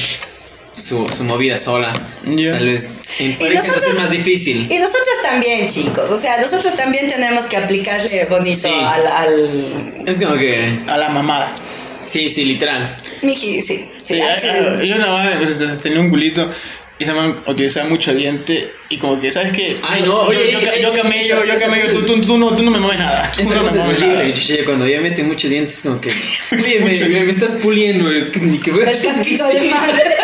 su, 0.80 1.08
su 1.08 1.24
movida 1.24 1.56
sola. 1.58 1.92
Ya. 2.24 2.52
Tal 2.52 2.66
vez 2.66 2.88
en 3.20 3.34
pareja 3.38 3.54
va 3.54 3.60
a 3.60 3.64
ser 3.64 3.74
nosotros- 3.74 3.98
más 4.00 4.10
difícil. 4.10 4.66
Y 4.70 4.78
nosotros 4.78 5.14
también, 5.22 5.68
chicos. 5.68 6.10
O 6.10 6.18
sea, 6.18 6.40
nosotros 6.40 6.76
también 6.76 7.08
tenemos 7.08 7.44
que 7.44 7.56
aplicarle 7.56 8.24
bonito 8.28 8.68
Sí. 8.68 8.74
al, 8.74 9.06
al. 9.06 10.04
Es 10.06 10.18
como 10.18 10.36
que. 10.36 10.68
A 10.88 10.96
la 10.98 11.08
mamada. 11.10 11.54
Sí, 11.56 12.28
sí, 12.28 12.44
literal. 12.44 12.82
Miji, 13.22 13.60
sí. 13.60 13.88
Sí, 14.02 14.14
Sí, 14.14 14.14
que- 14.14 14.22
ah, 14.22 14.82
yo 14.82 14.96
nada 14.96 15.12
más 15.12 15.32
entonces, 15.32 15.78
tenía 15.80 16.00
un 16.00 16.08
culito 16.10 16.50
y 16.98 17.04
se 17.04 17.12
man 17.12 17.34
utilizaba 17.46 17.88
mucho 17.88 18.12
diente 18.14 18.72
y 18.88 18.96
como 18.98 19.20
que, 19.20 19.30
¿sabes 19.30 19.52
qué? 19.52 19.76
Ay, 19.82 20.00
no, 20.02 20.06
Yo- 20.08 20.20
oye, 20.40 20.52
yo, 20.52 20.58
eh, 20.58 20.80
yo, 20.82 20.90
yo 20.92 21.02
camello, 21.02 21.36
esa- 21.44 21.54
yo 21.54 21.60
camello, 21.60 21.90
tú, 21.92 22.06
tú, 22.06 22.20
tú 22.22 22.38
no, 22.38 22.54
tú 22.56 22.62
no 22.62 22.70
me 22.70 22.78
mueves 22.78 22.98
nada. 22.98 23.30
Tú 23.34 23.42
no 23.44 23.50
me 23.50 23.56
cosa 23.56 23.68
es 23.68 23.74
mueves 23.84 24.02
horrible, 24.02 24.22
nada. 24.24 24.32
chiche, 24.34 24.64
cuando 24.64 24.86
ya 24.86 25.00
mete 25.00 25.22
mucho 25.22 25.48
dientes, 25.48 25.76
es 25.78 25.82
como 25.84 26.00
que. 26.00 26.08
Oye, 26.52 26.80
me, 26.80 27.08
me- 27.08 27.24
me 27.24 27.30
estás 27.30 27.52
puliendo, 27.52 28.08
el- 28.10 28.30
ni 28.50 28.58
que. 28.58 28.70
El 28.70 29.02
casquito 29.02 29.46
de 29.46 29.60
madre. 29.62 30.16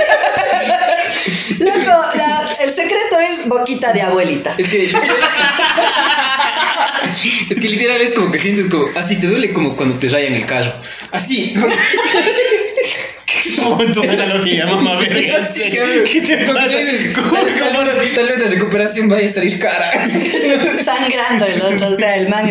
Loco, 1.58 2.02
la- 2.16 2.48
el 2.62 2.70
secreto 2.70 3.18
es 3.20 3.48
boquita 3.48 3.92
de 3.92 4.02
abuelita. 4.02 4.54
Es 4.58 4.68
que. 4.68 4.84
es 7.50 7.60
que 7.60 7.68
literal 7.68 8.00
es 8.00 8.12
como 8.12 8.30
que 8.30 8.38
sientes 8.38 8.66
como. 8.68 8.86
Así 8.96 9.16
te 9.16 9.26
duele 9.26 9.52
como 9.52 9.76
cuando 9.76 9.96
te 9.98 10.08
rayan 10.08 10.34
el 10.34 10.46
carro. 10.46 10.72
Así. 11.12 11.54
Como 13.62 13.84
tu 13.92 14.02
analogía, 14.02 14.66
mamá, 14.66 14.96
verga. 14.96 15.14
¿Qué 15.14 15.22
te 15.22 15.32
pasa? 15.32 15.52
que 16.68 16.84
dices, 16.84 17.16
¿Cómo 17.16 17.36
tal, 18.14 18.28
vez 18.28 18.38
la 18.38 18.46
recuperación 18.48 19.08
vaya 19.08 19.26
a 19.26 19.30
salir 19.30 19.58
cara. 19.58 19.90
Sangrando 20.84 21.46
el 21.46 21.62
otro, 21.62 21.88
o 21.88 21.96
sea, 21.96 22.16
el 22.16 22.28
man 22.28 22.46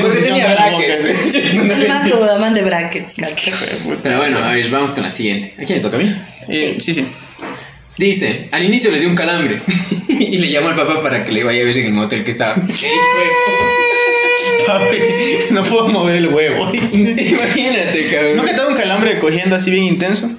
Porque 0.00 0.18
tenía 0.18 0.54
brackets. 0.54 1.02
sí. 1.32 1.38
El 1.38 1.88
man 1.88 2.10
como 2.10 2.24
la 2.24 2.38
man 2.38 2.54
de 2.54 2.62
brackets, 2.62 3.14
cacho. 3.16 3.50
Pero 4.02 4.18
bueno, 4.18 4.38
a 4.44 4.52
ver, 4.52 4.68
vamos 4.70 4.92
con 4.92 5.02
la 5.04 5.10
siguiente. 5.10 5.54
¿A 5.60 5.64
quién 5.64 5.78
le 5.78 5.82
toca 5.82 5.96
a 5.96 6.00
mí? 6.00 6.14
Eh, 6.48 6.76
Sí, 6.80 6.94
sí. 6.94 7.06
Dice, 8.00 8.48
al 8.50 8.64
inicio 8.64 8.90
le 8.90 8.98
dio 8.98 9.10
un 9.10 9.14
calambre 9.14 9.60
y 10.08 10.38
le 10.38 10.48
llamó 10.50 10.68
al 10.68 10.74
papá 10.74 11.02
para 11.02 11.22
que 11.22 11.32
le 11.32 11.44
vaya 11.44 11.60
a 11.60 11.64
ver 11.66 11.76
en 11.76 11.84
el 11.84 11.92
motel 11.92 12.24
que 12.24 12.30
estaba. 12.30 12.54
Papi, 14.66 14.96
no 15.50 15.62
puedo 15.64 15.88
mover 15.88 16.16
el 16.16 16.28
huevo. 16.28 16.70
Imagínate, 16.72 18.08
cabrón. 18.10 18.36
¿Nunca 18.36 18.54
te 18.56 18.66
un 18.66 18.74
calambre 18.74 19.18
cogiendo 19.18 19.54
así 19.56 19.70
bien 19.70 19.84
intenso? 19.84 20.30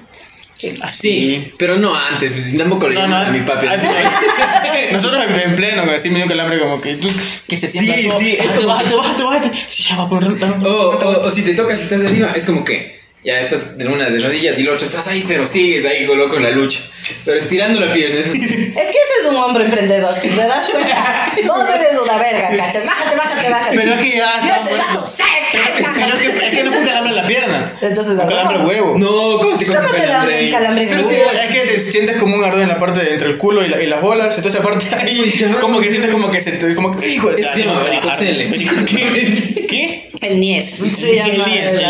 Sí, 0.92 1.42
pero 1.56 1.76
no 1.76 1.94
antes, 1.94 2.32
pues 2.32 2.56
tampoco 2.56 2.88
le 2.88 2.94
No, 2.96 3.06
no, 3.08 3.16
a 3.16 3.28
mi 3.30 3.40
papi. 3.42 3.66
así 3.66 3.86
no. 3.86 4.92
Nosotros 4.92 5.24
en, 5.28 5.50
en 5.50 5.54
pleno, 5.56 5.82
así 5.94 6.08
me 6.08 6.16
dio 6.16 6.24
un 6.24 6.28
calambre 6.30 6.58
como 6.58 6.80
que 6.80 6.94
tú, 6.96 7.08
que 7.48 7.56
se 7.56 7.66
Sí, 7.68 7.78
tiembla 7.80 8.10
todo. 8.10 8.20
sí, 8.20 8.32
es 8.32 8.38
Bájate, 8.38 8.60
como- 8.60 8.68
bájate, 8.74 8.94
bájate, 8.96 9.22
bájate. 9.24 9.50
Sí, 9.70 9.82
ya 9.88 9.96
va 9.96 10.08
por 10.08 10.24
un 10.24 10.42
O, 10.64 10.68
o, 10.68 11.26
o 11.26 11.30
si 11.30 11.42
te 11.42 11.54
tocas 11.54 11.78
y 11.80 11.82
estás 11.82 12.04
arriba, 12.04 12.32
es 12.34 12.44
como 12.44 12.64
que 12.64 13.01
ya 13.24 13.38
estás 13.38 13.78
de 13.78 13.86
una 13.86 14.10
de 14.10 14.18
rodillas 14.18 14.58
y 14.58 14.64
la 14.64 14.72
otra 14.72 14.86
estás 14.86 15.06
ahí, 15.06 15.24
pero 15.26 15.46
sigues 15.46 15.84
ahí 15.86 16.04
loco 16.06 16.36
en 16.36 16.42
la 16.42 16.50
lucha. 16.50 16.80
Pero 17.24 17.38
estirando 17.38 17.80
la 17.80 17.92
pierna, 17.92 18.18
eso 18.18 18.32
sí. 18.32 18.42
Es 18.42 18.48
que 18.48 18.98
eso 18.98 19.12
es 19.20 19.26
un 19.30 19.36
hombre 19.36 19.64
emprendedor, 19.64 20.14
¿te 20.14 20.28
das 20.28 20.68
cuenta? 20.70 21.32
Vos 21.46 21.64
eres 21.74 21.98
una 22.00 22.18
verga, 22.18 22.56
cachas. 22.56 22.84
Bájate, 22.84 23.16
bájate, 23.16 23.50
bájate. 23.50 23.76
Pero 23.76 23.94
es 23.94 24.00
que 24.00 24.16
ya. 24.16 24.42
Yo 24.46 24.54
hace 24.54 24.74
rato 24.74 25.06
sé. 25.06 25.22
Pero 25.52 25.64
es 26.14 26.18
que, 26.18 26.46
es 26.46 26.56
que 26.56 26.64
no 26.64 26.70
fue 26.70 26.80
un 26.80 26.86
calambre 26.86 27.10
en 27.10 27.11
la 27.11 27.11
pierna. 27.58 27.78
Entonces, 27.82 28.14
un 28.14 28.28
calambre 28.28 28.58
huevo. 28.66 28.98
No, 28.98 29.38
¿cómo 29.40 29.58
te 29.58 29.66
coge 29.66 29.78
¿Cómo 29.78 29.88
te 29.90 30.06
da 30.06 30.24
un 30.24 30.50
calambre 30.50 30.86
Pero 30.88 31.00
sí, 31.08 31.14
huevo? 31.14 31.30
Es 31.42 31.48
que 31.54 31.60
te 31.72 31.80
sientes 31.80 32.16
como 32.16 32.36
un 32.36 32.44
ardor 32.44 32.60
en 32.62 32.68
la 32.68 32.78
parte 32.78 33.00
de 33.04 33.10
entre 33.12 33.28
el 33.28 33.38
culo 33.38 33.64
y, 33.64 33.68
la- 33.68 33.82
y 33.82 33.86
las 33.86 34.00
bolas, 34.00 34.36
entonces 34.36 34.60
esa 34.60 34.68
parte 34.68 34.86
ahí, 34.96 35.20
Uy, 35.20 35.30
ya. 35.30 35.60
como 35.60 35.80
que 35.80 35.90
sientes 35.90 36.10
como 36.10 36.30
que 36.30 36.40
se 36.40 36.52
te, 36.52 36.74
como 36.74 36.98
que, 36.98 37.08
hijo 37.08 37.30
de 37.30 37.40
Eso 37.40 37.50
se 37.54 37.60
llama 37.64 37.82
varicocele. 37.82 38.50
¿Qué? 38.56 39.66
¿Qué? 39.68 40.08
El 40.22 40.38
niés. 40.40 40.66
Se 40.94 41.10
El 41.10 41.16
llama 41.16 41.32
el 41.32 41.38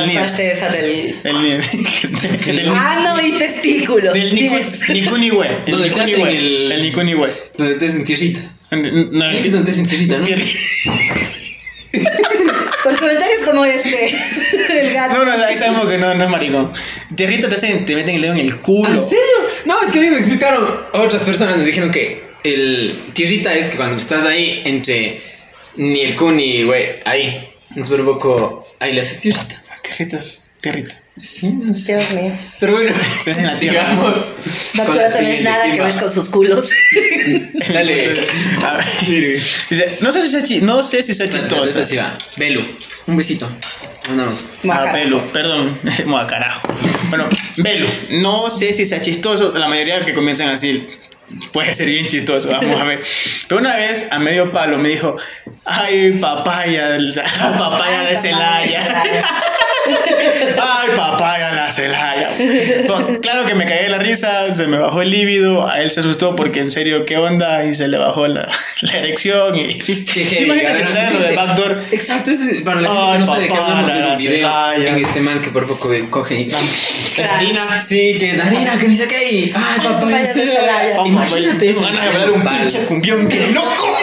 niés. 0.08 0.20
parte 0.22 0.50
esa 0.52 0.68
del. 0.70 1.14
El, 1.24 1.42
del, 2.56 2.68
Ano 2.70 3.20
y 3.26 3.32
testículos. 3.32 4.14
del 4.14 4.34
Niés. 4.34 4.88
Nicunihue. 4.88 5.46
El 5.66 5.82
Nicunihue. 5.82 6.30
el- 6.30 6.82
Nicunihue. 6.82 7.28
Donde 7.58 7.74
te 7.74 7.86
hacen 7.88 8.04
tierrita. 8.04 8.40
No, 8.70 9.24
el 9.28 9.36
Es 9.36 9.52
donde 9.52 9.66
te 9.66 9.70
hacen 9.72 9.86
tierrita, 9.86 10.16
¿no? 10.18 10.24
Por 12.82 12.98
comentarios 12.98 13.38
como 13.44 13.64
este. 13.64 14.06
El 14.80 14.92
gato. 14.92 15.14
No, 15.14 15.24
no, 15.24 15.44
ahí 15.44 15.56
sabemos 15.56 15.86
que 15.86 15.98
no, 15.98 16.14
no 16.14 16.24
es 16.24 16.30
maricón. 16.30 16.72
Tierrita 17.14 17.48
te, 17.48 17.54
hacen, 17.54 17.86
te 17.86 17.94
meten 17.94 18.16
el 18.16 18.22
dedo 18.22 18.32
en 18.34 18.40
el 18.40 18.60
culo. 18.60 18.92
¿En 18.92 19.02
serio? 19.02 19.24
No, 19.64 19.80
es 19.82 19.92
que 19.92 19.98
a 19.98 20.02
mí 20.02 20.10
me 20.10 20.16
explicaron 20.16 20.64
otras 20.92 21.22
personas, 21.22 21.56
me 21.56 21.64
dijeron 21.64 21.90
que 21.90 22.32
el 22.44 22.96
tierrita 23.12 23.54
es 23.54 23.68
que 23.68 23.76
cuando 23.76 23.96
estás 23.96 24.24
ahí 24.24 24.62
entre 24.64 25.20
ni 25.76 26.00
el 26.00 26.16
cu 26.16 26.30
ni 26.30 26.64
güey, 26.64 27.00
ahí. 27.04 27.48
Es 27.76 27.88
por 27.88 28.04
poco, 28.04 28.68
ahí 28.80 28.92
le 28.92 29.00
haces 29.00 29.20
tierrita. 29.20 29.62
Tierritas, 29.82 30.51
tierrita. 30.62 30.94
Sí, 31.14 31.48
no 31.48 31.74
sé. 31.74 31.96
Dios 31.96 32.10
mío. 32.12 32.32
Pero 32.58 32.72
bueno, 32.72 32.94
Se 33.22 33.32
hace 33.32 33.40
en 33.40 33.46
la 33.46 33.58
tierra. 33.58 33.92
No 33.92 34.84
quiero 34.86 35.10
siguiente 35.10 35.42
nada 35.42 35.70
que 35.70 35.82
ver 35.82 35.94
con 35.96 36.10
sus 36.10 36.30
culos. 36.30 36.70
Dale. 37.72 38.14
A 38.64 38.76
ver, 38.78 38.84
Dice, 39.68 39.98
no 40.00 40.10
sé 40.10 40.22
si 40.22 40.28
sea, 40.30 40.42
chi- 40.42 40.60
no 40.62 40.82
sé 40.82 41.02
si 41.02 41.12
sea 41.12 41.26
Esta 41.26 41.38
chistosa. 41.38 41.84
sí 41.84 41.96
va. 41.96 42.16
Belu, 42.38 42.64
un 43.08 43.16
besito. 43.18 43.46
Mandamos. 44.08 44.46
Ah. 44.70 44.90
Belu, 44.94 45.20
perdón, 45.32 45.78
Mua, 46.06 46.26
carajo. 46.26 46.66
Bueno, 47.10 47.28
Belu, 47.58 47.88
no 48.22 48.48
sé 48.48 48.72
si 48.72 48.86
sea 48.86 49.02
chistoso, 49.02 49.52
la 49.52 49.68
mayoría 49.68 50.04
que 50.06 50.14
comienzan 50.14 50.48
así 50.48 50.86
puede 51.52 51.74
ser 51.74 51.86
bien 51.88 52.06
chistoso, 52.08 52.48
vamos 52.50 52.80
a 52.80 52.84
ver. 52.84 53.02
Pero 53.48 53.60
una 53.60 53.76
vez 53.76 54.06
a 54.10 54.18
medio 54.18 54.50
palo 54.50 54.78
me 54.78 54.88
dijo, 54.88 55.16
ay, 55.66 56.12
papaya, 56.20 56.96
papaya 57.58 58.02
de 58.08 58.16
Celaya. 58.16 58.82
Ay, 59.84 60.90
papaya 60.96 61.52
la 61.52 61.70
Celaya. 61.70 62.30
Bueno, 62.86 63.20
claro 63.20 63.44
que 63.46 63.54
me 63.54 63.66
caí 63.66 63.84
de 63.84 63.88
la 63.88 63.98
risa, 63.98 64.52
se 64.52 64.66
me 64.66 64.78
bajó 64.78 65.02
el 65.02 65.10
líbido, 65.10 65.68
a 65.68 65.80
él 65.80 65.90
se 65.90 66.00
asustó 66.00 66.36
porque 66.36 66.60
en 66.60 66.70
serio, 66.70 67.04
¿qué 67.04 67.16
onda? 67.16 67.64
Y 67.64 67.74
se 67.74 67.88
le 67.88 67.98
bajó 67.98 68.26
la, 68.28 68.48
la 68.80 68.98
erección. 68.98 69.56
Y, 69.56 69.72
heavy, 69.80 70.44
Imagínate 70.44 70.84
que 70.84 70.92
te 70.92 71.10
lo 71.10 71.20
de 71.20 71.36
backdoor. 71.36 71.84
Exacto, 71.90 72.30
ese 72.30 72.50
es 72.50 72.60
para 72.62 72.80
la 72.80 72.88
gente 72.88 73.02
Ay, 73.04 73.12
que 73.12 73.18
no 73.18 73.26
sabe 73.26 73.42
que 73.48 73.54
papá, 73.54 73.78
hablamos 73.78 73.94
de 73.94 74.00
la 74.00 74.14
ese 74.14 74.22
video 74.28 74.48
Celaya. 74.48 74.90
en 74.90 74.98
este 75.04 75.20
man 75.20 75.42
que 75.42 75.50
por 75.50 75.66
poco 75.66 75.90
coge 76.10 76.40
y... 76.40 76.48
Es 76.48 77.30
harina. 77.30 77.78
Sí, 77.78 78.16
que 78.18 78.32
es 78.32 78.40
harina, 78.40 78.78
que 78.78 78.88
ni 78.88 78.96
sé 78.96 79.08
qué 79.08 79.30
y... 79.30 79.52
Ay, 79.54 79.80
papá, 79.82 80.06
de 80.06 80.26
serio. 80.26 80.52
Celaya. 80.52 81.06
Imagínate 81.06 81.70
eso. 81.70 81.82
Ganas 81.82 82.02
de 82.02 82.08
hablar 82.08 82.30
un 82.30 82.42
Pal. 82.42 82.60
pinche 82.60 82.84
cumbión 82.84 83.28
bien 83.28 83.54
loco. 83.54 83.96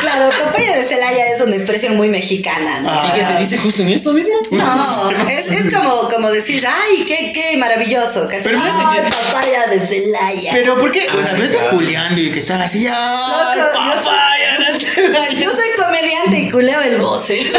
Claro, 0.00 0.30
papaya 0.30 0.76
de 0.76 0.84
Celaya 0.84 1.32
es 1.32 1.40
una 1.40 1.56
expresión 1.56 1.96
muy 1.96 2.08
mexicana, 2.08 2.80
¿no? 2.80 2.90
Ah. 2.90 3.10
¿Y 3.12 3.18
que 3.18 3.24
se 3.24 3.36
dice 3.38 3.58
justo 3.58 3.82
en 3.82 3.88
eso 3.88 4.12
mismo? 4.12 4.34
No, 4.52 4.84
es, 5.30 5.50
es 5.52 5.74
como, 5.74 6.08
como 6.08 6.30
decir, 6.30 6.66
ay, 6.66 7.04
qué, 7.06 7.32
qué 7.32 7.56
maravilloso. 7.56 8.22
¿cachai? 8.24 8.42
Pero 8.42 8.60
fíjate 8.60 8.84
ay, 8.86 9.00
papaya 9.10 9.66
de 9.68 9.86
Celaya. 9.86 10.50
Pero 10.52 10.78
¿por 10.78 10.92
qué? 10.92 11.06
O 11.08 11.22
sea, 11.22 11.32
Ay, 11.34 11.40
pero 11.40 11.44
estás 11.44 11.68
culeando 11.70 12.20
y 12.20 12.30
que 12.30 12.38
están 12.40 12.60
así, 12.62 12.86
ay, 12.86 13.58
Loco, 13.60 13.72
yo 13.74 13.94
soy- 13.94 14.04
papaya, 14.04 14.58
la 14.58 14.78
Celaya. 14.78 15.32
Yo 15.38 15.50
soy 15.50 15.68
comediante 15.84 16.38
y 16.38 16.50
culeo 16.50 16.80
el 16.82 16.98
goce. 16.98 17.38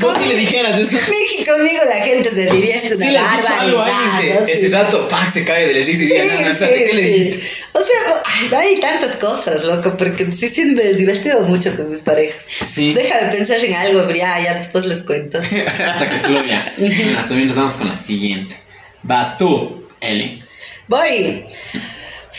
¿Cómo 0.00 0.16
si 0.18 0.26
le 0.28 0.36
dijeras 0.36 0.78
eso? 0.78 0.96
Miji, 1.10 1.44
conmigo 1.44 1.82
la 1.88 2.04
gente 2.04 2.30
se 2.30 2.46
divierte 2.46 2.94
una 2.94 3.04
Sí, 3.04 3.10
le 3.10 3.18
has 3.18 3.36
dicho 3.42 3.52
algo 3.54 3.78
a 3.80 3.84
barbaridad. 3.88 4.48
ese 4.48 4.68
rato, 4.68 5.08
¡pam! 5.08 5.30
se 5.30 5.44
cae 5.44 5.66
de 5.66 5.74
la 5.74 5.86
risa 5.86 5.90
y 5.92 5.96
Sí, 5.96 6.14
dice, 6.14 6.24
no, 6.60 6.68
¿qué 6.68 6.90
le 6.94 7.02
dijiste? 7.02 7.46
O 7.72 7.78
sea, 7.78 8.22
ay, 8.24 8.50
hay 8.54 8.80
tantas 8.80 9.16
cosas, 9.16 9.64
loco, 9.64 9.96
porque 9.96 10.26
sí, 10.32 10.48
sí 10.48 10.64
me 10.64 10.82
he 10.82 10.94
divertido 10.94 11.42
mucho 11.42 11.74
con 11.76 11.90
mis 11.90 12.02
parejas. 12.02 12.42
Sí. 12.48 12.92
Deja 12.94 13.18
de 13.24 13.30
pensar 13.30 13.64
en 13.64 13.74
algo, 13.74 14.08
ya, 14.10 14.40
ya 14.40 14.54
después 14.54 14.86
les 14.86 15.00
cuento. 15.00 15.38
Hasta 15.86 16.08
que 16.10 16.18
fluya. 16.18 16.64
Hasta 17.18 17.34
bien 17.34 17.46
nos 17.48 17.56
vamos 17.56 17.76
con 17.76 17.88
la 17.88 17.96
siguiente. 17.96 18.56
Vas 19.02 19.38
tú, 19.38 19.80
Eli. 20.00 20.42
Voy. 20.88 21.44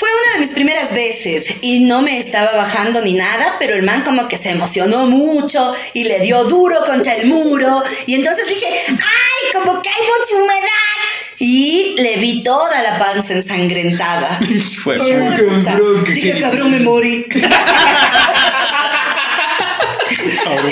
Fue 0.01 0.09
una 0.09 0.33
de 0.33 0.39
mis 0.39 0.49
primeras 0.49 0.95
veces 0.95 1.57
y 1.61 1.81
no 1.81 2.01
me 2.01 2.17
estaba 2.17 2.53
bajando 2.53 3.01
ni 3.01 3.13
nada, 3.13 3.57
pero 3.59 3.75
el 3.75 3.83
man 3.83 4.01
como 4.03 4.27
que 4.27 4.35
se 4.35 4.49
emocionó 4.49 5.05
mucho 5.05 5.75
y 5.93 6.05
le 6.05 6.19
dio 6.21 6.43
duro 6.45 6.83
contra 6.83 7.13
el 7.13 7.27
muro 7.27 7.83
y 8.07 8.15
entonces 8.15 8.47
dije, 8.47 8.65
ay, 8.87 9.51
como 9.53 9.79
que 9.79 9.89
hay 9.89 10.01
mucha 10.01 10.43
humedad 10.43 10.97
y 11.37 11.93
le 11.99 12.17
vi 12.17 12.41
toda 12.41 12.81
la 12.81 12.97
panza 12.97 13.33
ensangrentada. 13.33 14.39
Dije, 16.15 16.39
cabrón, 16.39 16.71
me 16.71 16.79
morí. 16.79 17.27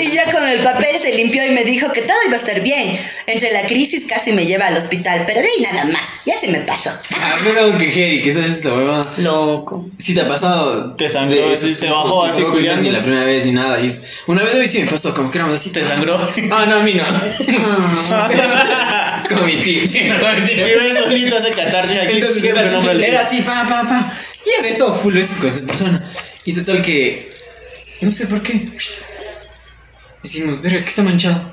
Y 0.00 0.10
ya 0.12 0.30
con 0.30 0.46
el 0.48 0.62
papel 0.62 0.96
se 1.02 1.14
limpió 1.14 1.44
y 1.44 1.50
me 1.50 1.64
dijo 1.64 1.90
que 1.92 2.02
todo 2.02 2.16
iba 2.26 2.34
a 2.34 2.38
estar 2.38 2.60
bien. 2.62 2.96
Entre 3.26 3.52
la 3.52 3.66
crisis 3.66 4.04
casi 4.08 4.32
me 4.32 4.46
lleva 4.46 4.66
al 4.66 4.76
hospital, 4.76 5.24
pero 5.26 5.40
de 5.40 5.46
ahí 5.46 5.60
nada 5.62 5.84
más. 5.86 6.00
Ya 6.26 6.36
se 6.38 6.48
me 6.48 6.60
pasó. 6.60 6.90
A 6.90 7.36
ver, 7.42 7.58
aunque 7.58 7.90
heavy, 7.90 8.22
que 8.22 8.32
sabes 8.32 8.52
esta 8.52 8.74
huevada. 8.74 9.04
Loco. 9.18 9.86
Si 9.98 10.14
te 10.14 10.20
ha 10.22 10.28
pasado. 10.28 10.94
Te 10.96 11.08
sangró, 11.08 11.48
de- 11.48 11.54
eso- 11.54 11.80
te 11.80 11.88
bajó 11.88 12.26
eso- 12.28 12.50
así 12.52 12.62
no. 12.62 12.76
Ni 12.80 12.90
la 12.90 13.02
primera 13.02 13.26
vez 13.26 13.44
ni 13.44 13.52
nada. 13.52 13.78
y 13.80 13.86
es- 13.86 14.02
una 14.26 14.42
vez 14.42 14.54
hoy 14.54 14.68
sí 14.68 14.80
me 14.82 14.90
pasó, 14.90 15.14
como 15.14 15.30
que 15.30 15.38
era 15.38 15.52
así. 15.52 15.70
Te 15.70 15.84
sangró. 15.84 16.16
Ah, 16.52 16.66
no, 16.66 16.76
a 16.76 16.82
mí 16.82 16.94
no. 16.94 17.04
Como 19.28 19.42
mi 19.42 19.56
tío. 19.62 19.82
No. 19.82 19.90
Que 20.46 20.76
ven 20.76 20.96
solito 20.96 21.36
hace 21.36 21.50
catarsis 21.50 21.98
aquí. 21.98 22.14
Entonces 22.14 22.42
era, 22.44 22.62
era 23.06 23.20
así, 23.20 23.42
pa, 23.42 23.66
pa, 23.68 23.86
pa. 23.88 24.12
Y 24.44 24.50
he 24.58 24.62
besado 24.70 24.92
full 24.92 25.14
veces 25.14 25.38
con 25.38 25.48
esa 25.48 25.60
persona. 25.60 26.10
Y 26.44 26.52
total 26.54 26.82
que. 26.82 27.28
No 28.00 28.10
sé 28.10 28.26
por 28.26 28.42
qué. 28.42 28.64
Decimos, 30.22 30.60
verga, 30.60 30.80
que 30.80 30.88
está 30.88 31.02
manchado. 31.02 31.52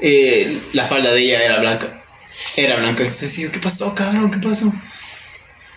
Eh, 0.00 0.58
la 0.72 0.86
falda 0.86 1.12
de 1.12 1.20
ella 1.22 1.42
era 1.44 1.60
blanca. 1.60 2.04
era 2.56 2.76
blanco. 2.76 3.00
Entonces 3.00 3.34
digo, 3.36 3.52
¿qué 3.52 3.58
pasó, 3.58 3.94
cabrón? 3.94 4.30
¿Qué 4.30 4.38
pasó? 4.38 4.72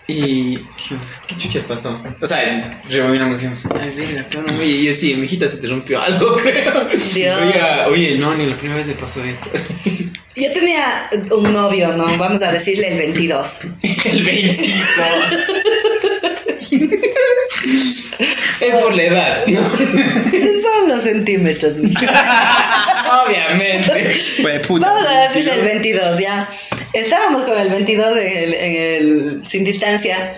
Y 0.08 0.58
dijimos, 0.76 1.16
¿qué 1.28 1.36
chuchas 1.36 1.62
pasó? 1.62 2.02
O 2.20 2.26
sea, 2.26 2.82
rebobinamos 2.88 3.40
y 3.40 3.46
dijimos, 3.46 3.72
ay, 3.80 3.92
verga, 3.96 4.24
cabrón, 4.28 4.58
oye, 4.58 4.66
y 4.66 4.84
yo 4.86 4.92
sí, 4.92 5.14
mijita, 5.14 5.46
se 5.46 5.58
te 5.58 5.68
rompió 5.68 6.02
algo, 6.02 6.36
creo. 6.42 6.88
Dios. 7.14 7.40
Oye, 7.40 7.62
oye, 7.88 8.18
no, 8.18 8.34
ni 8.34 8.46
la 8.46 8.56
primera 8.56 8.78
vez 8.78 8.88
me 8.88 8.94
pasó 8.94 9.22
esto. 9.24 9.48
Yo 10.34 10.50
tenía 10.50 11.10
un 11.30 11.52
novio, 11.52 11.92
¿no? 11.94 12.16
Vamos 12.16 12.40
a 12.42 12.50
decirle 12.50 12.88
el 12.88 12.96
22. 12.96 13.60
El 13.82 14.22
22. 14.24 14.78
es 18.60 18.74
por 18.76 18.94
la 18.94 19.02
edad, 19.02 19.46
¿no? 19.46 19.60
Son 19.70 20.88
los 20.88 21.02
centímetros, 21.02 21.76
mija. 21.76 23.24
Obviamente. 23.26 24.14
Pues 24.42 24.66
puta. 24.66 24.86
Vamos 24.90 25.08
a 25.10 25.20
decirle 25.28 25.54
el 25.54 25.62
22, 25.62 26.18
ya. 26.18 26.48
Estábamos 26.92 27.42
con 27.42 27.58
el 27.58 27.68
22 27.68 28.16
en 28.16 28.26
el, 28.36 28.54
en 28.54 28.76
el 28.76 29.44
Sin 29.44 29.64
Distancia 29.64 30.34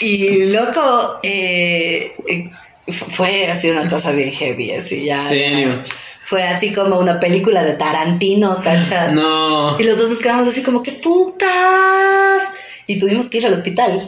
y 0.00 0.46
loco, 0.46 1.20
eh, 1.22 2.12
eh, 2.28 2.50
fu- 2.88 3.06
fue 3.10 3.46
así 3.50 3.70
una 3.70 3.88
cosa 3.88 4.12
bien 4.12 4.30
heavy, 4.32 4.72
así 4.72 5.04
ya. 5.04 5.20
¿Serio? 5.20 5.82
Fue 6.24 6.42
así 6.42 6.72
como 6.72 6.98
una 6.98 7.18
película 7.18 7.64
de 7.64 7.72
Tarantino, 7.74 8.60
¿cachas? 8.62 9.12
No. 9.12 9.76
Y 9.80 9.84
los 9.84 9.96
dos 9.98 10.10
nos 10.10 10.18
quedamos 10.18 10.46
así 10.46 10.62
como, 10.62 10.82
¡qué 10.82 10.92
putas! 10.92 11.48
Y 12.90 12.98
tuvimos 12.98 13.28
que 13.28 13.36
ir 13.36 13.46
al 13.46 13.52
hospital. 13.52 14.00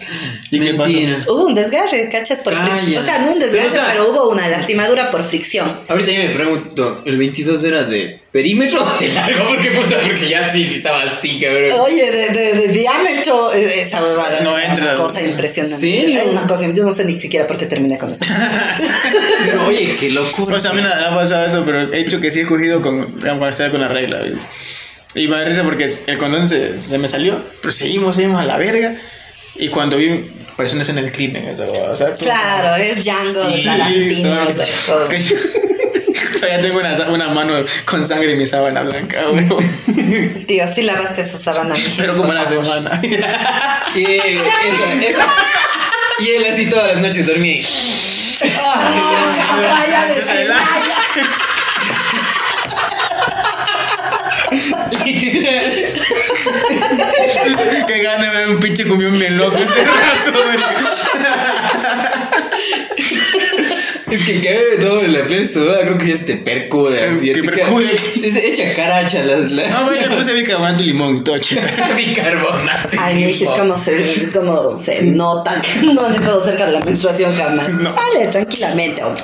¿Y 0.51 0.59
qué 0.59 0.72
pasó? 0.74 0.91
Mentira. 0.91 1.18
Hubo 1.28 1.47
un 1.47 1.55
desgarre, 1.55 2.09
¿cachas? 2.11 2.41
Por 2.41 2.55
Calla. 2.55 2.74
fric- 2.83 2.99
O 2.99 3.03
sea, 3.03 3.18
no 3.18 3.33
un 3.33 3.39
desgarre, 3.39 3.68
Pero, 3.70 3.83
pero, 3.87 4.03
o 4.03 4.07
sea- 4.07 4.22
hubo 4.24 4.31
una 4.31 4.49
lastimadura 4.49 5.11
por 5.11 5.22
fricción. 5.22 5.70
Ahorita 5.89 6.11
ya 6.11 6.18
me 6.20 6.31
pregunto, 6.31 7.03
¿el 7.05 7.18
22 7.18 7.62
era 7.64 7.83
de 7.85 8.18
perímetro 8.33 8.83
o 8.83 8.99
de 8.99 9.09
largo? 9.12 9.49
Porque 9.49 9.70
puta, 9.72 9.99
porque 10.01 10.26
ya 10.26 10.51
sí, 10.51 10.64
sí 10.66 10.76
estaba 10.76 11.03
así, 11.03 11.39
cabrón. 11.39 11.72
Oye, 11.81 12.11
de, 12.11 12.28
de- 12.31 12.55
de 12.55 12.68
diámetro, 12.68 13.53
eh, 13.53 13.83
esa 13.83 14.03
huevada. 14.03 14.41
No 14.41 14.59
entra. 14.59 14.83
Una 14.85 14.95
cosa 14.95 15.20
impresionante. 15.22 15.78
¿Serio? 15.78 16.18
Era 16.22 16.31
Una 16.31 16.47
cosa, 16.47 16.66
yo 16.74 16.83
no 16.83 16.91
sé 16.91 17.05
ni 17.05 17.20
siquiera 17.20 17.47
por 17.47 17.59
qué 17.59 17.66
terminé 17.66 17.99
con 17.99 18.11
eso. 18.11 18.24
Pero, 19.45 19.66
oye, 19.66 19.95
qué 20.01 20.09
locura. 20.11 20.57
O 20.57 20.61
sea, 20.61 20.70
a 20.70 20.74
mí 20.74 20.81
no 20.81 20.89
me 20.89 20.95
ha 21.05 21.14
pasado 21.14 21.47
eso, 21.47 21.64
pero 21.64 21.93
he 21.93 22.01
hecho 22.01 22.18
que 22.20 22.31
sí 22.31 22.41
he 22.41 22.47
cogido 22.47 22.81
con, 22.81 23.05
cuando 23.20 23.49
estaba 23.49 23.70
con 23.70 23.81
la 23.81 23.89
regla. 23.89 24.20
Y, 24.26 24.39
y 25.14 25.28
me 25.28 25.36
da 25.36 25.44
risa 25.44 25.62
porque 25.64 25.92
el 26.06 26.18
condón 26.18 26.48
se, 26.48 26.78
se 26.80 26.98
me 26.98 27.08
salió, 27.08 27.44
pero 27.61 27.72
seguimos, 27.72 28.16
seguimos 28.16 28.40
a 28.40 28.44
la 28.44 28.56
verga. 28.56 28.96
Y 29.56 29.68
cuando 29.68 29.96
vi, 29.96 30.22
pareció 30.56 30.76
una 30.76 30.82
escena 30.82 31.02
del 31.02 31.12
crimen. 31.12 31.44
esa 31.48 31.64
huevada, 31.64 31.92
O 31.92 31.96
sea, 31.96 32.14
tú- 32.14 32.24
claro, 32.24 32.76
es 32.76 33.04
Django 33.04 33.42
Sí, 33.54 33.64
Tarantino. 33.64 34.42
o 34.48 34.52
sea, 34.52 34.66
todo. 34.86 35.08
Que 35.08 35.20
yo- 35.20 35.36
Todavía 36.40 36.61
tengo 36.62 36.78
una, 36.78 36.92
una 37.11 37.28
mano 37.28 37.52
con 37.84 38.06
sangre 38.06 38.32
en 38.32 38.38
mi 38.38 38.46
sábana 38.46 38.80
blanca, 38.82 39.28
huevo. 39.32 39.58
Tío, 40.46 40.66
sí 40.66 40.82
lavaste 40.82 41.20
esa 41.20 41.38
sábana. 41.38 41.74
Pero 41.98 42.16
como 42.16 42.32
la 42.32 42.46
semana. 42.46 43.00
Y 46.20 46.28
él 46.32 46.44
así 46.52 46.66
todas 46.68 46.92
las 46.92 46.98
noches 47.02 47.26
dormía. 47.26 47.56
y- 47.56 47.64
De 55.05 55.12
que 57.86 58.03
gana 58.03 58.24
de 58.24 58.30
ver 58.36 58.48
un 58.48 58.59
pinche 58.61 58.86
cumbión 58.86 59.18
bien 59.18 59.38
loco 59.38 59.57
ese 59.57 59.84
rato, 59.84 60.32
güey. 60.32 60.59
Es 64.11 64.26
que 64.26 64.40
cabrón, 64.40 65.07
no, 65.07 65.18
la 65.18 65.26
plena 65.26 65.46
sudada 65.46 65.82
creo 65.82 65.96
que 65.96 66.09
ya 66.09 66.16
se 66.16 66.24
te 66.24 66.34
percude. 66.36 66.98
Que 67.22 68.26
Es 68.26 68.36
hecha 68.36 68.74
caracha 68.74 69.22
la, 69.22 69.38
la 69.38 69.68
No, 69.68 69.86
güey, 69.86 70.01
le 70.01 70.16
puse 70.16 70.34
bicarbonato 70.34 70.82
y 70.82 70.86
limón 70.86 71.18
y 71.18 71.20
todo 71.20 71.36
bicarbonato. 71.96 72.96
Ay, 72.98 73.14
me 73.14 73.26
dijiste 73.28 73.55
cómo 73.57 73.76
se, 73.76 74.28
cómo 74.34 74.76
se 74.76 75.03
nota 75.03 75.61
que 75.61 75.86
no 75.86 76.09
me 76.09 76.18
quedo 76.18 76.42
cerca 76.42 76.66
de 76.66 76.72
la 76.72 76.80
menstruación 76.80 77.32
jamás. 77.34 77.74
No. 77.74 77.92
Sale 77.92 78.26
tranquilamente, 78.26 79.05
hombre. 79.05 79.22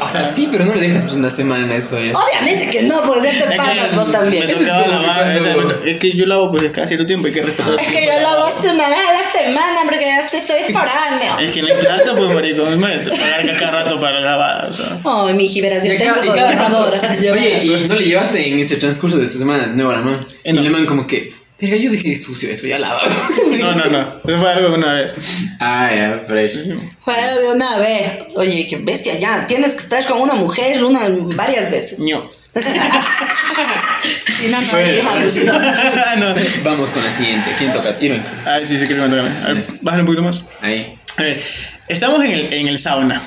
O 0.00 0.08
sea, 0.08 0.24
sí, 0.24 0.48
pero 0.50 0.64
no 0.64 0.74
le 0.74 0.80
dejas 0.82 1.04
pues 1.04 1.16
una 1.16 1.30
semana 1.30 1.74
eso 1.74 1.98
ya. 2.00 2.12
Obviamente 2.16 2.68
que 2.70 2.82
no, 2.82 3.00
pues 3.02 3.22
ya 3.22 3.30
te 3.46 3.54
Es 3.54 3.56
pasas 3.56 3.94
vos 3.96 4.10
también. 4.12 4.46
Me 4.46 4.52
tocaba 4.54 4.86
lavar. 4.86 5.38
To- 5.68 5.84
Es 5.84 5.98
que 5.98 6.12
yo 6.16 6.26
lavo 6.26 6.50
pues 6.50 6.70
cada 6.70 6.86
cierto 6.86 7.04
tiempo, 7.06 7.26
hay 7.26 7.32
que 7.32 7.42
respetar. 7.42 7.74
Es 7.80 7.86
que 7.86 8.06
yo 8.06 8.12
hago 8.12 8.48
una 8.72 8.88
vez 8.88 8.98
a 8.98 9.12
la 9.12 9.44
semana, 9.44 9.80
porque 9.84 10.04
ya 10.04 10.20
estoy, 10.20 10.40
soy 10.40 10.72
foráneo. 10.72 11.38
Es 11.40 11.52
que 11.52 11.62
no 11.62 11.68
hay 11.68 11.74
plata, 11.80 12.14
pues, 12.16 12.34
marico. 12.34 12.64
Me 12.66 12.76
pagar 12.98 13.42
que 13.42 13.52
cada 13.52 13.70
rato 13.72 14.00
para 14.00 14.20
lavar, 14.20 14.66
o 14.66 14.72
sea. 14.72 14.86
Ay, 15.04 15.34
mi 15.34 15.60
verás, 15.60 15.82
yo 15.84 15.96
tengo 15.96 16.14
cada- 16.14 16.26
y 16.26 16.28
cada 16.28 16.50
rato- 16.54 16.62
lavadora. 16.70 16.98
Oye, 17.32 17.60
¿y 17.64 17.88
no 17.88 17.94
le 17.96 18.04
llevaste 18.04 18.48
en 18.48 18.58
ese 18.60 18.76
transcurso 18.76 19.18
de 19.18 19.24
esa 19.24 19.38
semana 19.38 19.66
de 19.66 19.74
nuevo 19.74 19.90
a 19.90 19.96
la 19.96 20.02
mano? 20.02 20.20
Eh, 20.44 20.50
Y 20.50 20.52
no. 20.52 20.62
la 20.62 20.70
man 20.70 20.86
como 20.86 21.06
que, 21.06 21.28
verga, 21.60 21.76
yo 21.76 21.90
dejé 21.90 22.16
sucio 22.16 22.48
eso, 22.50 22.66
ya 22.66 22.78
lava. 22.78 23.02
No, 23.60 23.74
no, 23.74 23.86
no. 23.86 24.00
Eso 24.00 24.38
fue 24.38 24.52
algo 24.52 24.68
de 24.70 24.74
una 24.74 24.94
vez. 24.94 25.12
Ah, 25.58 25.90
ya, 25.92 26.22
pero 26.26 26.46
Fue 27.04 27.14
de 27.14 27.52
una 27.52 27.78
vez. 27.78 28.26
Oye, 28.36 28.66
qué 28.68 28.76
bestia, 28.76 29.18
ya. 29.18 29.46
Tienes 29.46 29.74
que 29.74 29.80
estar 29.80 30.04
con 30.06 30.20
una 30.20 30.34
mujer 30.34 30.84
una, 30.84 31.00
varias 31.34 31.70
veces. 31.70 32.00
Ño. 32.00 32.22
Si 32.52 32.60
no, 34.50 34.60
no, 34.60 34.66
Bueno. 34.70 35.02
no. 36.16 36.34
no. 36.34 36.40
Vamos 36.62 36.90
con 36.90 37.04
la 37.04 37.10
siguiente. 37.10 37.50
¿Quién 37.58 37.72
toca? 37.72 37.96
Tiro. 37.96 38.16
Ah, 38.46 38.60
sí, 38.62 38.78
sí, 38.78 38.86
que 38.86 38.94
me 38.94 39.08
toca. 39.08 39.22
A 39.44 39.52
ver, 39.52 39.64
bájale 39.80 40.02
un 40.02 40.06
poquito 40.06 40.22
más. 40.22 40.44
Ahí. 40.60 40.96
A 41.16 41.22
ver, 41.22 41.42
estamos 41.88 42.24
en 42.24 42.30
el, 42.30 42.52
en 42.52 42.68
el 42.68 42.78
sauna 42.78 43.22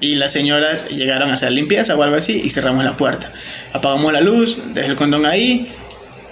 y 0.00 0.16
las 0.16 0.32
señoras 0.32 0.90
llegaron 0.90 1.30
a 1.30 1.34
hacer 1.34 1.52
limpieza 1.52 1.94
o 1.96 2.02
algo 2.02 2.16
así 2.16 2.42
y 2.44 2.50
cerramos 2.50 2.84
la 2.84 2.96
puerta. 2.96 3.32
Apagamos 3.72 4.12
la 4.12 4.20
luz, 4.20 4.74
dejé 4.74 4.88
el 4.88 4.96
condón 4.96 5.24
ahí 5.24 5.72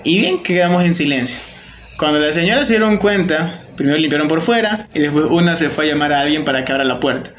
y 0.04 0.20
bien 0.20 0.42
que 0.42 0.54
quedamos 0.54 0.84
en 0.84 0.94
silencio. 0.94 1.38
Cuando 1.96 2.18
las 2.18 2.34
señoras 2.34 2.66
se 2.66 2.74
dieron 2.74 2.98
cuenta, 2.98 3.60
primero 3.76 3.98
limpiaron 3.98 4.28
por 4.28 4.40
fuera 4.40 4.78
y 4.94 5.00
después 5.00 5.26
una 5.28 5.56
se 5.56 5.68
fue 5.68 5.86
a 5.86 5.88
llamar 5.88 6.12
a 6.12 6.20
alguien 6.20 6.44
para 6.44 6.64
que 6.64 6.72
abra 6.72 6.84
la 6.84 7.00
puerta. 7.00 7.30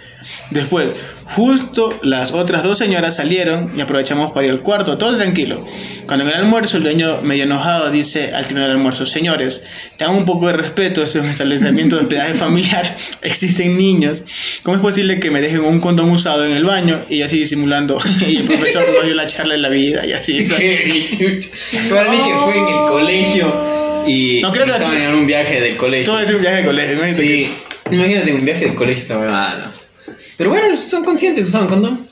Después, 0.51 0.89
justo 1.36 1.97
las 2.03 2.32
otras 2.34 2.63
dos 2.63 2.77
señoras 2.77 3.15
salieron 3.15 3.71
y 3.75 3.82
aprovechamos 3.82 4.32
para 4.34 4.47
ir 4.47 4.53
al 4.53 4.61
cuarto, 4.61 4.97
todo 4.97 5.15
tranquilo. 5.15 5.65
Cuando 6.05 6.25
en 6.25 6.32
el 6.32 6.36
almuerzo, 6.38 6.77
el 6.77 6.84
dueño 6.84 7.21
medio 7.21 7.43
enojado 7.43 7.89
dice 7.89 8.34
al 8.34 8.45
terminar 8.45 8.69
el 8.69 8.75
almuerzo, 8.77 9.05
señores, 9.05 9.61
tengan 9.97 10.15
un 10.15 10.25
poco 10.25 10.47
de 10.47 10.53
respeto, 10.53 11.03
este 11.03 11.19
es 11.19 11.25
un 11.25 11.32
establecimiento 11.32 11.95
de 11.95 12.01
hospedaje 12.03 12.34
familiar, 12.34 12.97
existen 13.21 13.77
niños. 13.77 14.23
¿Cómo 14.63 14.75
es 14.75 14.82
posible 14.82 15.19
que 15.19 15.32
me 15.32 15.41
dejen 15.41 15.61
un 15.61 15.79
condón 15.79 16.09
usado 16.11 16.45
en 16.45 16.51
el 16.51 16.65
baño 16.65 16.99
y 17.09 17.21
así 17.21 17.39
disimulando? 17.39 17.97
y 18.27 18.38
el 18.38 18.43
profesor 18.43 18.86
nos 18.93 19.05
dio 19.05 19.15
la 19.15 19.27
charla 19.27 19.53
de 19.53 19.59
la 19.59 19.69
vida 19.69 20.05
y 20.05 20.11
así. 20.13 20.43
Para 21.89 22.09
mí 22.09 22.17
que 22.17 22.34
fue 22.43 22.57
en 22.57 22.67
el 22.67 22.89
colegio 22.89 23.71
y 24.07 24.39
No, 24.41 24.51
creo 24.51 24.65
que 24.65 24.71
estaban 24.71 25.01
en 25.01 25.13
un 25.13 25.27
viaje 25.27 25.61
del 25.61 25.77
colegio. 25.77 26.05
Todo 26.11 26.19
es 26.21 26.29
un 26.29 26.41
viaje 26.41 26.57
de 26.57 26.65
colegio, 26.65 26.93
imagínate 26.93 27.23
que- 27.23 27.45
Sí, 27.45 27.53
imagínate 27.95 28.34
un 28.34 28.45
viaje 28.45 28.65
de 28.65 28.75
colegio 28.75 29.01
esa 29.01 29.19
huevada. 29.19 29.71
Pero 30.41 30.49
bueno, 30.49 30.75
son 30.75 31.05
conscientes, 31.05 31.47
usaban 31.47 31.67
condón. 31.67 32.03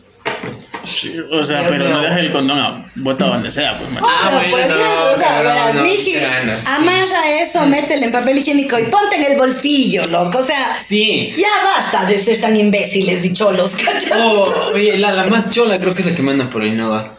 Sí, 0.84 1.16
o 1.32 1.44
sea, 1.44 1.62
Dios 1.62 1.72
pero 1.72 1.90
no 1.90 2.02
dejes 2.02 2.18
el 2.20 2.32
condón 2.32 2.86
botado 2.96 3.34
donde 3.34 3.52
sea, 3.52 3.76
pues, 3.78 3.90
man. 3.92 4.04
Ah, 4.06 4.30
Obvio, 4.40 4.50
bueno, 4.52 4.68
pues 4.68 4.70
no, 4.70 4.76
Dios, 4.78 5.00
o 5.14 5.18
sea, 5.18 5.28
cabrón, 5.30 5.54
verás, 5.54 5.76
no, 5.76 5.82
miji, 5.82 6.12
sí. 6.14 6.66
amarra 6.68 7.32
eso, 7.42 7.66
métele 7.66 8.06
en 8.06 8.12
papel 8.12 8.38
higiénico 8.38 8.78
y 8.80 8.84
ponte 8.84 9.16
en 9.16 9.24
el 9.26 9.38
bolsillo, 9.38 10.06
loco. 10.08 10.38
O 10.38 10.44
sea, 10.44 10.78
Sí. 10.80 11.34
ya 11.38 11.48
basta 11.64 12.06
de 12.06 12.18
ser 12.20 12.40
tan 12.40 12.56
imbéciles 12.56 13.26
y 13.26 13.34
cholos, 13.34 13.76
¿cachai? 13.84 14.22
Oh, 14.22 14.48
oye, 14.76 14.98
la, 15.00 15.12
la 15.12 15.26
más 15.28 15.52
chola 15.52 15.80
creo 15.80 15.96
que 15.96 16.02
es 16.04 16.08
la 16.08 16.16
que 16.16 16.22
manda 16.22 16.48
por 16.50 16.64
Innova. 16.64 17.18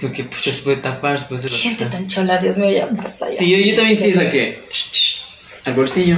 Digo 0.00 0.12
que 0.12 0.24
pucha, 0.24 0.52
se 0.52 0.62
puede 0.62 0.78
tapar, 0.78 1.18
se 1.20 1.26
puede 1.26 1.38
hacer 1.38 1.52
lo 1.52 1.56
que 1.56 1.62
Gente 1.62 1.78
sea. 1.78 1.90
tan 1.90 2.08
chola, 2.08 2.38
Dios 2.38 2.56
mío, 2.58 2.70
ya 2.70 2.86
basta. 2.90 3.26
Ya. 3.30 3.32
Sí, 3.36 3.48
yo, 3.50 3.56
yo 3.58 3.76
también 3.76 3.96
sí 3.96 4.10
es 4.10 4.16
la 4.16 4.28
que. 4.28 4.60
Al 5.64 5.72
bolsillo. 5.74 6.16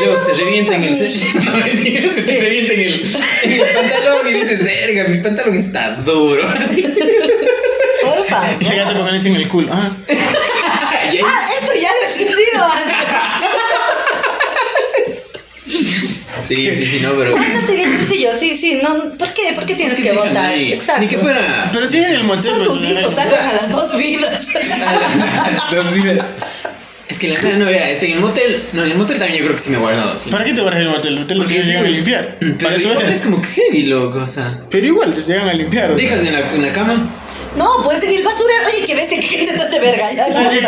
Luego 0.00 0.16
no 0.16 0.24
se 0.24 0.32
revienta 0.44 0.74
en 0.76 0.82
el. 0.84 0.94
se 0.96 2.22
te 2.22 2.38
revienta 2.40 2.72
en 2.74 2.80
el, 2.80 3.16
en 3.44 3.52
el 3.52 3.60
pantalón 3.74 4.28
y 4.28 4.32
dices, 4.34 4.64
verga, 4.64 5.04
mi 5.08 5.18
pantalón 5.20 5.54
está 5.56 5.90
duro. 5.96 6.48
Por 8.02 8.24
favor. 8.24 8.48
Y 8.60 8.64
fíjate 8.64 8.94
con 8.94 9.08
el 9.08 9.26
en 9.26 9.36
el 9.36 9.48
culo. 9.48 9.72
Ah. 9.72 9.90
Ahí- 10.08 11.20
Ah, 11.24 11.48
esto 11.60 11.72
ya 11.80 11.88
lo 11.88 12.08
he 12.08 12.12
sentido 12.12 12.64
antes. 12.64 12.96
sí, 16.46 16.70
sí, 16.76 16.86
sí, 16.86 17.00
no, 17.02 17.10
pero. 17.16 17.36
El 17.36 17.96
bolsillo, 17.96 18.30
sí, 18.38 18.56
sí, 18.56 18.80
no, 18.82 19.16
¿por 19.18 19.32
qué? 19.34 19.52
¿Por 19.54 19.64
qué 19.66 19.74
tienes 19.74 19.96
¿Por 19.98 20.04
que 20.04 20.10
te 20.10 20.16
votar? 20.16 20.54
Exacto. 20.54 21.02
Ni 21.02 21.08
que 21.08 21.18
fuera. 21.18 21.68
Pero 21.72 21.86
sí 21.88 21.98
en 21.98 22.10
el 22.10 22.24
motel. 22.24 22.44
Son 22.44 22.62
tus 22.64 22.82
hijos, 22.84 23.14
salgan 23.14 23.46
a 23.48 23.52
las 23.54 23.70
dos 23.70 23.96
vidas. 23.96 24.48
Dos 25.72 25.94
días. 25.94 26.18
Es 27.18 27.22
que 27.22 27.28
la 27.30 27.34
cara 27.34 27.56
no 27.56 27.64
vea, 27.64 27.90
este, 27.90 28.06
en 28.06 28.12
el 28.12 28.20
motel. 28.20 28.62
No, 28.72 28.84
en 28.84 28.92
el 28.92 28.96
motel 28.96 29.18
también 29.18 29.40
yo 29.40 29.46
creo 29.46 29.56
que 29.56 29.60
sí 29.60 29.70
me 29.70 29.76
he 29.76 29.80
guardado 29.80 30.12
así. 30.12 30.30
¿Para 30.30 30.44
qué 30.44 30.54
te 30.54 30.60
guardas 30.60 30.82
el 30.82 30.88
motel? 30.88 31.14
El 31.14 31.18
motel 31.18 31.38
lo 31.38 31.44
llegan 31.44 31.84
a 31.84 31.88
limpiar. 31.88 32.36
Pero 32.38 32.58
Para 32.58 32.76
eso 32.76 32.90
igual 32.90 33.08
es. 33.08 33.14
es 33.14 33.20
como 33.22 33.42
que 33.42 33.48
heavy, 33.48 33.82
loco, 33.86 34.18
o 34.20 34.28
sea. 34.28 34.56
Pero 34.70 34.86
igual 34.86 35.12
te 35.12 35.22
llegan 35.22 35.48
a 35.48 35.52
limpiar. 35.52 35.96
Dejas 35.96 36.20
en 36.22 36.32
la, 36.32 36.48
en 36.54 36.62
la 36.62 36.72
cama. 36.72 37.10
No, 37.56 37.82
pues 37.82 38.04
en 38.04 38.12
el 38.12 38.22
basurero. 38.22 38.60
Oye, 38.68 38.86
que 38.86 38.94
ves 38.94 39.08
que 39.08 39.20
gente 39.20 39.52
te 39.52 39.80
verga. 39.80 40.06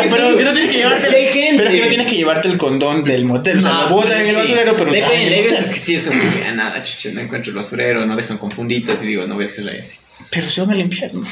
Pero 0.09 0.37
que 0.37 0.43
no 0.43 0.51
tienes 0.51 0.71
que 0.71 0.77
llevarte. 0.77 1.07
Sí. 1.07 1.39
Pero 1.55 1.69
es 1.69 1.75
que 1.75 1.81
no 1.83 1.87
tienes 1.87 2.07
que 2.07 2.15
llevarte 2.17 2.47
el 2.49 2.57
condón 2.57 3.05
del 3.05 3.23
motel. 3.23 3.59
O 3.59 3.61
sea, 3.61 3.83
lo 3.83 3.87
botan 3.87 4.19
en 4.19 4.27
el 4.27 4.35
sí. 4.35 4.41
basurero, 4.41 4.75
pero. 4.75 4.91
Depende, 4.91 5.15
Ay, 5.15 5.33
hay 5.35 5.43
veces 5.43 5.69
que 5.69 5.79
sí 5.79 5.95
es 5.95 6.03
como 6.03 6.19
que 6.19 6.43
ah, 6.49 6.51
nada, 6.53 6.83
chuche, 6.83 7.13
no 7.13 7.21
encuentro 7.21 7.51
el 7.51 7.55
basurero, 7.55 8.05
no 8.05 8.17
dejan 8.17 8.37
con 8.37 8.51
funditas 8.51 9.01
y 9.03 9.07
digo, 9.07 9.25
no 9.25 9.35
voy 9.35 9.45
a 9.45 9.47
dejar 9.47 9.69
ahí 9.69 9.79
así. 9.79 9.99
Pero 10.31 10.49
se 10.49 10.59
van 10.59 10.71
a 10.71 10.75
limpiar, 10.75 11.13
¿no? 11.13 11.25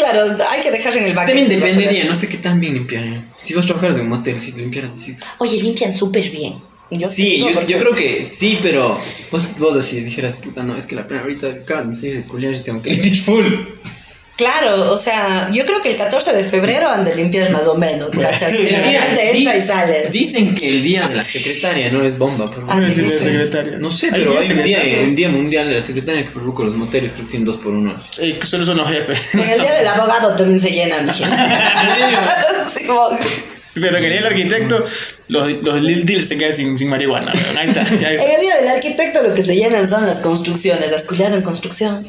Claro, 0.00 0.36
hay 0.50 0.62
que 0.62 0.70
dejar 0.70 0.96
en 0.96 1.04
el 1.04 1.14
baño. 1.14 1.26
También 1.28 1.48
dependería, 1.48 2.04
no 2.04 2.14
sé 2.14 2.28
qué 2.28 2.38
tan 2.38 2.58
bien 2.60 2.74
limpiarían. 2.74 3.28
Si 3.36 3.54
vos 3.54 3.66
trabajaras 3.66 3.96
en 3.96 4.02
un 4.04 4.08
motel, 4.08 4.38
si 4.40 4.52
limpiaras 4.52 4.94
así. 4.94 5.14
Oye, 5.38 5.62
limpian 5.62 5.94
súper 5.94 6.28
bien. 6.30 6.54
Yo 6.90 7.08
sí, 7.08 7.38
yo, 7.38 7.52
porque- 7.54 7.72
yo 7.72 7.78
creo 7.78 7.94
que 7.94 8.24
sí, 8.24 8.58
pero 8.60 8.98
vos, 9.30 9.44
vos 9.58 9.76
así 9.76 10.00
dijeras, 10.00 10.36
puta, 10.36 10.64
no, 10.64 10.76
es 10.76 10.86
que 10.86 10.96
la 10.96 11.02
primera 11.06 11.22
ahorita 11.22 11.46
acaban 11.46 11.90
de 11.90 11.96
salir 11.96 12.16
de 12.16 12.22
culiar 12.24 12.52
y 12.52 12.58
tengo 12.60 12.82
que 12.82 12.90
limpiar 12.94 13.16
full. 13.16 13.44
Claro, 14.40 14.90
o 14.90 14.96
sea, 14.96 15.50
yo 15.52 15.66
creo 15.66 15.82
que 15.82 15.90
el 15.90 15.96
14 15.98 16.32
de 16.32 16.44
febrero 16.44 16.88
han 16.88 17.04
de 17.04 17.14
limpiar 17.14 17.50
más 17.50 17.66
o 17.66 17.74
menos, 17.74 18.10
¿cachas? 18.10 18.54
Que 18.54 18.70
la 18.72 18.78
Mira, 18.86 19.02
gente 19.02 19.36
entra 19.36 19.54
y 19.56 19.60
sale. 19.60 20.08
Dicen 20.10 20.54
que 20.54 20.66
el 20.66 20.82
día 20.82 21.06
de 21.06 21.16
la 21.16 21.22
secretaria 21.22 21.92
no 21.92 22.02
es 22.02 22.16
bomba, 22.16 22.48
pero 22.50 22.64
Ah, 22.66 22.80
sí, 22.80 22.94
sí. 22.94 23.10
secretaria. 23.18 23.76
no 23.78 23.90
sé, 23.90 24.06
Hay 24.06 24.12
pero 24.12 24.32
día 24.32 24.40
hay 24.40 24.50
un 24.50 24.62
día, 24.62 24.80
un 25.04 25.14
día 25.14 25.28
mundial 25.28 25.68
de 25.68 25.74
la 25.76 25.82
secretaria 25.82 26.24
que 26.24 26.30
provoca 26.30 26.62
los 26.62 26.74
moteles, 26.74 27.12
creo 27.12 27.26
que 27.26 27.32
tienen 27.32 27.44
dos 27.44 27.58
por 27.58 27.74
uno. 27.74 27.94
Así. 27.94 28.08
Sí, 28.12 28.32
que 28.32 28.46
solo 28.46 28.64
son 28.64 28.78
los 28.78 28.88
jefes. 28.88 29.34
En 29.34 29.40
el 29.40 29.60
día 29.60 29.72
del 29.74 29.86
abogado 29.86 30.34
también 30.36 30.58
se 30.58 30.70
llenan, 30.70 31.04
mijita. 31.04 32.64
Sí, 32.66 32.86
como- 32.86 33.10
Pero 33.74 33.90
que 33.98 34.06
el 34.06 34.10
día 34.12 34.22
del 34.22 34.26
arquitecto, 34.26 34.84
los, 35.28 35.52
los 35.62 35.80
lil 35.82 36.04
deals 36.06 36.28
se 36.28 36.38
quedan 36.38 36.52
sin, 36.54 36.78
sin 36.78 36.88
marihuana. 36.88 37.32
Ahí 37.58 37.68
está. 37.68 37.82
En 37.82 38.20
el 38.20 38.40
día 38.40 38.56
del 38.56 38.68
arquitecto 38.68 39.22
lo 39.22 39.34
que 39.34 39.42
se 39.42 39.54
llenan 39.54 39.86
son 39.88 40.06
las 40.06 40.20
construcciones. 40.20 40.92
¿Has 40.94 41.04
culiado 41.04 41.36
en 41.36 41.42
construcción? 41.42 42.06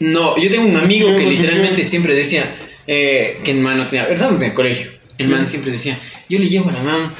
No, 0.00 0.36
yo 0.36 0.50
tengo 0.50 0.66
un 0.66 0.76
amigo 0.76 1.10
No, 1.10 1.16
que 1.16 1.24
no, 1.24 1.30
literalmente 1.30 1.82
no. 1.82 1.88
siempre 1.88 2.14
decía 2.14 2.44
eh, 2.86 3.38
que 3.44 3.52
el 3.52 3.58
man 3.58 3.78
no 3.78 3.86
tenía. 3.86 4.04
Estábamos 4.06 4.42
en 4.42 4.48
el 4.48 4.54
colegio. 4.54 4.90
El 5.18 5.28
man 5.28 5.48
siempre 5.48 5.72
decía: 5.72 5.96
Yo 6.28 6.38
le 6.38 6.48
llevo 6.48 6.70
a 6.70 6.72
la 6.72 6.82
man. 6.82 7.12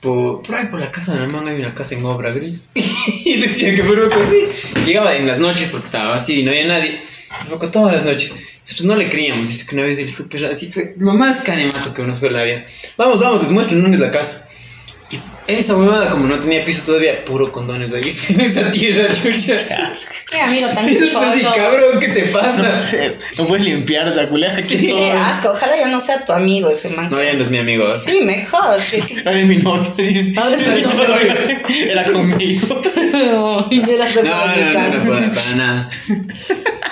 Por, 0.00 0.42
por 0.42 0.56
ahí 0.56 0.66
por 0.66 0.80
la 0.80 0.90
casa 0.90 1.14
de 1.14 1.20
la 1.20 1.26
man 1.26 1.46
hay 1.46 1.60
una 1.60 1.74
casa 1.74 1.94
en 1.94 2.04
obra 2.04 2.30
gris. 2.32 2.68
y 2.74 3.36
decía 3.40 3.74
que 3.74 3.84
por 3.84 3.96
loco 3.96 4.18
así. 4.20 4.44
Llegaba 4.86 5.14
en 5.14 5.26
las 5.26 5.38
noches 5.38 5.68
porque 5.70 5.86
estaba 5.86 6.10
vacío 6.10 6.40
y 6.40 6.42
no 6.42 6.50
había 6.50 6.66
nadie. 6.66 6.98
Loco 7.48 7.70
todas 7.70 7.92
las 7.94 8.04
noches. 8.04 8.34
Nosotros 8.62 8.86
no 8.86 8.96
le 8.96 9.10
creíamos. 9.10 9.48
Dice 9.48 9.66
que 9.66 9.74
una 9.74 9.84
vez 9.84 9.98
hijo 9.98 10.22
de 10.22 10.28
perra, 10.28 10.48
así 10.50 10.68
fue 10.68 10.94
lo 10.98 11.14
más 11.14 11.40
canemazo 11.40 11.94
que 11.94 12.02
nos 12.02 12.20
fue 12.20 12.30
la 12.30 12.42
vida. 12.42 12.64
Vamos, 12.96 13.20
vamos, 13.20 13.42
les 13.42 13.50
muestro 13.52 13.78
dónde 13.78 13.96
es 13.96 14.02
la 14.02 14.10
casa. 14.10 14.48
Esa 15.46 15.76
huevada, 15.76 16.08
como 16.08 16.26
no 16.26 16.38
tenía 16.38 16.64
piso 16.64 16.82
todavía, 16.86 17.24
puro 17.24 17.50
condones 17.50 17.92
ahí 17.92 18.02
en 18.30 18.40
esa 18.40 18.70
tierra, 18.70 19.12
chucha. 19.12 19.56
Qué 20.30 20.40
amigo 20.40 20.68
tan 20.68 20.88
Y 20.88 20.94
después 20.94 21.28
así, 21.28 21.42
cabrón, 21.42 21.98
¿qué 22.00 22.08
te 22.08 22.22
pasa? 22.26 22.88
No 23.36 23.46
puedes 23.46 23.64
limpiar 23.64 24.06
esa 24.08 24.28
culera 24.28 24.54
aquí 24.56 24.62
Sí. 24.78 24.86
todo. 24.88 24.96
Qué 24.98 25.10
asco. 25.12 25.50
Ojalá 25.50 25.76
ya 25.76 25.88
no 25.88 26.00
sea 26.00 26.24
tu 26.24 26.32
amigo 26.32 26.70
ese 26.70 26.90
man. 26.90 27.08
No, 27.10 27.22
ya 27.22 27.32
no 27.32 27.42
es 27.42 27.50
mi 27.50 27.58
amigo. 27.58 27.90
Sí, 27.90 28.20
mejor. 28.22 28.80
sí. 28.80 29.02
Ahora 29.26 29.40
es 29.40 29.46
mi 29.46 29.56
novio. 29.56 29.92
Ahora 30.42 30.56
es 30.56 30.68
mi 30.68 30.82
novio. 30.82 31.90
Era 31.90 32.04
conmigo. 32.04 32.80
No, 33.12 33.70
yo 33.70 33.96
la 33.98 34.08
saco 34.08 34.26
No, 34.26 34.46
de 34.48 34.56
mi 34.56 34.62
no, 34.62 34.66
no, 34.66 34.72
casa. 34.72 34.98
no, 34.98 35.10
para, 35.12 35.34
para 35.34 35.56
nada. 35.56 35.88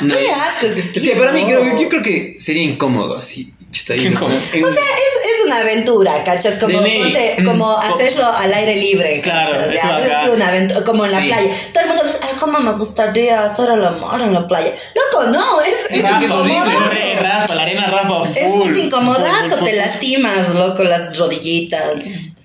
No, 0.01 0.15
Qué 0.15 0.31
asco 0.31 0.67
ese 0.67 0.91
es 0.93 1.03
que 1.03 1.17
para 1.17 1.33
mí 1.33 1.45
creo, 1.45 1.81
yo 1.81 1.89
creo 1.89 2.03
que 2.03 2.37
sería 2.39 2.63
incómodo 2.63 3.17
así. 3.17 3.53
Chuta, 3.73 3.93
ahí 3.95 4.07
en- 4.07 4.17
O 4.17 4.29
sea, 4.29 4.35
es, 4.35 4.65
es 4.67 5.45
una 5.47 5.59
aventura, 5.61 6.25
¿cachas? 6.25 6.57
Como, 6.57 6.79
ponte- 6.81 7.37
Mm. 7.39 7.45
como 7.45 7.77
hacerlo 7.79 8.27
al 8.27 8.53
aire 8.53 8.77
libre. 8.77 9.21
Claro, 9.21 9.55
eso 9.71 9.87
acá. 9.87 10.23
Es 10.25 10.29
una 10.31 10.49
aventura, 10.49 10.85
como 10.85 11.05
en 11.07 11.13
la 11.13 11.21
Sí. 11.21 11.27
playa. 11.29 11.51
Todo 11.73 11.83
el 11.85 11.89
mundo 11.89 12.03
dice, 12.05 12.19
ay, 12.23 12.31
cómo 12.41 12.59
me 12.61 12.73
gustaría 12.73 13.45
hacer 13.45 13.71
el 13.71 13.85
amor 13.85 14.21
en 14.21 14.33
la 14.35 14.47
playa. 14.47 14.73
Loco, 14.95 15.27
no, 15.29 15.61
es, 15.63 15.91
es 15.91 16.05
es 16.05 16.31
horrible, 16.31 17.15
raspa, 17.21 17.55
la 17.55 17.63
arena 17.63 17.87
raspa 17.87 18.23
Es, 18.29 18.49
full. 18.51 18.71
es 18.71 18.77
incomodazo, 18.79 19.57
te 19.65 19.71
full. 19.71 19.77
lastimas, 19.79 20.49
loco, 20.55 20.83
las 20.85 21.17
rodillitas, 21.17 21.85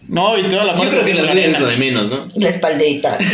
No, 0.07 0.37
y 0.37 0.47
toda 0.47 0.65
la 0.65 0.73
Yo 0.73 0.77
parte 0.81 0.91
creo 0.91 1.05
que 1.05 1.11
de 1.13 1.17
las 1.17 1.25
la 1.27 1.33
redes 1.33 1.47
es 1.47 1.55
arena. 1.55 1.65
lo 1.65 1.71
de 1.71 1.77
menos, 1.77 2.07
¿no? 2.09 2.27
la 2.35 2.49
espaldita. 2.49 3.17
te, 3.17 3.25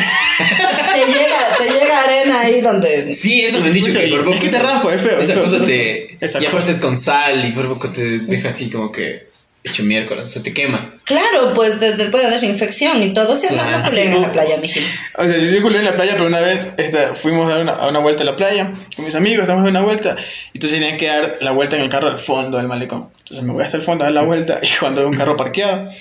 llega, 1.12 1.31
te 1.64 1.70
llega 1.80 2.04
arena 2.04 2.42
ahí 2.42 2.62
donde... 2.62 3.14
Sí, 3.14 3.42
eso 3.42 3.60
me 3.60 3.68
han 3.68 3.74
dicho 3.74 3.90
Escucha, 3.90 4.06
que 4.06 4.12
por 4.12 4.20
es 4.20 4.26
poco. 4.26 4.40
que 4.40 4.50
te 4.50 4.60
raspa, 4.60 4.94
es 4.96 5.02
feo, 5.02 5.20
es 5.20 5.26
Esa 5.26 5.34
feo. 5.34 5.44
cosa 5.44 5.64
te. 5.64 6.18
Esa 6.20 6.40
y 6.40 6.46
cosa. 6.46 6.56
aparte 6.58 6.72
es 6.72 6.78
con 6.80 6.98
sal 6.98 7.46
y 7.46 7.52
por 7.52 7.68
poco 7.68 7.90
te 7.90 8.20
deja 8.20 8.48
así 8.50 8.70
como 8.70 8.92
que 8.92 9.30
hecho 9.64 9.84
miércoles, 9.84 10.24
o 10.24 10.28
sea, 10.28 10.42
te 10.42 10.54
quema. 10.54 10.90
Claro, 11.04 11.54
pues 11.54 11.80
te, 11.80 11.92
te 11.92 12.06
puede 12.06 12.28
dar 12.28 12.44
infección 12.44 13.04
y 13.04 13.14
todo. 13.14 13.34
O 13.34 13.36
sea, 13.36 13.52
no, 13.52 13.90
culen 13.90 14.12
en 14.14 14.22
la 14.24 14.32
playa, 14.32 14.58
mijitos. 14.58 14.96
O 15.18 15.24
sea, 15.24 15.38
yo 15.38 15.62
culé 15.62 15.80
en 15.80 15.86
la 15.86 15.94
playa, 15.94 16.14
pero 16.14 16.26
una 16.26 16.40
vez 16.40 16.70
esta, 16.78 17.14
fuimos 17.14 17.48
a 17.48 17.52
dar 17.52 17.62
una, 17.62 17.74
a 17.74 17.88
una 17.88 18.00
vuelta 18.00 18.24
a 18.24 18.26
la 18.26 18.36
playa 18.36 18.72
con 18.96 19.06
mis 19.06 19.14
amigos, 19.14 19.44
estamos 19.44 19.64
en 19.64 19.70
una 19.70 19.82
vuelta, 19.82 20.16
y 20.54 20.58
entonces 20.58 20.80
tenía 20.80 20.98
que 20.98 21.06
dar 21.08 21.30
la 21.42 21.52
vuelta 21.52 21.76
en 21.76 21.84
el 21.84 21.90
carro 21.90 22.08
al 22.10 22.18
fondo 22.18 22.58
del 22.58 22.68
malecón. 22.68 23.10
Entonces 23.20 23.44
me 23.46 23.54
voy 23.54 23.64
hasta 23.64 23.78
el 23.78 23.84
fondo 23.84 24.04
a 24.04 24.08
dar 24.08 24.14
la 24.14 24.24
vuelta, 24.24 24.60
y 24.64 24.68
cuando 24.80 25.02
veo 25.02 25.10
un 25.10 25.16
carro 25.16 25.38
parqueado, 25.38 25.92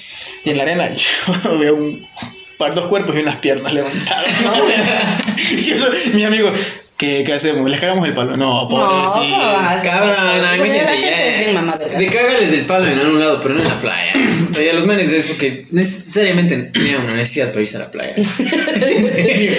y 0.45 0.51
en 0.51 0.57
la 0.57 0.63
arena, 0.63 0.91
yo 1.45 1.59
veo 1.59 1.75
un 1.75 2.07
par 2.61 2.75
dos 2.75 2.89
cuerpos 2.89 3.17
y 3.17 3.21
unas 3.21 3.37
piernas 3.37 3.73
levantadas. 3.73 4.27
y 5.53 5.63
yo 5.63 5.79
soy, 5.79 5.97
mi 6.13 6.25
amigo, 6.25 6.53
¿qué, 6.99 7.25
¿qué 7.25 7.33
hacemos? 7.33 7.71
¿Les 7.71 7.81
cagamos 7.81 8.07
el 8.07 8.13
palo? 8.13 8.37
No, 8.37 8.69
pobrecito. 8.69 9.35
Cabrón, 9.83 10.59
no, 10.59 10.65
es 10.65 11.39
bien 11.39 11.55
mamá 11.55 11.77
verga. 11.77 11.99
De 11.99 12.09
cágales 12.09 12.51
del 12.51 12.67
palo 12.67 12.87
en 12.87 12.99
algún 12.99 13.19
lado, 13.19 13.41
pero 13.41 13.55
no 13.55 13.63
en 13.63 13.69
la 13.69 13.81
playa. 13.81 14.13
O 14.51 14.53
sea, 14.53 14.75
los 14.75 14.85
manes 14.85 15.13
es 15.13 15.27
porque 15.27 15.65
necesariamente 15.71 16.57
tenían 16.57 17.03
una 17.03 17.15
necesidad 17.15 17.51
para 17.51 17.63
irse 17.63 17.77
a 17.77 17.81
la 17.81 17.91
playa. 17.91 18.15
En 18.17 19.05
serio. 19.07 19.53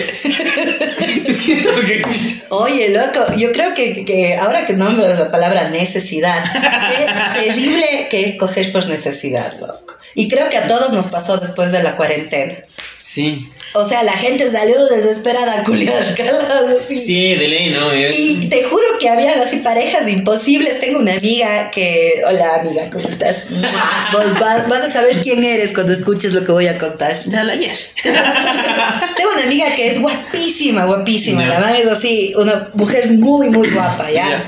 Oye, 2.50 2.90
loco, 2.90 3.34
yo 3.38 3.52
creo 3.52 3.74
que, 3.74 4.06
que 4.06 4.36
ahora 4.36 4.66
que 4.66 4.74
nombras 4.74 5.18
la 5.18 5.32
palabra 5.32 5.70
necesidad, 5.70 6.44
qué 6.44 7.42
terrible 7.42 8.08
que 8.12 8.26
es 8.26 8.36
coger 8.36 8.72
por 8.72 8.88
necesidad, 8.90 9.58
loco. 9.60 9.98
Y 10.14 10.28
creo 10.28 10.50
que 10.50 10.58
a 10.58 10.68
todos 10.68 10.94
nos 10.94 11.08
pasó 11.08 11.38
después 11.38 11.72
de 11.72 11.82
la 11.82 11.96
cuarentena. 11.96 12.54
Sí. 13.02 13.50
O 13.74 13.84
sea, 13.84 14.04
la 14.04 14.12
gente 14.12 14.48
salió 14.48 14.86
desesperada 14.86 15.54
a 15.62 15.64
culiar 15.64 16.04
calas 16.16 16.46
así. 16.84 16.98
Sí, 16.98 17.36
de 17.36 17.48
ley, 17.48 17.70
¿no? 17.72 17.92
Es... 17.92 18.16
Y 18.18 18.48
te 18.48 18.64
juro 18.64 18.84
que 19.00 19.10
había 19.10 19.42
así 19.42 19.58
parejas 19.58 20.08
imposibles. 20.08 20.80
Tengo 20.80 21.00
una 21.00 21.14
amiga 21.14 21.72
que. 21.72 22.22
Hola, 22.28 22.58
amiga, 22.62 22.90
¿cómo 22.92 23.08
estás? 23.08 23.48
Vos 24.14 24.40
vas, 24.40 24.70
vas 24.70 24.84
a 24.84 24.92
saber 24.92 25.20
quién 25.24 25.44
eres 25.44 25.74
cuando 25.74 25.94
escuches 25.94 26.34
lo 26.34 26.46
que 26.46 26.52
voy 26.52 26.68
a 26.68 26.78
contar. 26.78 27.18
Ya 27.26 27.44
la 27.44 27.56
yes. 27.56 27.92
Tengo 28.04 29.32
una 29.34 29.44
amiga 29.44 29.74
que 29.76 29.88
es 29.88 30.00
guapísima, 30.00 30.86
guapísima. 30.86 31.46
La 31.48 31.60
man 31.60 31.76
es 31.76 31.88
así, 31.88 32.34
una 32.36 32.70
mujer 32.74 33.10
muy, 33.12 33.50
muy 33.50 33.68
guapa, 33.70 34.12
¿ya? 34.12 34.30
Ya. 34.30 34.44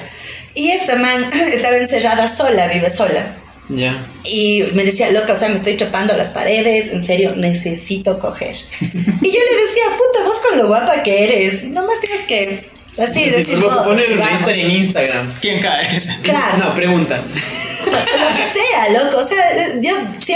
Y 0.53 0.69
esta 0.69 0.95
man 0.95 1.31
estaba 1.53 1.77
encerrada 1.77 2.27
sola, 2.27 2.67
vive 2.67 2.91
sola. 2.91 3.42
Ya. 3.75 4.05
Y 4.23 4.63
me 4.73 4.83
decía, 4.83 5.11
loca, 5.11 5.33
o 5.33 5.35
sea, 5.35 5.49
me 5.49 5.55
estoy 5.55 5.77
chopando 5.77 6.15
las 6.15 6.29
paredes, 6.29 6.87
en 6.91 7.03
serio, 7.03 7.33
necesito 7.35 8.19
coger. 8.19 8.55
y 8.81 8.85
yo 9.31 9.39
le 9.39 9.61
decía, 9.65 9.83
puta, 9.97 10.25
vos 10.25 10.37
con 10.47 10.57
lo 10.57 10.67
guapa 10.67 11.03
que 11.03 11.23
eres, 11.23 11.63
nomás 11.63 11.99
tienes 11.99 12.21
que, 12.21 12.69
así, 13.01 13.29
Sí, 13.45 13.55
poner 13.85 14.13
una 14.13 14.25
vamos". 14.25 14.39
historia 14.39 14.63
en 14.63 14.71
Instagram. 14.71 15.33
¿Quién 15.41 15.61
cae? 15.61 15.87
Claro. 16.23 16.57
No, 16.57 16.75
preguntas. 16.75 17.33
Lo 17.85 18.35
que 18.35 18.45
sea, 18.45 18.89
loco. 19.03 19.17
O 19.17 19.27
sea, 19.27 19.75
yo, 19.81 19.93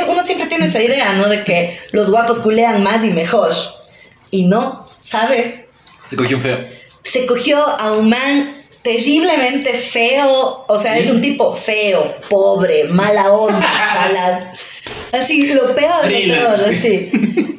uno 0.09 0.21
siempre 0.21 0.47
tiene 0.47 0.65
esa 0.65 0.81
idea, 0.81 1.13
¿no? 1.13 1.29
De 1.29 1.43
que 1.43 1.77
los 1.91 2.09
guapos 2.09 2.39
culean 2.39 2.83
más 2.83 3.05
y 3.05 3.11
mejor. 3.11 3.51
Y 4.31 4.47
no, 4.47 4.85
¿sabes? 4.99 5.65
Se 6.05 6.15
cogió 6.15 6.37
un 6.37 6.43
feo. 6.43 6.65
Se 7.03 7.25
cogió 7.25 7.57
a 7.57 7.93
un 7.93 8.09
man 8.09 8.49
terriblemente 8.87 9.73
feo. 9.73 10.63
O 10.67 10.77
sea, 10.79 10.93
Sí. 10.93 11.03
es 11.03 11.11
un 11.11 11.19
tipo 11.19 11.53
feo, 11.53 12.09
pobre, 12.29 12.85
mala 12.85 13.31
onda, 13.33 13.59
talas. 13.93 14.47
Así, 15.13 15.53
lo 15.53 15.73
peor, 15.75 16.03
lo 16.03 16.33
peor, 16.33 16.55
así. 16.69 17.09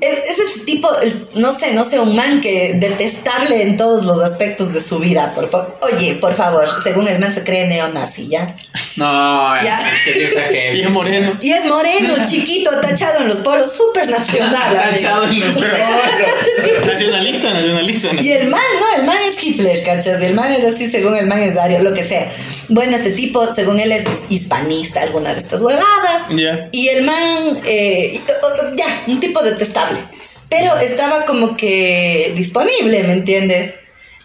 Es, 0.01 0.31
es 0.31 0.39
ese 0.39 0.65
tipo, 0.65 0.89
no 1.35 1.53
sé, 1.53 1.73
no 1.73 1.85
sé, 1.85 1.99
un 1.99 2.15
man 2.15 2.41
que 2.41 2.75
detestable 2.75 3.63
en 3.63 3.77
todos 3.77 4.05
los 4.05 4.21
aspectos 4.21 4.73
de 4.73 4.81
su 4.81 4.99
vida. 4.99 5.33
Por, 5.35 5.51
por- 5.51 5.79
oye, 5.83 6.15
por 6.15 6.35
favor, 6.35 6.67
según 6.83 7.09
el 7.09 7.19
man 7.19 7.33
se 7.33 7.43
cree 7.45 7.67
neonazi, 7.67 8.29
¿ya? 8.29 8.55
No, 8.97 9.55
Ya. 9.63 9.79
es 9.81 10.03
que 10.15 10.25
está 10.25 10.53
Y 10.75 10.81
es 10.83 10.91
moreno. 10.91 11.37
Y 11.41 11.53
es 11.53 11.65
moreno, 11.67 12.15
chiquito, 12.29 12.71
tachado 12.81 13.21
en 13.21 13.29
los 13.29 13.39
poros, 13.39 13.73
súper 13.73 14.09
nacional. 14.09 14.75
Tachado 14.75 15.25
en 15.25 15.41
los 15.41 15.57
Nacionalista, 16.87 17.53
nacionalista. 17.53 18.09
Y 18.21 18.33
el 18.33 18.49
man, 18.49 18.61
no, 18.81 19.01
el 19.01 19.07
man 19.07 19.19
es 19.27 19.43
Hitler, 19.43 19.83
¿cachas? 19.85 20.23
El 20.23 20.35
man 20.35 20.53
es 20.53 20.65
así, 20.65 20.89
según 20.89 21.17
el 21.17 21.27
man 21.27 21.41
es 21.41 21.57
Ario, 21.57 21.83
lo 21.83 21.93
que 21.93 22.03
sea. 22.05 22.31
Bueno, 22.69 22.97
este 22.97 23.11
tipo, 23.13 23.51
según 23.53 23.79
él, 23.81 23.93
es 23.93 24.05
hispanista, 24.29 25.03
alguna 25.03 25.33
de 25.33 25.39
estas 25.41 25.61
huevadas. 25.63 26.23
Ya. 26.31 26.69
Y 26.73 26.89
el 26.89 27.05
man, 27.05 27.38
eh, 27.65 28.21
ya, 28.77 29.05
un 29.07 29.21
tipo 29.21 29.43
detestable. 29.43 29.99
Pero 30.49 30.77
estaba 30.79 31.25
como 31.27 31.57
que 31.57 32.33
disponible, 32.35 33.03
¿me 33.05 33.13
entiendes? 33.13 33.75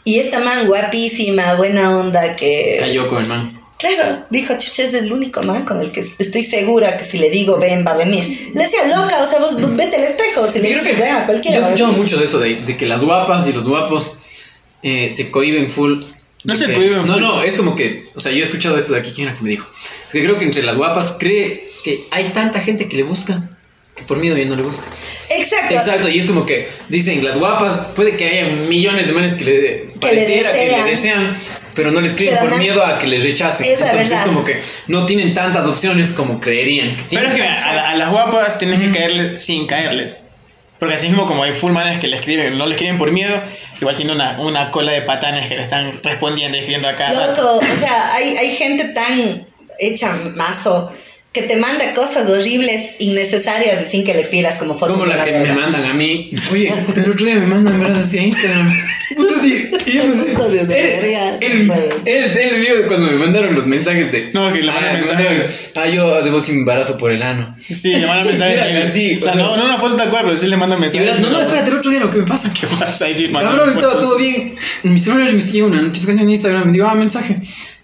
Y 0.05 0.19
esta 0.19 0.39
man 0.39 0.67
guapísima, 0.67 1.55
buena 1.55 1.97
onda, 1.97 2.35
que... 2.35 2.77
Cayó 2.79 3.07
con 3.07 3.21
el 3.21 3.27
man. 3.27 3.49
Claro, 3.77 4.23
dijo, 4.29 4.53
chucha, 4.57 4.83
es 4.83 4.93
el 4.93 5.11
único 5.11 5.43
man 5.43 5.65
con 5.65 5.81
el 5.81 5.91
que 5.91 5.99
estoy 5.99 6.43
segura 6.43 6.95
que 6.95 7.03
si 7.03 7.17
le 7.17 7.29
digo 7.29 7.57
ven, 7.57 7.85
va 7.85 7.91
a 7.91 7.97
venir. 7.97 8.51
Le 8.53 8.63
decía, 8.63 8.85
loca, 8.85 9.19
o 9.21 9.27
sea, 9.27 9.39
vos, 9.39 9.59
vos 9.59 9.75
vete 9.75 9.97
al 9.97 10.03
espejo, 10.05 10.49
si 10.49 10.61
Sí, 10.61 10.67
le 10.69 10.75
dices, 10.75 10.97
ven 10.99 11.11
a 11.15 11.25
cualquiera. 11.25 11.57
yo 11.59 11.63
he 11.63 11.67
escuchado 11.67 11.91
venir". 11.91 12.03
mucho 12.05 12.17
de 12.17 12.23
eso, 12.23 12.39
de, 12.39 12.55
de 12.61 12.77
que 12.77 12.85
las 12.85 13.03
guapas 13.03 13.45
y 13.49 13.51
los 13.51 13.65
guapos 13.65 14.13
eh, 14.83 15.09
se 15.09 15.29
cohiben 15.31 15.69
full. 15.69 16.01
No 16.43 16.55
se 16.55 16.67
que- 16.67 16.77
No, 17.05 17.17
no, 17.19 17.41
es 17.43 17.55
como 17.55 17.75
que, 17.75 18.05
o 18.15 18.19
sea, 18.19 18.31
yo 18.31 18.39
he 18.39 18.43
escuchado 18.43 18.75
esto 18.77 18.93
de 18.93 18.99
aquí, 18.99 19.11
¿quién 19.15 19.27
era 19.29 19.37
que 19.37 19.43
me 19.43 19.49
dijo? 19.49 19.67
Es 20.07 20.11
que 20.11 20.21
creo 20.23 20.37
que 20.37 20.45
entre 20.45 20.63
las 20.63 20.77
guapas 20.77 21.15
crees 21.19 21.61
que 21.83 22.01
hay 22.11 22.29
tanta 22.29 22.59
gente 22.59 22.87
que 22.89 22.97
le 22.97 23.03
busca 23.03 23.49
que 23.95 24.03
por 24.03 24.17
miedo 24.17 24.35
ya 24.35 24.45
no 24.45 24.55
le 24.55 24.63
busca. 24.63 24.85
Exacto. 25.29 25.75
Exacto, 25.75 26.09
y 26.09 26.17
es 26.19 26.25
como 26.25 26.45
que 26.47 26.67
dicen 26.89 27.23
las 27.23 27.37
guapas, 27.37 27.91
puede 27.95 28.17
que 28.17 28.27
haya 28.27 28.47
millones 28.55 29.05
de 29.07 29.13
manes 29.13 29.35
que 29.35 29.45
le 29.45 29.85
pareciera 30.01 30.51
que 30.51 30.57
le 30.57 30.65
desean. 30.65 30.85
desean, 30.87 31.37
pero 31.75 31.91
no 31.91 32.01
le 32.01 32.07
escriben 32.07 32.35
por 32.39 32.49
no- 32.49 32.57
miedo 32.57 32.83
a 32.83 32.97
que 32.97 33.05
les 33.07 33.23
rechacen. 33.23 33.67
Es 33.67 33.79
la 33.79 33.91
Entonces 33.91 34.09
verdad. 34.09 34.25
es 34.25 34.33
como 34.33 34.43
que 34.43 34.59
no 34.87 35.05
tienen 35.05 35.33
tantas 35.35 35.65
opciones 35.67 36.11
como 36.13 36.39
creerían. 36.41 36.89
que 37.07 37.17
Pero 37.17 37.27
es 37.29 37.35
que 37.35 37.43
a, 37.43 37.73
la- 37.75 37.89
a 37.91 37.95
las 37.95 38.09
guapas 38.09 38.57
tienes 38.57 38.79
que 38.79 38.91
caerles 38.91 39.43
sin 39.45 39.67
caerles. 39.67 40.17
Porque 40.83 40.95
así 40.97 41.07
mismo 41.07 41.25
como 41.25 41.43
hay 41.43 41.53
full 41.53 41.71
manes 41.71 41.97
que 41.97 42.09
le 42.09 42.17
escriben, 42.17 42.57
no 42.57 42.65
le 42.65 42.73
escriben 42.73 42.97
por 42.97 43.09
miedo, 43.09 43.41
igual 43.79 43.95
tiene 43.95 44.11
una, 44.11 44.37
una 44.41 44.69
cola 44.69 44.91
de 44.91 45.01
patanes 45.01 45.47
que 45.47 45.55
le 45.55 45.63
están 45.63 45.97
respondiendo 46.03 46.57
y 46.57 46.59
escribiendo 46.59 46.89
acá. 46.89 47.13
Loco, 47.13 47.55
o 47.55 47.75
sea, 47.77 48.13
hay, 48.13 48.35
hay 48.35 48.51
gente 48.51 48.89
tan 48.89 49.47
hecha 49.79 50.11
mazo 50.35 50.91
que 51.33 51.41
te 51.41 51.57
manda 51.57 51.95
cosas 51.95 52.29
horribles, 52.29 52.95
innecesarias 52.99 53.87
sin 53.89 54.03
que 54.03 54.13
le 54.13 54.23
pidas 54.23 54.57
como 54.57 54.75
fotos. 54.75 54.99
Como 54.99 55.07
la 55.07 55.23
que 55.23 55.39
me 55.39 55.51
mandan 55.51 55.83
a 55.85 55.93
mí. 55.95 56.29
Oye, 56.51 56.71
el 56.95 57.09
otro 57.09 57.25
día 57.25 57.35
me 57.35 57.47
mandan 57.47 57.79
verdad 57.79 57.99
hacia 57.99 58.21
Instagram. 58.21 58.71
Puta, 59.15 59.33
y 59.43 59.91
yo 59.91 60.05
no 60.05 60.13
sé. 60.13 60.31
Hijo 60.31 60.49
de 60.49 60.61
Él, 60.61 60.67
verga, 60.67 61.37
él, 61.41 61.67
pues. 61.67 61.79
él, 62.05 62.37
él 62.37 62.61
vio 62.61 62.87
cuando 62.87 63.07
me 63.07 63.17
mandaron 63.17 63.55
los 63.55 63.65
mensajes 63.65 64.11
de. 64.11 64.29
No, 64.31 64.53
que 64.53 64.59
le 64.61 64.71
mandan 64.71 64.89
ah, 64.89 64.93
me 64.93 64.99
mensajes. 64.99 65.71
Ah, 65.75 65.87
yo 65.87 66.23
debo 66.23 66.39
sin 66.39 66.59
embarazo 66.59 66.99
por 66.99 67.11
el 67.11 67.23
ano. 67.23 67.55
Sí, 67.67 67.95
le 67.95 68.05
mandan 68.05 68.27
mensajes. 68.27 68.93
Sí, 68.93 69.17
o 69.19 69.23
sea, 69.23 69.33
no, 69.33 69.57
no 69.57 69.65
una 69.65 69.79
foto 69.79 69.95
tal 69.95 70.11
cual, 70.11 70.25
pero 70.25 70.37
sí 70.37 70.45
le 70.45 70.55
mandan 70.57 70.79
mensajes. 70.79 71.03
verás, 71.03 71.19
no, 71.19 71.31
no, 71.31 71.41
espérate, 71.41 71.71
el 71.71 71.77
otro 71.77 71.89
día 71.89 71.99
lo 71.99 72.11
que 72.11 72.19
me 72.19 72.27
pasa. 72.27 72.53
¿Qué 72.53 72.67
pasa? 72.67 73.05
Ahí 73.05 73.15
sí, 73.15 73.27
mandan 73.29 73.55
Cabrón, 73.55 73.73
estaba 73.73 73.93
todo 73.93 74.17
bien. 74.17 74.53
En 74.83 74.93
mi 74.93 74.99
celular 74.99 75.33
me 75.33 75.41
sigue 75.41 75.63
una 75.63 75.81
notificación 75.81 76.27
de 76.27 76.31
Instagram. 76.31 76.67
Me 76.67 76.73
digo, 76.73 76.85
ah, 76.85 76.93
mensaje. 76.93 77.39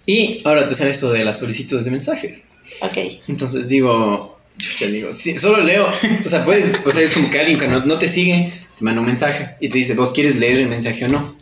Y 0.06 0.40
ahora 0.44 0.68
te 0.68 0.74
sale 0.76 0.90
esto 0.90 1.10
de 1.10 1.24
las 1.24 1.40
solicitudes 1.40 1.84
de 1.84 1.90
mensajes. 1.90 2.46
Ok. 2.80 2.98
Entonces 3.28 3.68
digo, 3.68 4.38
ya 4.78 4.86
digo, 4.86 5.08
sí, 5.12 5.38
solo 5.38 5.62
leo. 5.62 5.86
O 6.24 6.28
sea, 6.28 6.44
puedes, 6.44 6.70
o 6.84 6.92
sea, 6.92 7.02
es 7.02 7.12
como 7.12 7.30
que 7.30 7.40
alguien 7.40 7.58
que 7.58 7.68
no, 7.68 7.84
no 7.84 7.98
te 7.98 8.08
sigue 8.08 8.52
te 8.78 8.84
manda 8.84 9.00
un 9.00 9.06
mensaje 9.06 9.56
y 9.60 9.68
te 9.68 9.78
dice, 9.78 9.94
¿vos 9.94 10.12
quieres 10.12 10.36
leer 10.36 10.58
el 10.58 10.68
mensaje 10.68 11.04
o 11.04 11.08
no? 11.08 11.36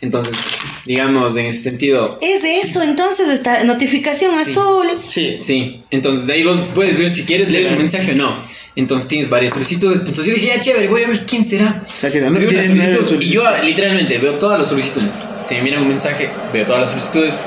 Entonces, 0.00 0.36
digamos, 0.84 1.36
en 1.36 1.46
ese 1.46 1.62
sentido, 1.70 2.18
Es 2.20 2.42
de 2.42 2.60
eso, 2.60 2.82
entonces 2.82 3.28
esta 3.28 3.64
notificación 3.64 4.34
azul. 4.34 4.86
Sí. 5.08 5.38
sí. 5.40 5.82
Entonces, 5.90 6.26
de 6.26 6.34
ahí 6.34 6.44
vos 6.44 6.58
puedes 6.74 6.98
ver 6.98 7.08
si 7.08 7.24
quieres 7.24 7.50
leer 7.50 7.68
el 7.68 7.76
mensaje 7.76 8.12
o 8.12 8.14
no. 8.14 8.36
Entonces 8.76 9.08
tienes 9.08 9.30
varias 9.30 9.52
solicitudes. 9.52 10.00
Entonces 10.00 10.26
yo 10.26 10.34
dije, 10.34 10.48
ya 10.48 10.60
chévere, 10.60 10.88
voy 10.88 11.04
a 11.04 11.08
ver 11.08 11.24
quién 11.26 11.44
será. 11.44 11.84
sea, 11.88 12.10
que 12.10 12.20
no 12.20 12.30
solicitud 12.30 13.22
y 13.22 13.28
yo 13.28 13.44
literalmente 13.62 14.18
veo 14.18 14.36
todas 14.36 14.58
las 14.58 14.68
solicitudes. 14.68 15.22
Si 15.44 15.54
me 15.54 15.62
miran 15.62 15.82
un 15.82 15.88
mensaje, 15.88 16.28
veo 16.52 16.66
todas 16.66 16.80
las 16.80 16.90
solicitudes. 16.90 17.40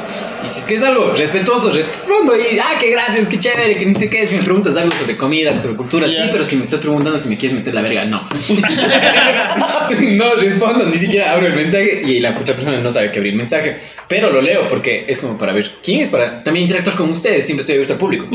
Y 0.48 0.50
si 0.50 0.62
es 0.62 0.66
que 0.66 0.76
es 0.76 0.84
algo 0.84 1.12
respetuoso, 1.12 1.70
respondo 1.72 2.34
y, 2.38 2.58
ah, 2.58 2.78
qué 2.80 2.92
gracias, 2.92 3.28
qué 3.28 3.38
chévere, 3.38 3.76
que 3.78 3.86
ni 3.86 3.94
sé 3.94 4.10
qué. 4.10 4.26
Si 4.26 4.38
me 4.38 4.44
preguntas 4.44 4.78
algo 4.78 4.96
sobre 4.96 5.18
comida, 5.18 5.62
sobre 5.62 5.76
cultura, 5.76 6.08
sí, 6.08 6.16
pero 6.32 6.46
si 6.46 6.56
me 6.56 6.64
estás 6.64 6.80
preguntando 6.80 7.20
si 7.20 7.28
me 7.28 7.36
quieres 7.36 7.58
meter 7.58 7.74
la 7.74 7.82
verga, 7.82 8.06
no. 8.06 8.22
no 10.12 10.36
respondo, 10.36 10.86
ni 10.86 10.98
siquiera 10.98 11.34
abro 11.34 11.48
el 11.48 11.54
mensaje 11.54 12.02
y 12.06 12.22
la 12.22 12.30
otra 12.30 12.56
persona 12.56 12.80
no 12.80 12.90
sabe 12.90 13.12
que 13.12 13.18
abrir 13.18 13.34
el 13.34 13.38
mensaje. 13.38 13.78
Pero 14.08 14.32
lo 14.32 14.40
leo 14.42 14.70
porque 14.70 15.04
es 15.10 15.20
como 15.20 15.38
para 15.38 15.52
ver 15.52 15.70
quién 15.84 16.00
es, 16.00 16.08
para 16.08 16.42
también 16.42 16.64
interactuar 16.64 16.96
con 16.96 17.12
ustedes. 17.12 17.46
Siempre 17.46 17.64
estoy 17.64 17.74
abierto 17.76 17.94
al 17.94 18.00
público. 18.00 18.28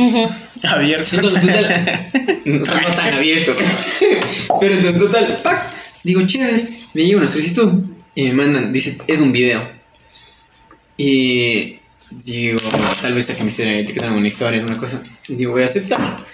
Abierto. 0.65 1.17
Entonces, 1.17 1.41
total, 1.41 1.65
o 2.61 2.65
sea, 2.65 2.81
no 2.83 2.95
tan 2.95 3.15
abierto. 3.15 3.55
Pero 4.61 4.75
entonces, 4.75 5.01
total, 5.01 5.39
pac, 5.43 5.67
digo, 6.03 6.21
chévere, 6.27 6.67
me 6.93 7.05
llega 7.05 7.17
una 7.17 7.29
solicitud 7.29 7.73
y 8.15 8.25
me 8.25 8.33
mandan, 8.35 8.71
dice, 8.71 8.99
es 9.07 9.21
un 9.21 9.33
video. 9.33 9.63
Y 10.99 11.79
digo, 12.23 12.59
tal 13.01 13.15
vez 13.15 13.31
a 13.31 13.37
que 13.37 13.43
me 13.43 13.49
estén 13.49 13.69
etiquetando 13.69 14.17
una 14.19 14.29
historia, 14.29 14.63
una 14.63 14.77
cosa. 14.77 15.03
Y 15.29 15.37
digo, 15.37 15.53
voy 15.53 15.63
a 15.63 15.67
aceptar. 15.67 16.25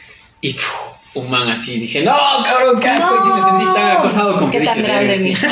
Y 0.41 0.51
uf, 0.51 0.73
un 1.15 1.31
man 1.31 1.49
así, 1.49 1.79
dije, 1.79 2.03
no, 2.03 2.17
cabrón, 2.45 2.81
qué 2.81 2.89
asco. 2.89 3.17
Y 3.17 3.19
sí 3.27 3.33
me 3.35 3.43
sentí 3.43 3.65
tan 3.75 3.91
acosado 3.99 4.39
como 4.39 4.51
Qué 4.51 4.61
tan 4.61 4.83
grande 4.83 5.19
mi. 5.19 5.35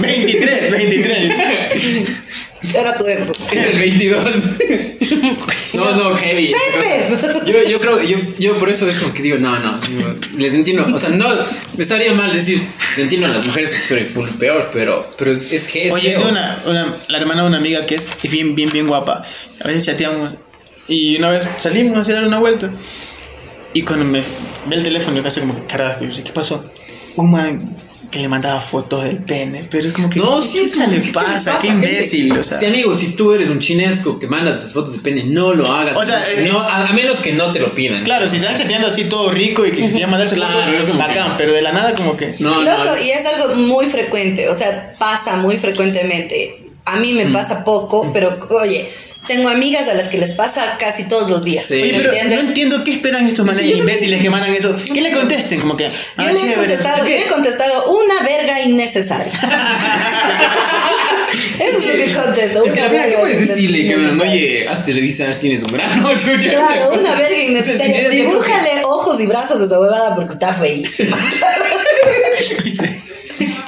23, 0.00 0.70
23. 0.70 2.24
Era 2.72 2.96
tu 2.96 3.06
ex. 3.06 3.32
Era 3.52 3.70
el 3.70 3.78
22. 3.78 4.24
no, 5.74 5.96
no, 5.96 6.16
heavy. 6.16 6.54
Yo, 7.46 7.62
yo 7.68 7.80
creo, 7.80 8.02
yo, 8.02 8.18
yo 8.38 8.58
por 8.58 8.70
eso 8.70 8.88
es 8.88 8.98
como 8.98 9.12
que 9.12 9.22
digo, 9.22 9.38
no, 9.38 9.58
no, 9.58 9.78
les 10.38 10.54
entiendo. 10.54 10.86
O 10.92 10.98
sea, 10.98 11.10
no, 11.10 11.28
me 11.76 11.82
estaría 11.82 12.12
mal 12.14 12.32
decir, 12.32 12.62
les 12.90 12.98
entiendo 12.98 13.26
a 13.26 13.30
las 13.30 13.44
mujeres 13.44 13.70
que 13.70 13.86
soy 13.86 14.04
full 14.04 14.28
peor, 14.38 14.70
pero, 14.72 15.08
pero 15.18 15.32
es, 15.32 15.52
es, 15.52 15.68
que 15.68 15.88
es 15.88 15.92
Oye, 15.92 16.10
feo. 16.10 16.18
tengo 16.18 16.30
una, 16.30 16.62
una, 16.66 16.96
la 17.08 17.18
hermana 17.18 17.42
de 17.42 17.48
una 17.48 17.58
amiga 17.58 17.86
que 17.86 17.96
es 17.96 18.08
bien, 18.22 18.54
bien, 18.54 18.70
bien 18.70 18.86
guapa. 18.86 19.24
A 19.62 19.68
veces 19.68 19.84
chateamos. 19.86 20.34
Y 20.88 21.16
una 21.16 21.30
vez 21.30 21.48
salimos 21.58 21.98
a 21.98 22.02
hacer 22.02 22.24
una 22.24 22.38
vuelta. 22.38 22.70
Y 23.72 23.82
cuando 23.82 24.04
me 24.04 24.22
ve 24.66 24.76
el 24.76 24.82
teléfono, 24.82 25.16
yo 25.16 25.22
casi 25.22 25.40
como 25.40 25.54
que 25.54 25.66
carajo, 25.66 26.04
yo 26.04 26.12
sé, 26.12 26.22
¿qué 26.22 26.32
pasó? 26.32 26.70
Un 27.16 27.30
man 27.30 27.76
que 28.14 28.20
le 28.20 28.28
mandaba 28.28 28.60
fotos 28.60 29.02
del 29.02 29.18
pene. 29.24 29.64
Pero 29.68 29.88
es 29.88 29.92
como 29.92 30.08
que. 30.08 30.20
No, 30.20 30.40
¿qué 30.40 30.46
sí, 30.46 30.58
es 30.60 30.76
le 30.76 30.86
¿qué 30.86 30.96
les 30.98 31.10
pasa? 31.10 31.58
Qué 31.60 31.66
imbécil. 31.66 32.38
O 32.38 32.44
sea, 32.44 32.58
Sí, 32.60 32.66
amigo, 32.66 32.94
si 32.94 33.08
tú 33.16 33.32
eres 33.34 33.48
un 33.48 33.58
chinesco 33.58 34.20
que 34.20 34.28
mandas 34.28 34.60
esas 34.60 34.72
fotos 34.72 34.92
de 34.92 34.98
pene, 35.00 35.24
no 35.24 35.52
lo 35.52 35.66
hagas. 35.72 35.96
O 35.96 36.04
sea, 36.04 36.24
no, 36.46 36.56
es- 36.58 36.68
a, 36.70 36.86
a 36.86 36.92
menos 36.92 37.18
que 37.18 37.32
no 37.32 37.50
te 37.52 37.58
lo 37.58 37.74
pidan. 37.74 38.04
Claro, 38.04 38.28
si 38.28 38.36
están 38.36 38.54
chateando 38.56 38.86
así 38.86 39.04
todo 39.06 39.32
rico 39.32 39.66
y 39.66 39.72
que 39.72 39.84
querían 39.86 40.10
mandarse 40.10 40.36
Claro, 40.36 40.54
fotos, 40.60 40.74
es 40.80 40.86
como 40.86 40.98
bacán. 41.00 41.34
Pero 41.36 41.52
de 41.52 41.62
la 41.62 41.72
nada, 41.72 41.94
como 41.94 42.16
que. 42.16 42.32
No, 42.38 42.62
Loco, 42.62 42.84
no. 42.84 43.02
y 43.04 43.10
es 43.10 43.26
algo 43.26 43.56
muy 43.56 43.86
frecuente, 43.86 44.48
o 44.48 44.54
sea, 44.54 44.92
pasa 44.98 45.36
muy 45.36 45.56
frecuentemente. 45.56 46.56
A 46.84 46.96
mí 46.96 47.12
Mm. 47.12 47.16
me 47.16 47.26
pasa 47.26 47.64
poco, 47.64 48.10
pero 48.12 48.38
oye, 48.62 48.88
tengo 49.26 49.48
amigas 49.48 49.88
a 49.88 49.94
las 49.94 50.08
que 50.08 50.18
les 50.18 50.32
pasa 50.32 50.76
casi 50.78 51.04
todos 51.04 51.30
los 51.30 51.44
días. 51.44 51.64
Sí. 51.66 51.80
Oye, 51.82 51.92
¿me 51.92 51.98
pero 51.98 52.10
entiendes? 52.12 52.42
no 52.42 52.48
entiendo 52.48 52.84
qué 52.84 52.92
esperan 52.92 53.26
estos 53.26 53.44
manes 53.46 53.62
yo 53.62 53.68
también- 53.76 53.88
imbéciles 53.88 54.20
que 54.20 54.30
mandan 54.30 54.52
eso. 54.54 54.74
¿Qué 54.92 55.00
le 55.00 55.10
contesten? 55.12 55.60
Como 55.60 55.76
que. 55.76 55.84
Yo 55.84 55.90
ah, 56.16 56.32
le 56.32 56.52
he 56.52 56.54
contestado, 56.54 56.96
es 56.96 57.02
yo 57.02 57.06
que- 57.08 57.20
he 57.22 57.26
contestado 57.28 57.90
una 57.92 58.20
verga 58.22 58.60
innecesaria. 58.60 59.32
Eso 61.58 61.78
es 61.78 61.86
lo 61.86 61.92
que 61.92 62.12
contesto. 62.12 62.64
Es 62.64 62.72
que 62.72 62.80
la 62.80 62.88
verdad, 62.88 63.04
¿qué 63.04 63.10
verga 63.10 63.20
puedes 63.22 63.40
decirle, 63.48 63.86
cabrón? 63.88 64.08
innecesaria. 64.10 64.32
Oye, 64.32 64.68
hazte 64.68 64.92
revisar, 64.92 65.34
tienes 65.36 65.62
un 65.62 65.72
grano, 65.72 66.16
chucha. 66.16 66.48
Claro, 66.50 66.90
una 66.92 67.14
verga 67.14 67.38
innecesaria. 67.38 68.08
Dibújale 68.08 68.82
ojos 68.84 69.20
y 69.20 69.26
brazos 69.26 69.60
a 69.60 69.64
esa 69.64 69.80
huevada 69.80 70.14
porque 70.14 70.32
está 70.32 70.52
feísima. 70.54 71.16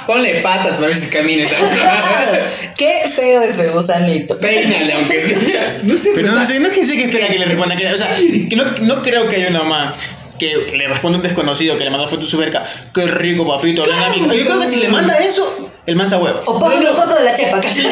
Ponle 0.07 0.35
patas 0.41 0.75
para 0.75 0.87
ver 0.87 0.95
si 0.95 1.09
camina 1.09 1.43
esa 1.43 1.55
Qué 2.77 3.01
feo 3.13 3.41
ese 3.41 3.69
gusanito. 3.71 4.37
Peínale, 4.37 4.93
aunque 4.93 5.21
sea. 5.21 5.77
No 5.83 5.95
sé, 5.95 6.11
Pero 6.15 6.29
pues, 6.29 6.33
no 6.33 6.45
sé, 6.45 6.59
no 6.61 6.67
es 6.69 6.73
que 6.73 6.85
sé 6.85 6.95
que 6.95 7.03
espera 7.03 7.27
que 7.27 7.37
le 7.37 7.45
responda. 7.45 7.75
Que, 7.75 7.87
o 7.87 7.97
sea, 7.97 8.15
que 8.15 8.55
no, 8.55 8.63
no 8.83 9.03
creo 9.03 9.27
que 9.27 9.35
haya 9.35 9.49
una 9.49 9.63
mamá 9.63 9.93
que 10.39 10.55
le 10.75 10.87
responda 10.87 11.17
un 11.17 11.23
desconocido 11.23 11.77
que 11.77 11.83
le 11.83 11.89
manda 11.89 12.07
foto 12.07 12.23
de 12.23 12.29
su 12.29 12.37
verga. 12.37 12.65
Qué 12.93 13.05
rico, 13.07 13.45
papito. 13.47 13.83
a 13.83 14.09
mí". 14.09 14.21
Yo 14.21 14.45
creo 14.45 14.59
que 14.59 14.67
si 14.67 14.77
le 14.77 14.89
manda 14.89 15.17
eso, 15.17 15.66
el 15.87 15.95
man 15.95 16.07
se 16.07 16.15
huevo. 16.17 16.39
O 16.45 16.59
ponme 16.59 16.77
una 16.77 16.91
foto 16.91 17.15
de 17.15 17.23
la 17.23 17.33
chepa, 17.33 17.59
¿cachai? 17.59 17.87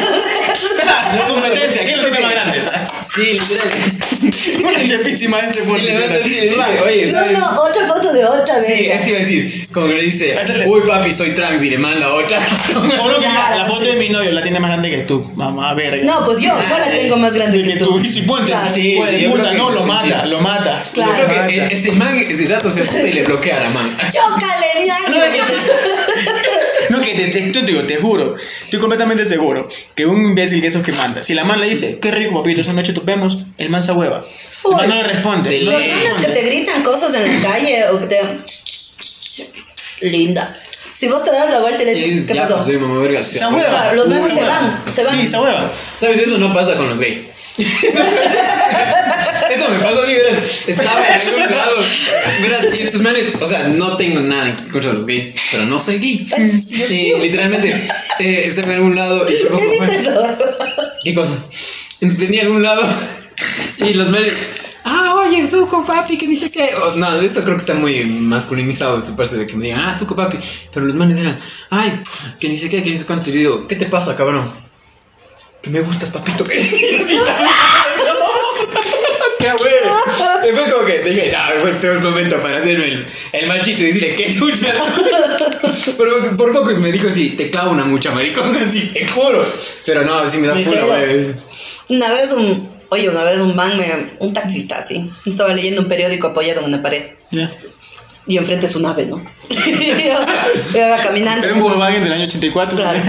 La 1.16 1.26
competencia, 1.28 1.82
¿quién 1.84 1.96
lo 2.02 2.02
tiene 2.10 2.20
más 2.20 2.30
grandes? 2.32 2.66
Sí, 3.00 3.32
literal. 3.32 3.68
Una 4.64 4.84
chepísima 4.84 5.38
de 5.40 5.46
este 5.46 5.62
fuerte. 5.62 5.96
oye, 6.84 7.06
No, 7.06 7.12
¿sabes? 7.18 7.38
no, 7.38 7.62
otra 7.62 7.86
foto 7.86 8.12
de 8.12 8.24
otra 8.24 8.62
Sí, 8.62 8.72
verga. 8.82 8.96
así 8.96 9.10
iba 9.10 9.18
a 9.18 9.22
decir. 9.22 9.66
Como 9.72 9.86
que 9.88 9.94
le 9.94 10.02
dice, 10.02 10.36
Hazle- 10.36 10.66
uy, 10.68 10.80
papi, 10.86 11.12
soy 11.12 11.30
trans 11.34 11.62
y 11.62 11.70
le 11.70 11.78
manda 11.78 12.12
otra. 12.12 12.40
O 12.76 12.80
no, 12.80 13.14
que 13.14 13.20
Claro, 13.20 13.58
la 13.58 13.64
foto 13.66 13.84
de 13.84 13.94
mi 13.96 14.08
novio 14.10 14.30
la 14.32 14.42
tiene 14.42 14.58
más 14.60 14.70
grande 14.70 14.90
que 14.90 14.98
tú, 14.98 15.24
mamá, 15.36 15.72
verga. 15.74 16.04
No, 16.04 16.24
pues 16.24 16.38
yo, 16.38 16.48
yo 16.50 16.78
la 16.78 16.90
tengo 16.90 17.16
más 17.16 17.34
grande 17.34 17.62
que 17.62 17.72
que 17.74 17.76
tú. 17.76 17.98
Y 17.98 18.10
si 18.10 18.22
ponte, 18.22 18.50
Claro. 18.50 18.68
Sí, 18.72 18.92
hijo 18.94 19.06
de 19.06 19.20
yo 19.22 19.30
puta, 19.30 19.42
creo 19.50 19.52
que 19.52 19.58
no, 19.58 19.70
lo 19.70 19.82
sí, 19.82 19.88
mata, 19.88 20.22
sí. 20.24 20.28
lo 20.28 20.40
mata. 20.40 20.82
Claro. 20.92 21.12
Yo 21.18 21.24
creo 21.26 21.46
que 21.46 21.56
e- 21.56 21.68
ese 21.72 21.92
man, 21.92 22.16
ese 22.18 22.44
rato 22.52 22.70
se 22.70 22.84
junta 22.84 23.06
y 23.08 23.12
le 23.12 23.22
bloquea 23.24 23.56
a 23.58 23.60
la 23.60 23.70
man. 23.70 23.96
¡Chócale, 24.12 24.66
No, 25.08 25.14
ñaño! 25.16 25.32
que 25.32 25.38
te, 25.38 25.54
no, 26.90 27.00
que 27.00 27.14
te, 27.14 27.26
te- 27.28 27.40
te 27.52 27.62
digo, 27.62 27.82
te 27.82 27.96
juro, 27.96 28.34
estoy 28.60 28.78
completamente 28.80 29.24
seguro 29.26 29.68
que 29.94 30.06
un 30.06 30.20
imbécil 30.22 30.60
que 30.60 30.66
esos 30.68 30.82
que 30.82 30.92
manda, 30.92 31.22
si 31.22 31.34
la 31.34 31.44
man 31.44 31.60
le 31.60 31.68
dice, 31.68 31.98
qué 32.00 32.10
rico 32.10 32.34
papito, 32.34 32.60
esa 32.60 32.72
noche 32.72 32.92
topemos, 32.92 33.38
el 33.58 33.70
man 33.70 33.82
se 33.82 33.92
hueva. 33.92 34.24
El 34.64 34.70
man 34.76 34.88
no 34.88 34.94
le 34.96 35.02
responde. 35.04 35.60
Los 35.60 35.74
manes 35.74 36.14
que 36.14 36.28
te 36.32 36.42
gritan 36.42 36.82
cosas 36.82 37.14
en 37.14 37.22
la 37.36 37.40
calle 37.48 37.88
o 37.88 37.98
que 38.00 38.06
te 38.06 38.20
linda. 40.10 40.60
Si 40.92 41.08
vos 41.08 41.22
te 41.24 41.30
das 41.30 41.50
la 41.50 41.60
vuelta 41.60 41.82
y 41.82 41.86
le 41.86 41.94
dices, 41.94 42.24
¿qué 42.26 42.32
ya, 42.34 42.42
pasó? 42.42 42.64
soy 42.64 42.78
mamá 42.78 42.98
verga. 43.00 43.22
Se 43.22 43.46
hueva. 43.46 43.92
Los 43.92 44.08
manes 44.08 44.32
Se 44.34 44.42
van, 44.44 44.82
se 44.90 45.04
van. 45.04 45.20
Sí, 45.20 45.28
se 45.28 45.38
hueva. 45.38 45.70
¿Sabes? 45.94 46.18
Eso 46.22 46.38
no 46.38 46.54
pasa 46.54 46.74
con 46.76 46.88
los 46.88 46.98
gays. 46.98 47.24
Eso, 49.50 49.70
me 49.70 49.78
pasó 49.80 50.02
a 50.02 50.06
mí, 50.06 50.12
verás. 50.12 50.68
Estaba 50.68 51.06
en 51.08 51.20
algún 51.20 51.56
lado. 51.56 51.76
Verás, 52.42 52.66
y 52.78 52.82
estos 52.82 53.02
manes, 53.02 53.32
o 53.40 53.48
sea, 53.48 53.68
no 53.68 53.96
tengo 53.96 54.20
nada 54.20 54.50
en 54.50 54.56
contra 54.70 54.90
de 54.90 54.96
los 54.96 55.06
gays, 55.06 55.32
pero 55.50 55.66
no 55.66 55.78
soy 55.78 55.98
gay. 55.98 56.26
Sí, 56.66 57.12
literalmente. 57.20 57.74
Eh, 58.18 58.44
estaba 58.46 58.68
en 58.68 58.74
algún 58.76 58.96
lado 58.96 59.26
y. 59.28 59.34
¿Qué 61.04 61.14
cosa? 61.14 61.36
Entonces 62.00 62.26
tenía 62.26 62.42
algún 62.42 62.62
lado 62.62 62.82
y 63.78 63.94
los 63.94 64.10
manes. 64.10 64.32
Ah, 64.84 65.14
oye, 65.16 65.44
suco 65.46 65.84
papi, 65.84 66.16
que 66.16 66.28
dice 66.28 66.50
que. 66.50 66.70
Oh, 66.76 66.96
no, 66.96 67.20
eso 67.20 67.42
creo 67.42 67.56
que 67.56 67.60
está 67.60 67.74
muy 67.74 68.04
masculinizado 68.04 68.96
de 68.96 69.02
su 69.02 69.16
parte 69.16 69.36
de 69.36 69.46
que 69.46 69.56
me 69.56 69.66
digan, 69.66 69.80
ah, 69.80 69.92
suco 69.92 70.14
papi. 70.14 70.38
Pero 70.72 70.86
los 70.86 70.94
manes 70.94 71.18
eran, 71.18 71.36
ay, 71.70 72.02
que 72.38 72.48
ni 72.48 72.56
sé 72.56 72.68
qué, 72.68 72.82
que 72.82 72.90
ni 72.90 72.96
sé 72.96 73.04
cuánto. 73.04 73.30
Y 73.30 73.32
digo, 73.32 73.66
¿qué 73.66 73.76
te 73.76 73.86
pasa, 73.86 74.16
cabrón? 74.16 74.50
Que 75.62 75.70
me 75.70 75.80
gustas, 75.80 76.10
papito. 76.10 76.44
Que 76.46 76.62
qué 79.52 79.62
güey. 79.62 79.74
Después 80.44 80.72
como 80.72 80.86
que 80.86 80.98
dije, 81.00 81.32
no, 81.32 81.60
fue 81.60 81.70
el 81.70 81.76
peor 81.76 82.00
momento 82.00 82.36
para 82.40 82.58
hacerme 82.58 82.86
el, 82.88 83.06
el 83.32 83.46
machito 83.46 83.82
y 83.82 83.86
decirle, 83.86 84.14
qué 84.14 84.32
chucha. 84.34 84.72
por, 85.96 86.36
por 86.36 86.52
poco 86.52 86.70
me 86.72 86.92
dijo 86.92 87.08
así, 87.08 87.30
te 87.30 87.50
clavo 87.50 87.70
una 87.72 87.84
mucha 87.84 88.10
maricón, 88.12 88.56
así, 88.68 88.90
te 88.92 89.06
juro. 89.08 89.44
Pero 89.84 90.02
no, 90.04 90.26
sí 90.28 90.38
me 90.38 90.48
da 90.48 90.54
pura, 90.54 90.84
güey. 90.84 91.24
Una 91.88 92.10
vez 92.12 92.32
un, 92.32 92.68
oye, 92.90 93.08
una 93.08 93.22
vez 93.24 93.40
un 93.40 93.54
man, 93.56 93.76
me, 93.76 93.86
un 94.20 94.32
taxista 94.32 94.78
así, 94.78 95.10
estaba 95.24 95.52
leyendo 95.54 95.82
un 95.82 95.88
periódico 95.88 96.28
apoyado 96.28 96.60
en 96.60 96.66
una 96.66 96.82
pared 96.82 97.02
Ya. 97.30 97.50
y 98.26 98.36
enfrente 98.38 98.66
es 98.66 98.74
un 98.76 98.86
ave, 98.86 99.06
¿no? 99.06 99.22
y 99.50 99.86
yo, 99.86 100.26
iba 100.74 100.96
caminando. 101.02 101.46
Era 101.46 101.54
un 101.54 101.60
Volkswagen 101.60 102.02
del 102.04 102.12
año 102.12 102.24
84. 102.24 102.76
Claro. 102.76 103.00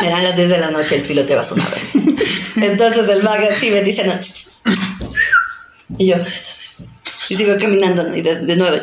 Eran 0.00 0.22
las 0.22 0.36
10 0.36 0.48
de 0.50 0.58
la 0.58 0.70
noche, 0.70 0.96
el 0.96 1.02
piloteaba 1.02 1.42
su 1.42 1.56
nave. 1.56 1.76
Entonces 2.62 3.08
el 3.08 3.22
man 3.22 3.38
así 3.50 3.70
me 3.70 3.82
dice, 3.82 4.04
no. 4.04 4.14
Y 5.98 6.06
yo, 6.06 6.16
y 7.28 7.34
sigo 7.34 7.56
caminando, 7.58 8.04
¿no? 8.04 8.14
y 8.14 8.22
de, 8.22 8.40
de 8.40 8.56
nuevo. 8.56 8.76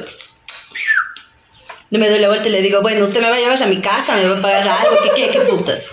me 1.92 2.10
doy 2.10 2.20
la 2.20 2.28
vuelta 2.28 2.48
y 2.48 2.52
le 2.52 2.62
digo, 2.62 2.82
bueno, 2.82 3.04
usted 3.04 3.22
me 3.22 3.30
va 3.30 3.36
a 3.36 3.40
llevar 3.40 3.62
a 3.62 3.68
mi 3.68 3.82
casa, 3.82 4.16
me 4.16 4.28
va 4.28 4.38
a 4.38 4.42
pagar 4.42 4.68
algo, 4.68 4.98
¿qué, 5.04 5.12
qué, 5.16 5.30
qué 5.30 5.40
putas? 5.42 5.92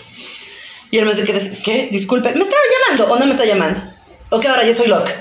Y 0.90 0.98
él 0.98 1.04
me 1.04 1.14
dice, 1.14 1.24
¿qué? 1.24 1.62
¿qué? 1.62 1.88
Disculpe, 1.92 2.32
¿me 2.32 2.40
estaba 2.40 2.62
llamando 2.80 3.14
o 3.14 3.18
no 3.18 3.26
me 3.26 3.32
está 3.32 3.44
llamando? 3.44 3.80
¿O 4.30 4.40
que 4.40 4.48
ahora 4.48 4.64
yo 4.64 4.74
soy 4.74 4.88
loca? 4.88 5.12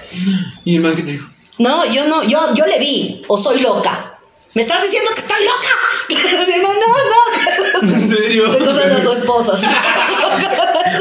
Y 0.65 0.75
el 0.75 0.81
man 0.81 0.95
que 0.95 1.03
te 1.03 1.11
dijo, 1.11 1.29
No, 1.57 1.85
yo 1.91 2.05
no, 2.05 2.23
yo, 2.23 2.53
yo 2.55 2.65
le 2.65 2.79
vi, 2.79 3.21
o 3.27 3.37
soy 3.41 3.59
loca. 3.59 4.17
¿Me 4.55 4.63
estás 4.63 4.81
diciendo 4.81 5.11
que 5.13 5.21
estoy 5.21 5.43
loca? 5.43 5.69
Y 6.09 6.15
el 6.15 6.61
man, 6.63 6.75
no, 6.79 7.87
no. 7.87 7.93
¿en 7.95 8.09
serio? 8.09 8.51
Recordando 8.51 8.97
a 8.97 9.01
su 9.01 9.11
esposa. 9.13 9.57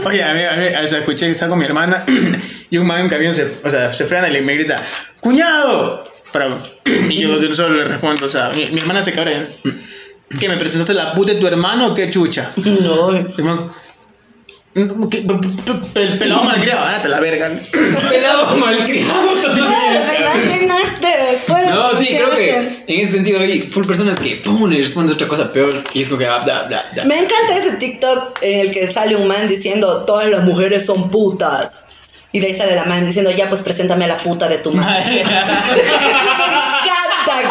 Oye, 0.04 0.22
a 0.22 0.34
mí, 0.34 0.42
a 0.42 0.56
mí, 0.56 0.64
o 0.84 0.88
sea, 0.88 0.98
escuché 0.98 1.26
que 1.26 1.32
estaba 1.32 1.50
con 1.50 1.58
mi 1.58 1.64
hermana 1.64 2.04
y 2.70 2.78
un 2.78 2.86
man 2.86 3.00
en 3.00 3.08
camión 3.08 3.34
se, 3.34 3.56
o 3.64 3.70
sea, 3.70 3.92
se 3.92 4.06
frena 4.06 4.28
y 4.28 4.40
me 4.42 4.54
grita, 4.54 4.82
¡Cuñado! 5.20 6.04
Pero, 6.32 6.60
y 7.08 7.18
yo 7.18 7.40
que 7.40 7.54
solo 7.54 7.76
le 7.76 7.84
respondo, 7.84 8.26
o 8.26 8.28
sea, 8.28 8.50
mi, 8.50 8.70
mi 8.70 8.80
hermana 8.80 9.02
se 9.02 9.12
cabrea. 9.12 9.46
¿Qué, 10.38 10.48
me 10.48 10.56
presentaste 10.56 10.92
la 10.94 11.14
puta 11.14 11.32
de 11.32 11.40
tu 11.40 11.46
hermano 11.46 11.88
o 11.88 11.94
qué 11.94 12.10
chucha? 12.10 12.52
No. 12.64 13.87
Pelado 16.18 16.44
malcriado, 16.44 16.84
ándate 16.84 17.08
la 17.08 17.20
verga. 17.20 17.50
Pelado 18.08 18.56
malcriado 18.56 19.34
también. 19.42 19.66
Imaginarte. 20.20 21.08
puedes 21.46 21.70
No, 21.70 21.98
sí, 21.98 22.08
creo 22.08 22.34
que 22.34 22.56
en 22.56 23.00
ese 23.00 23.12
sentido 23.14 23.40
hay 23.40 23.62
full 23.62 23.86
personas 23.86 24.18
que 24.18 24.36
pum, 24.36 24.70
le 24.70 24.78
responden 24.78 25.14
otra 25.14 25.28
cosa 25.28 25.52
peor 25.52 25.82
y 25.92 26.02
es 26.02 26.08
como 26.08 26.18
que 26.18 26.26
ah, 26.26 26.40
bla, 26.44 26.64
bla, 26.64 26.82
bla. 26.92 27.04
Me 27.04 27.18
encanta 27.18 27.56
ese 27.56 27.72
TikTok 27.72 28.38
en 28.42 28.60
el 28.60 28.70
que 28.70 28.86
sale 28.86 29.16
un 29.16 29.26
man 29.26 29.48
diciendo 29.48 30.04
todas 30.04 30.28
las 30.28 30.44
mujeres 30.44 30.86
son 30.86 31.10
putas. 31.10 31.88
Y 32.30 32.40
de 32.40 32.48
ahí 32.48 32.54
sale 32.54 32.74
la 32.74 32.84
man 32.84 33.06
diciendo, 33.06 33.30
ya 33.30 33.48
pues 33.48 33.62
preséntame 33.62 34.04
a 34.04 34.08
la 34.08 34.18
puta 34.18 34.48
de 34.48 34.58
tu 34.58 34.70
madre. 34.72 35.24
Me 35.24 35.32
encanta, 37.32 37.42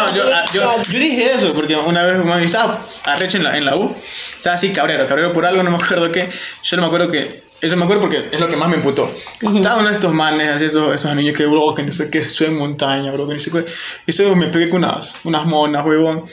no, 0.00 0.14
yo, 0.14 0.24
Me 0.24 0.32
ah, 0.32 0.44
yo, 0.52 0.82
yo 0.82 0.98
dije 0.98 1.32
eso 1.34 1.52
porque 1.52 1.76
una 1.76 2.02
vez 2.04 2.24
mami 2.24 2.46
estaba 2.46 2.86
arrecho 3.04 3.36
en 3.36 3.44
la, 3.44 3.56
en 3.56 3.64
la 3.64 3.76
U. 3.76 3.94
Estaba 4.36 4.54
así 4.54 4.72
cabrero, 4.72 5.06
cabrero 5.06 5.32
por 5.32 5.46
algo, 5.46 5.62
no 5.62 5.70
me 5.70 5.76
acuerdo 5.76 6.10
qué. 6.10 6.28
Yo 6.62 6.76
no 6.76 6.82
me 6.82 6.86
acuerdo 6.86 7.08
que. 7.08 7.50
Eso 7.60 7.76
me 7.76 7.84
acuerdo 7.84 8.00
porque 8.00 8.18
es 8.32 8.40
lo 8.40 8.48
que 8.48 8.56
más 8.56 8.70
me 8.70 8.76
emputó. 8.76 9.14
Estaba 9.54 9.80
uno 9.80 9.88
de 9.88 9.94
estos 9.94 10.14
manes, 10.14 10.48
así, 10.50 10.64
esos, 10.64 10.94
esos 10.94 11.14
niños 11.14 11.36
que, 11.36 11.44
bro, 11.44 11.74
que 11.74 11.82
no 11.82 11.90
sé 11.90 12.08
qué, 12.08 12.26
soy 12.26 12.46
en 12.46 12.56
montaña, 12.56 13.12
bro, 13.12 13.28
que 13.28 13.34
no 13.34 13.40
sé 13.40 13.50
qué. 13.50 13.64
Y 14.06 14.10
eso 14.12 14.34
me 14.34 14.46
pegué 14.46 14.70
con 14.70 14.82
unas, 14.82 15.12
unas 15.24 15.44
monas, 15.44 15.84
huevón. 15.84 16.24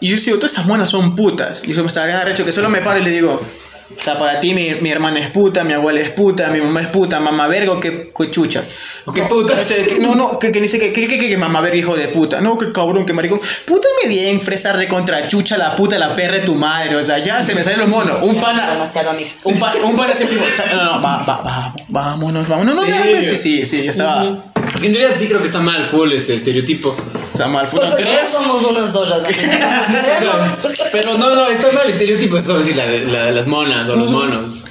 Y 0.00 0.08
yo 0.08 0.16
digo, 0.16 0.38
todas 0.38 0.52
esas 0.52 0.66
monas 0.66 0.90
son 0.90 1.14
putas. 1.14 1.62
Y 1.64 1.72
yo 1.72 1.82
me 1.82 1.88
estaba 1.88 2.06
bien 2.06 2.18
arrecho 2.18 2.44
que 2.44 2.50
solo 2.50 2.68
me 2.68 2.80
paro 2.80 2.98
y 2.98 3.04
le 3.04 3.10
digo. 3.10 3.40
O 3.88 4.02
sea, 4.02 4.18
para 4.18 4.40
ti 4.40 4.52
mi, 4.52 4.74
mi 4.80 4.90
hermana 4.90 5.20
es 5.20 5.30
puta, 5.30 5.62
mi 5.62 5.72
abuela 5.72 6.00
es 6.00 6.10
puta, 6.10 6.48
mi 6.48 6.60
mamá 6.60 6.80
es 6.80 6.88
puta, 6.88 7.20
mamá 7.20 7.46
verga, 7.46 7.78
qué, 7.80 8.10
qué 8.16 8.30
chucha. 8.30 8.64
¿O 9.04 9.12
qué 9.12 9.22
No, 9.22 9.28
putas? 9.28 9.62
o 9.62 9.64
sea, 9.64 9.84
que- 9.84 9.98
no, 10.00 10.14
no, 10.16 10.38
que, 10.40 10.50
que 10.50 10.60
dice 10.60 10.78
que, 10.80 10.92
que, 10.92 11.06
que, 11.06 11.18
que, 11.18 11.28
que 11.28 11.36
mamá 11.36 11.60
verga, 11.60 11.76
hijo 11.76 11.96
de 11.96 12.08
puta. 12.08 12.40
No, 12.40 12.58
que 12.58 12.70
cabrón, 12.72 13.06
que 13.06 13.12
maricón. 13.12 13.40
Pútame 13.64 14.08
bien, 14.08 14.40
fresa 14.40 14.72
recontra 14.72 15.28
chucha, 15.28 15.56
la 15.56 15.76
puta, 15.76 15.98
la 16.00 16.16
perra 16.16 16.34
de 16.34 16.40
tu 16.40 16.54
madre. 16.56 16.96
O 16.96 17.04
sea, 17.04 17.18
ya 17.18 17.42
se 17.44 17.54
me 17.54 17.62
salen 17.62 17.80
los 17.80 17.88
monos. 17.88 18.22
Un 18.22 18.34
pana. 18.40 18.70
Demasiado 18.72 19.10
amiga. 19.10 19.30
Un 19.44 19.58
pana, 19.58 19.76
un 19.84 19.96
pana 19.96 20.14
siempre 20.16 20.38
o 20.38 20.56
sea, 20.56 20.66
no, 20.74 20.84
no, 20.84 21.02
va, 21.02 21.18
va, 21.22 21.42
va, 21.42 21.74
vámonos, 21.88 22.48
vámonos. 22.48 22.74
No, 22.74 22.80
no, 22.82 22.86
¿En 22.86 22.92
déjame. 22.92 23.22
Sí, 23.24 23.36
sí, 23.36 23.66
sí, 23.66 23.84
yo 23.84 23.90
estaba. 23.92 24.24
Es 24.24 24.30
que 24.30 24.55
en 24.82 24.94
realidad 24.94 25.16
sí 25.18 25.28
creo 25.28 25.40
que 25.40 25.46
está 25.46 25.60
mal 25.60 25.86
full 25.88 26.12
ese 26.12 26.34
estereotipo. 26.34 26.96
Sea, 27.34 27.46
mal, 27.48 27.66
fue 27.66 27.86
¿no 27.88 27.94
crees? 27.94 28.28
somos 28.30 28.64
unas. 28.64 28.92
Queremos. 29.24 30.52
Pero 30.92 31.18
no, 31.18 31.34
no, 31.34 31.46
está 31.48 31.70
mal 31.72 31.84
el 31.86 31.92
estereotipo, 31.92 32.38
eso 32.38 32.58
decir, 32.58 32.76
la, 32.76 32.86
de- 32.86 33.04
la- 33.04 33.30
las 33.30 33.46
monas 33.46 33.88
o 33.88 33.96
los 33.96 34.08
monos. 34.08 34.64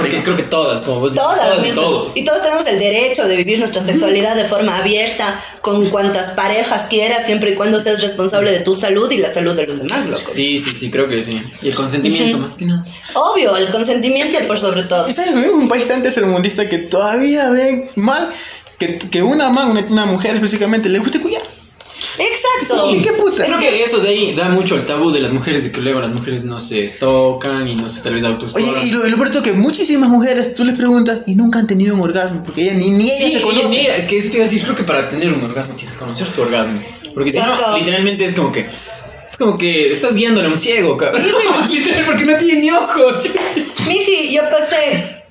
Porque 0.00 0.22
creo 0.22 0.36
que 0.36 0.44
todas, 0.44 0.82
como 0.82 1.00
vos 1.00 1.12
dices, 1.12 1.22
Todas, 1.26 1.50
todas 1.50 1.66
y 1.66 1.70
todos. 1.72 2.16
Y 2.16 2.24
todos 2.24 2.42
tenemos 2.42 2.66
el 2.66 2.78
derecho 2.78 3.26
de 3.28 3.36
vivir 3.36 3.58
nuestra 3.58 3.82
sexualidad 3.82 4.36
de 4.36 4.44
forma 4.44 4.78
abierta, 4.78 5.38
con 5.60 5.90
cuantas 5.90 6.30
parejas 6.30 6.86
quieras, 6.88 7.26
siempre 7.26 7.50
y 7.50 7.54
cuando 7.54 7.78
seas 7.78 8.00
responsable 8.00 8.50
de 8.52 8.60
tu 8.60 8.74
salud 8.74 9.10
y 9.10 9.18
la 9.18 9.28
salud 9.28 9.54
de 9.54 9.66
los 9.66 9.78
demás, 9.78 10.06
loco. 10.06 10.18
Sí, 10.18 10.58
sí, 10.58 10.74
sí, 10.74 10.90
creo 10.90 11.06
que 11.08 11.22
sí. 11.22 11.42
Y 11.60 11.68
el 11.68 11.74
consentimiento, 11.74 12.38
más 12.38 12.54
que 12.56 12.64
nada. 12.64 12.84
Obvio, 13.12 13.54
el 13.58 13.68
consentimiento 13.68 14.38
por 14.46 14.58
sobre 14.58 14.84
todo. 14.84 15.06
Y 15.10 15.12
sabes, 15.12 15.34
vivimos 15.34 15.56
en 15.56 15.62
un 15.64 15.68
país 15.68 15.86
tan 15.86 16.00
tercermundista 16.02 16.66
que 16.66 16.78
todavía 16.78 17.50
ven 17.50 17.86
mal 17.96 18.30
que, 18.86 18.98
que 19.10 19.22
una 19.22 19.50
man, 19.50 19.70
una, 19.70 19.80
una 19.88 20.06
mujer 20.06 20.34
específicamente, 20.34 20.88
le 20.88 20.98
guste 20.98 21.20
culiar. 21.20 21.42
Exacto. 22.18 22.92
Sí, 22.92 23.02
qué 23.02 23.12
puta. 23.12 23.44
Creo 23.44 23.58
que 23.58 23.82
eso 23.82 23.98
de 23.98 24.08
ahí 24.10 24.34
da 24.34 24.48
mucho 24.48 24.76
el 24.76 24.86
tabú 24.86 25.10
de 25.10 25.20
las 25.20 25.32
mujeres, 25.32 25.64
de 25.64 25.72
que 25.72 25.80
luego 25.80 26.00
las 26.00 26.12
mujeres 26.12 26.44
no 26.44 26.60
se 26.60 26.88
tocan 26.88 27.66
y 27.66 27.74
no 27.74 27.88
se 27.88 28.02
tal 28.02 28.14
vez 28.14 28.24
autoexploran. 28.24 28.74
Oye, 28.74 28.88
y 28.88 28.90
lo, 28.92 29.04
lo 29.08 29.16
peor 29.16 29.30
es 29.34 29.42
que 29.42 29.52
muchísimas 29.52 30.08
mujeres 30.08 30.54
tú 30.54 30.64
les 30.64 30.76
preguntas 30.76 31.22
y 31.26 31.34
nunca 31.34 31.58
han 31.58 31.66
tenido 31.66 31.94
un 31.94 32.02
orgasmo, 32.02 32.42
porque 32.44 32.62
ellas 32.62 32.76
ni, 32.76 32.90
ni 32.90 33.10
Sí, 33.10 33.30
se 33.30 33.38
y 33.38 33.42
conocen. 33.42 33.70
mira, 33.70 33.96
es 33.96 34.06
que 34.06 34.18
eso 34.18 34.30
te 34.30 34.36
iba 34.36 34.44
a 34.44 34.48
decir, 34.48 34.62
creo 34.62 34.76
que 34.76 34.84
para 34.84 35.08
tener 35.08 35.32
un 35.32 35.42
orgasmo 35.42 35.74
tienes 35.74 35.92
que 35.92 35.98
conocer 35.98 36.28
tu 36.28 36.42
orgasmo. 36.42 36.80
Porque 37.14 37.32
si 37.32 37.38
no, 37.38 37.76
literalmente 37.78 38.24
es 38.24 38.34
como 38.34 38.52
que. 38.52 38.68
Es 39.28 39.38
como 39.38 39.56
que 39.56 39.90
estás 39.90 40.14
guiándole 40.14 40.46
a 40.46 40.50
un 40.50 40.58
ciego, 40.58 40.96
cabrón. 40.96 41.22
Literal, 41.70 42.04
porque 42.04 42.24
no 42.24 42.36
tiene 42.36 42.60
ni 42.60 42.70
ojos. 42.70 43.28
Miji, 43.88 44.32
yo 44.32 44.42
pasé 44.50 45.23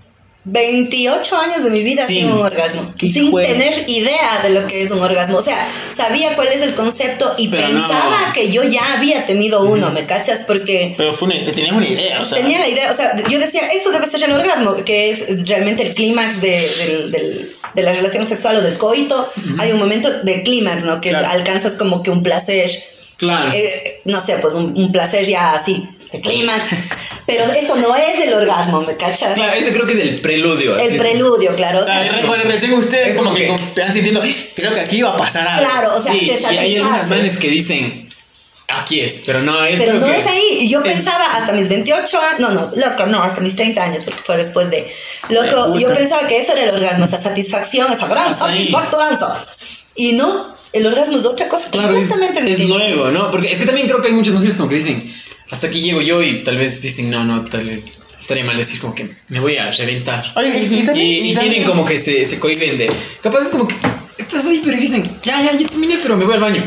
28 0.46 1.38
años 1.38 1.64
de 1.64 1.70
mi 1.70 1.84
vida 1.84 2.06
Sí. 2.06 2.20
sin 2.20 2.32
un 2.34 2.44
orgasmo. 2.44 2.94
Sin 3.00 3.32
juego. 3.32 3.48
tener 3.48 3.90
idea 3.90 4.42
de 4.44 4.50
lo 4.50 4.68
que 4.68 4.82
es 4.84 4.92
un 4.92 5.00
orgasmo. 5.00 5.38
O 5.38 5.42
sea, 5.42 5.68
sabía 5.90 6.36
cuál 6.36 6.50
es 6.50 6.62
el 6.62 6.76
concepto 6.76 7.34
y 7.38 7.48
Pero 7.48 7.68
pensaba 7.68 8.28
no. 8.28 8.34
que 8.34 8.50
yo 8.52 8.64
ya 8.64 8.94
había 8.94 9.26
tenido 9.26 9.64
uno, 9.64 9.92
¿me 9.92 10.06
cachas? 10.06 10.44
Porque 10.46 10.96
Pero 10.98 11.14
fue 11.14 11.28
una, 11.30 11.44
tenías 11.46 11.72
una 11.72 11.88
idea, 11.88 12.22
o 12.22 12.26
sea. 12.26 12.38
tenía 12.40 12.60
la 12.60 12.68
idea, 12.68 12.92
o 12.92 12.94
sea, 12.94 13.16
yo 13.30 13.40
decía, 13.40 13.68
eso 13.68 13.92
debe 13.92 14.06
ser 14.06 14.24
el 14.24 14.34
orgasmo, 14.34 14.76
que 14.84 15.12
es 15.12 15.48
realmente 15.48 15.84
el 15.84 15.94
clímax 15.96 16.42
de, 16.42 17.48
de 17.74 17.82
la 17.82 17.94
relación 17.94 18.28
sexual 18.28 18.58
o 18.58 18.62
del 18.62 18.78
coito. 18.78 19.30
Hay 19.60 19.72
un 19.72 19.80
momento 19.80 20.12
de 20.24 20.44
clímax, 20.44 20.84
¿no? 20.84 21.00
Que 21.02 21.10
Claro. 21.10 21.28
alcanzas 21.30 21.74
como 21.76 22.04
que 22.04 22.10
un 22.12 22.22
placer, 22.24 22.70
Claro. 23.18 23.52
eh, 23.54 24.02
no 24.06 24.20
sé, 24.20 24.38
pues 24.40 24.54
un, 24.56 24.76
un 24.76 24.92
placer 24.92 25.26
ya 25.26 25.54
así, 25.54 25.84
de 26.14 26.22
clímax. 26.22 26.68
Pero 27.26 27.44
eso 27.52 27.76
no 27.76 27.96
es 27.96 28.20
el 28.22 28.34
orgasmo, 28.34 28.82
¿me 28.82 28.96
cachas? 28.96 29.34
Claro, 29.34 29.54
ese 29.54 29.74
creo 29.74 29.86
que 29.86 29.94
es 29.94 30.00
el 30.00 30.22
preludio. 30.22 30.76
así 30.76 30.86
El 30.86 30.94
es. 30.94 31.00
preludio, 31.02 31.56
claro. 31.56 31.82
O 31.82 31.86
sea, 31.86 32.04
sea, 32.08 32.22
re- 32.22 32.28
bueno, 32.28 32.44
recién 32.46 32.74
ustedes 32.74 33.10
Es 33.10 33.16
como, 33.18 33.34
que, 33.34 33.48
están 33.54 33.92
sintiendo, 33.92 34.22
creo 34.56 34.74
que 34.74 34.80
aquí 34.80 35.02
va 35.02 35.10
a 35.12 35.18
pasar 35.18 35.48
algo. 35.48 35.70
claro, 35.70 35.96
o 35.96 36.02
sea, 36.02 36.14
sí, 36.14 36.20
te 36.28 36.54
y 36.54 36.58
hay 36.58 36.78
algunas 36.78 37.10
manes 37.10 37.38
que 37.38 37.50
dicen, 37.50 38.10
aquí 38.70 39.02
es, 39.02 39.24
pero 39.26 39.42
no 39.42 39.64
es. 39.66 39.80
Pero 39.80 39.94
no 40.00 40.06
que 40.06 40.18
es 40.20 40.26
ahí. 40.28 40.58
Y 40.62 40.70
Yo 40.70 40.80
es- 40.82 40.94
pensaba 40.94 41.26
hasta 41.36 41.52
mis 41.54 41.68
28 41.70 42.20
años, 42.20 42.40
no, 42.40 42.50
no, 42.52 42.72
loco, 42.76 43.06
no, 43.06 43.22
hasta 43.24 43.42
mis 43.42 43.56
30 43.56 43.84
años, 43.84 44.04
porque 44.04 44.20
fue 44.24 44.38
después 44.38 44.70
de. 44.70 44.90
Loco, 45.30 45.78
yo 45.78 45.92
pensaba 45.94 46.28
que 46.28 46.38
eso 46.40 46.54
era 46.54 46.64
el 46.64 46.76
orgasmo, 46.76 47.06
esa 47.06 47.18
satisfacción, 47.18 47.92
esa 47.92 48.08
gran 48.08 48.34
satisfacción. 48.36 49.00
Y 49.96 50.14
no, 50.14 50.46
el 50.74 50.86
orgasmo 50.88 51.18
es 51.18 51.26
otra 51.26 51.48
cosa 51.48 51.70
Claro, 51.70 51.96
es, 51.96 52.10
completamente 52.10 52.52
es 52.52 52.58
distinta. 52.58 52.84
luego, 52.84 53.12
¿no? 53.12 53.30
Porque 53.32 53.52
es 53.52 53.60
que 53.60 53.66
también 53.66 53.88
creo 53.88 54.02
que 54.02 54.08
hay 54.08 54.14
muchas 54.14 54.34
mujeres 54.34 54.58
como 54.58 54.68
que 54.70 54.76
dicen, 54.76 55.04
hasta 55.50 55.68
aquí 55.68 55.82
llego 55.82 56.02
yo 56.02 56.22
y 56.24 56.44
tal 56.44 56.58
vez 56.58 56.82
dicen, 56.82 57.10
no, 57.10 57.24
no, 57.24 57.46
tal 57.46 57.66
vez 57.66 58.04
estaría 58.20 58.44
mal 58.46 58.56
decir 58.58 58.80
como 58.80 58.96
que 58.96 59.08
me 59.30 59.40
voy 59.40 59.58
a 59.58 59.72
reventar. 59.72 60.24
Oye, 60.36 60.50
y, 60.50 60.76
y 60.80 60.84
también. 60.84 61.08
y 61.08 61.16
y 61.32 61.34
también- 61.34 61.54
tienen 61.56 61.64
como 61.70 61.86
que 61.86 61.98
se, 62.00 62.26
se 62.26 62.40
cohiben 62.40 62.78
de. 62.78 62.92
Capaz 63.22 63.46
es 63.46 63.52
como 63.52 63.68
que 63.68 63.76
estás 64.18 64.46
ahí, 64.46 64.62
pero 64.64 64.78
dicen, 64.78 65.04
ya, 65.24 65.42
ya, 65.44 65.58
ya 65.58 65.68
terminé, 65.68 65.98
pero 66.02 66.16
me 66.18 66.26
voy 66.26 66.36
al 66.36 66.40
baño. 66.42 66.64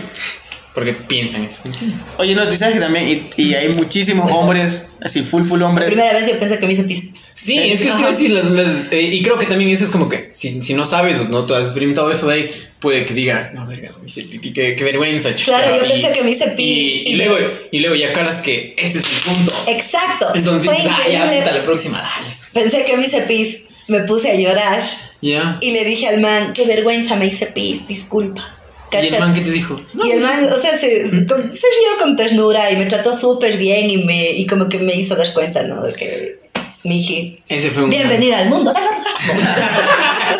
Porque 0.74 0.92
piensan 0.92 1.40
en 1.40 1.46
ese 1.46 1.62
sentido. 1.62 1.92
Oye, 2.18 2.34
no, 2.34 2.46
tú 2.46 2.54
sabes 2.54 2.74
que 2.74 2.80
también, 2.80 3.08
y, 3.36 3.42
y 3.42 3.54
hay 3.54 3.68
muchísimos 3.70 4.30
hombres, 4.30 4.82
así, 5.00 5.22
full, 5.22 5.42
full 5.42 5.60
La 5.60 5.68
hombres. 5.68 5.86
primera 5.86 6.12
vez 6.12 6.28
yo 6.28 6.38
pensé 6.38 6.58
que 6.58 6.66
me 6.66 6.74
hice 6.74 6.84
pis. 6.84 7.10
Sí, 7.38 7.58
es 7.58 7.80
que 7.82 7.90
Ajá. 7.90 8.08
decir, 8.08 8.30
las, 8.30 8.50
las- 8.50 8.90
eh, 8.90 9.02
y 9.02 9.22
creo 9.22 9.36
que 9.38 9.44
también 9.44 9.68
eso 9.70 9.84
es 9.84 9.90
como 9.90 10.08
que 10.08 10.30
si, 10.32 10.62
si 10.62 10.72
no 10.72 10.86
sabes 10.86 11.18
o 11.20 11.24
no 11.28 11.44
tú 11.44 11.54
has 11.54 11.66
experimentado 11.66 12.10
eso 12.10 12.26
de 12.28 12.34
ahí, 12.34 12.50
puede 12.80 13.04
que 13.04 13.12
diga, 13.12 13.50
no, 13.52 13.66
verga, 13.66 13.90
me 14.00 14.06
hice 14.06 14.22
pipí, 14.22 14.54
qué, 14.54 14.74
qué 14.74 14.84
vergüenza, 14.84 15.34
chica. 15.34 15.58
Claro, 15.58 15.76
yo 15.76 15.84
Y- 15.84 15.88
pensé 15.90 16.12
que 16.12 16.22
me 16.24 16.30
hice 16.30 16.48
pis, 16.52 16.66
Y, 16.66 17.02
y 17.06 17.12
y 17.12 17.16
luego, 17.16 17.36
y 17.70 17.78
luego 17.80 17.94
ya 17.94 18.14
calas 18.14 18.40
que 18.40 18.74
ese 18.78 19.00
es 19.00 19.04
el 19.04 19.34
punto. 19.34 19.52
Exacto. 19.68 20.28
Entonces 20.34 20.64
Fue 20.64 20.76
dices, 20.76 20.90
ah, 20.94 21.08
ya, 21.10 21.30
puta, 21.38 21.52
la 21.52 21.62
próxima, 21.62 21.98
dale. 21.98 22.34
Pensé 22.54 22.84
que 22.86 22.96
me 22.96 23.04
hice 23.04 23.20
pis. 23.22 23.58
Me 23.88 24.00
puse 24.00 24.30
a 24.30 24.34
llorar. 24.34 24.82
Ya. 25.20 25.58
Y 25.60 25.72
le 25.72 25.84
dije 25.84 26.08
al 26.08 26.20
man, 26.20 26.54
qué 26.54 26.64
vergüenza, 26.64 27.16
me 27.16 27.26
hice 27.26 27.46
pis, 27.46 27.86
disculpa. 27.86 28.54
¿Y 28.92 29.06
el 29.08 29.18
man 29.20 29.34
qué 29.34 29.42
te 29.42 29.50
dijo? 29.50 29.78
Y 30.04 30.10
el 30.10 30.20
man, 30.20 30.42
o 30.50 30.58
sea, 30.58 30.76
se, 30.78 31.06
se 31.08 31.16
rió 31.20 31.98
con 31.98 32.16
ternura 32.16 32.70
y 32.70 32.76
me 32.76 32.86
trató 32.86 33.14
súper 33.16 33.58
bien 33.58 33.90
y, 33.90 33.98
me, 33.98 34.30
y 34.30 34.46
como 34.46 34.68
que 34.70 34.78
me 34.78 34.94
hizo 34.94 35.14
dar 35.16 35.30
cuenta, 35.34 35.62
¿no? 35.64 35.82
De 35.82 35.92
que, 35.92 36.38
miji, 36.86 37.38
Ese 37.48 37.70
fue 37.70 37.84
un. 37.84 37.90
bienvenida 37.90 38.38
al 38.38 38.48
mundo 38.48 38.72
del 38.72 38.82
orgasmo. 38.82 39.42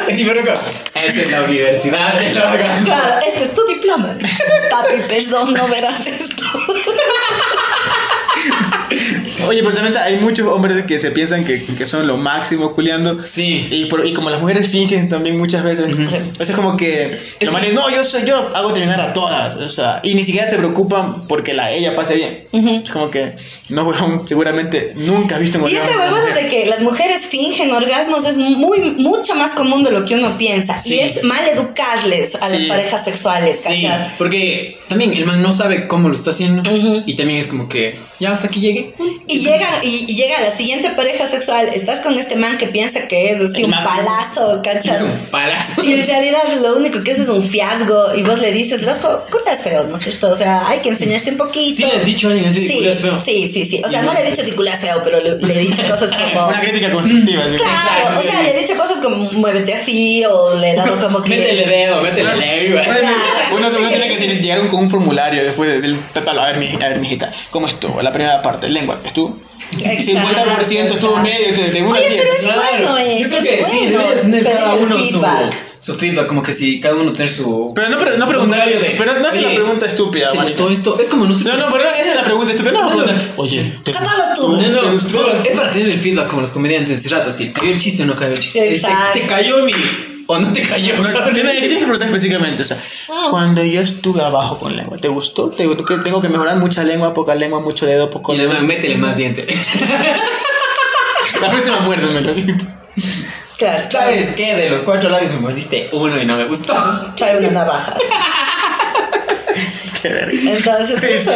Sí, 0.14 0.24
pero. 0.26 0.40
Esta 0.94 1.20
es 1.22 1.32
la 1.32 1.42
universidad 1.42 2.18
del 2.20 2.38
orgasmo. 2.38 2.86
Claro, 2.86 3.14
este 3.26 3.44
es 3.44 3.55
tu 3.55 3.66
diploma. 3.66 4.16
Papi, 4.70 5.03
perdón, 5.09 5.53
no 5.55 5.66
verás 5.68 6.07
esto. 6.07 6.44
Oye, 9.49 9.62
precisamente 9.62 9.99
hay 9.99 10.16
muchos 10.18 10.47
hombres 10.49 10.84
que 10.86 10.99
se 10.99 11.11
piensan 11.11 11.44
que, 11.44 11.62
que 11.64 11.86
son 11.86 12.07
lo 12.07 12.16
máximo 12.16 12.74
culiando. 12.74 13.24
Sí. 13.24 13.66
Y, 13.70 13.86
por- 13.86 14.05
y 14.07 14.12
como 14.12 14.30
las 14.30 14.40
mujeres 14.40 14.68
fingen 14.68 15.09
también 15.09 15.36
muchas 15.38 15.62
veces. 15.64 15.94
O 15.94 16.11
sea, 16.11 16.22
es 16.44 16.51
como 16.53 16.76
que. 16.76 17.18
los 17.40 17.53
manes, 17.53 17.72
no, 17.74 17.88
yo, 17.90 18.03
soy, 18.05 18.24
yo 18.24 18.36
hago 18.55 18.72
terminar 18.72 19.01
a 19.01 19.12
todas. 19.12 19.57
O 19.57 19.68
sea, 19.68 20.01
y 20.03 20.14
ni 20.14 20.24
siquiera 20.24 20.49
se 20.49 20.57
preocupan 20.57 21.26
porque 21.26 21.53
la 21.55 21.70
ella 21.72 21.94
pase 21.94 22.14
bien. 22.14 22.49
Es 22.84 22.90
como 22.90 23.11
que. 23.11 23.34
No, 23.68 23.82
weón, 23.84 24.26
seguramente 24.28 24.92
nunca 24.96 25.34
has 25.36 25.40
visto 25.40 25.58
un 25.58 25.68
Y 25.68 25.74
este 25.74 25.80
orgasmo 25.80 26.00
de 26.02 26.08
una 26.08 26.12
huevo 26.16 26.28
mujer. 26.28 26.44
de 26.44 26.48
que 26.50 26.66
las 26.66 26.80
mujeres 26.82 27.26
fingen 27.26 27.72
orgasmos 27.72 28.24
es 28.26 28.36
muy, 28.36 28.78
mucho 28.98 29.34
más 29.34 29.50
común 29.52 29.82
de 29.82 29.90
lo 29.90 30.04
que 30.06 30.14
uno 30.14 30.38
piensa. 30.38 30.76
Sí. 30.76 30.94
Y 30.94 31.00
es 31.00 31.24
mal 31.24 31.46
educarles 31.48 32.34
a 32.36 32.48
las 32.48 32.62
parejas 32.64 33.04
sexuales, 33.04 33.60
Sí, 33.66 33.82
¿cachas? 33.82 34.12
porque 34.18 34.78
también 34.88 35.12
el 35.12 35.26
man 35.26 35.42
no 35.42 35.52
sabe 35.52 35.88
cómo 35.88 36.08
lo 36.08 36.14
está 36.14 36.30
haciendo 36.30 36.62
y 37.06 37.16
también 37.16 37.40
es 37.40 37.48
como 37.48 37.68
que 37.68 37.96
ya 38.20 38.32
hasta 38.32 38.46
aquí 38.46 38.60
llegué. 38.60 38.94
Y 39.26 39.40
llega, 39.40 39.66
y, 39.82 40.06
y 40.08 40.14
llega 40.14 40.40
la 40.40 40.50
siguiente 40.52 40.90
pareja 40.90 41.26
sexual, 41.26 41.68
estás 41.74 42.00
con 42.00 42.16
este 42.18 42.36
man 42.36 42.56
que 42.58 42.66
piensa 42.68 43.08
que 43.08 43.30
es 43.32 43.40
así 43.40 43.58
El 43.58 43.64
un 43.66 43.70
máximo. 43.72 43.96
palazo, 44.04 44.60
¿cachas? 44.62 45.00
Es 45.00 45.02
un 45.02 45.18
palazo. 45.30 45.82
Y 45.84 45.92
en 45.92 46.06
realidad 46.06 46.38
lo 46.62 46.76
único 46.76 47.02
que 47.02 47.10
es 47.10 47.18
es 47.18 47.28
un 47.28 47.42
fiasco 47.42 48.14
y 48.16 48.22
vos 48.22 48.40
le 48.40 48.52
dices, 48.52 48.82
loco, 48.82 49.24
culas 49.30 49.62
feo, 49.64 49.84
¿no 49.88 49.96
es 49.96 50.02
cierto? 50.02 50.30
O 50.30 50.36
sea, 50.36 50.68
hay 50.68 50.78
que 50.80 50.88
enseñarte 50.88 51.30
un 51.32 51.36
poquito. 51.36 51.76
Sí, 51.76 51.84
le 51.84 51.96
has 51.98 52.04
dicho 52.04 52.28
a 52.28 52.30
alguien 52.30 52.48
así, 52.48 52.66
Sí, 52.66 52.78
culas 52.78 52.98
feo. 53.00 53.18
sí, 53.20 53.48
sí, 53.52 53.55
sí. 53.64 53.82
O 53.84 53.88
sea, 53.88 54.02
no 54.02 54.12
le 54.12 54.20
he 54.22 54.30
dicho 54.30 54.42
si 54.42 54.52
culas 54.52 54.80
feo, 54.80 55.00
pero 55.02 55.18
le, 55.20 55.36
le 55.38 55.54
he 55.54 55.61
dicho 55.61 55.82
cosas 55.88 56.11
como... 56.32 56.46
Una 56.48 56.61
crítica 56.61 56.90
constructiva. 56.90 57.48
¿sí? 57.48 57.57
Claro, 57.57 58.18
o 58.18 58.22
sea, 58.22 58.30
sí. 58.32 58.42
le 58.44 58.57
he 58.57 58.61
dicho 58.61 58.76
cosas 58.76 59.00
como 59.00 59.16
muévete 59.32 59.74
así 59.74 60.24
o 60.24 60.54
le 60.59 60.70
he 60.70 60.74
dado 60.74 60.96
como 61.00 61.22
que... 61.22 61.30
Métele 61.30 61.66
dedo, 61.66 62.02
métele 62.02 62.36
lengua. 62.36 62.82
Uno, 63.54 63.68
uno 63.68 63.88
tiene 63.88 64.09
que 64.09 64.16
llegar 64.26 64.66
con 64.68 64.80
un 64.80 64.90
formulario 64.90 65.44
después 65.44 65.70
de- 65.70 65.80
del 65.80 65.98
total. 66.12 66.38
A 66.38 66.46
ver, 66.46 66.57
mi, 66.59 66.66
a 66.74 66.88
ver, 66.88 66.98
mijita, 67.00 67.32
¿cómo 67.50 67.68
estuvo? 67.68 68.02
La 68.02 68.12
primera 68.12 68.42
parte, 68.42 68.68
lengua, 68.68 69.00
¿estuvo? 69.04 69.38
Exacto, 69.78 70.12
50% 70.12 70.94
estuvo 70.94 71.18
exacto. 71.18 71.18
medio, 71.22 71.52
de 71.64 71.70
de 71.70 71.82
1 71.82 71.94
a 71.94 71.98
Oye, 71.98 72.09
10. 72.09 72.22
pero 72.22 72.32
es 72.32 72.44
bueno 72.44 72.98
Yo 72.98 73.07
eso, 73.07 73.28
creo 73.38 73.42
que 73.42 73.61
es 73.61 73.66
sí, 73.68 73.78
bueno. 73.78 73.90
deberías 73.98 74.20
tener 74.22 74.44
cada 74.44 74.74
uno 74.74 75.02
su. 75.02 75.22
Su 75.87 75.95
feedback, 75.95 76.26
como 76.26 76.43
que 76.43 76.53
si 76.53 76.80
cada 76.80 76.97
uno 76.97 77.12
tener 77.12 77.30
su. 77.30 77.72
Pero 77.74 77.89
no, 77.89 77.97
pero 77.99 78.18
no 78.18 78.26
preguntar, 78.28 78.68
de, 78.68 78.97
pero 78.99 79.20
no 79.20 79.28
es 79.28 79.41
la 79.41 79.55
pregunta 79.55 79.87
estúpida, 79.87 80.32
¿Te 80.32 80.39
gustó 80.39 80.68
esto? 80.68 80.99
Es 80.99 81.07
como 81.09 81.26
no 81.26 81.34
sé. 81.34 81.45
No, 81.45 81.57
no, 81.57 81.66
pero 81.70 81.84
esa 81.89 82.11
es 82.11 82.16
la 82.16 82.24
pregunta 82.24 82.51
estúpida. 82.53 82.72
No, 82.72 82.82
no, 82.82 83.05
preguntar, 83.05 83.32
Oye, 83.37 83.62
¿te 83.84 83.93
¿Qué 83.93 83.99
tal 83.99 84.05
estuvo? 84.32 84.57
No, 84.57 84.68
no, 84.68 84.80
¿Te 84.80 84.91
gustó? 84.91 85.24
pero 85.24 85.43
es 85.45 85.57
para 85.57 85.70
tener 85.70 85.89
el 85.91 85.99
feedback 86.01 86.26
como 86.26 86.41
los 86.43 86.51
comediantes 86.51 86.99
hace 86.99 87.09
rato, 87.14 87.30
si 87.30 87.53
cayó 87.53 87.70
el 87.70 87.78
chiste 87.80 88.03
o 88.03 88.07
no 88.07 88.16
cayó 88.16 88.32
el 88.32 88.39
chiste. 88.41 88.59
¿Te- 88.61 88.74
Exacto. 88.74 89.12
¿Te, 89.20 89.26
cayó 89.28 89.64
mi 89.64 89.72
o 90.26 90.39
no 90.41 90.53
te 90.53 90.62
cayó? 90.62 90.97
No, 90.97 91.09
tiene- 91.32 91.53
¿Qué 91.53 91.61
tienes 91.61 91.78
que 91.78 91.84
preguntar 91.84 92.09
específicamente? 92.09 92.62
O 92.62 92.64
sea, 92.64 92.76
cuando 93.30 93.62
yo 93.64 93.80
estuve 93.80 94.22
abajo 94.22 94.59
con 94.59 94.76
lengua, 94.76 94.99
¿te 94.99 95.07
gustó? 95.07 95.49
¿Te 95.51 95.66
gustó 95.66 95.84
que 95.84 95.99
tengo 95.99 96.20
que 96.20 96.28
mejorar 96.28 96.57
mucha 96.57 96.82
lengua, 96.82 97.14
poca 97.14 97.37
lengua, 97.37 97.61
mucho 97.61 97.87
dedo, 97.87 98.11
poco 98.11 98.34
Y 98.34 98.39
dedo? 98.39 98.61
métele 98.62 98.97
más 98.97 99.16
diente. 99.16 99.47
La 101.41 101.51
próxima 101.51 101.78
muerte 101.80 102.07
me 102.09 102.20
lo 102.22 102.34
siento. 102.34 102.64
Claro, 103.59 103.90
¿Sabes 103.90 104.34
qué? 104.34 104.54
De 104.54 104.68
los 104.68 104.82
cuatro 104.82 105.09
labios 105.09 105.32
me 105.32 105.40
mordiste 105.40 105.88
uno 105.92 106.20
y 106.20 106.26
no 106.26 106.36
me 106.36 106.44
gustó. 106.44 106.74
Trae 107.16 107.38
una 107.38 107.50
navaja. 107.50 107.94
Qué 110.02 110.09
verga. 110.11 110.32
Entonces, 110.52 111.26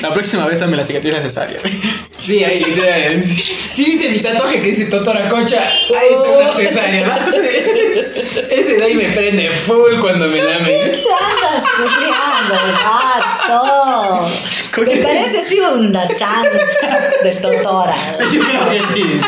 La 0.00 0.14
próxima 0.14 0.46
vez 0.46 0.62
hazme 0.62 0.76
la 0.76 0.84
cicatriz 0.84 1.14
necesaria. 1.14 1.58
Sí, 2.16 2.44
ahí 2.44 2.64
literal. 2.64 3.22
¿Sí 3.22 3.84
viste 3.84 4.10
mi 4.10 4.20
tatuaje 4.20 4.62
que 4.62 4.70
dice 4.70 4.84
Totora 4.86 5.28
Concha? 5.28 5.62
Ahí 5.62 6.08
está 6.10 6.30
una 6.30 6.48
cesárea. 6.52 7.28
Ese 8.50 8.76
de 8.78 8.84
ahí 8.84 8.94
me 8.94 9.10
prende 9.10 9.50
full 9.50 9.98
cuando 10.00 10.28
me 10.28 10.38
llame. 10.38 10.64
¿Qué 10.64 11.02
te 11.02 11.12
andas 11.24 11.64
culiando, 11.76 12.56
Me 14.78 14.96
parece 15.02 15.38
así 15.40 15.58
una 15.60 16.06
chance 16.16 16.50
de 17.22 17.34
totora. 17.34 17.94
Yo 18.32 18.40
creo 18.40 18.70
que 18.70 18.78
sí. 18.94 19.20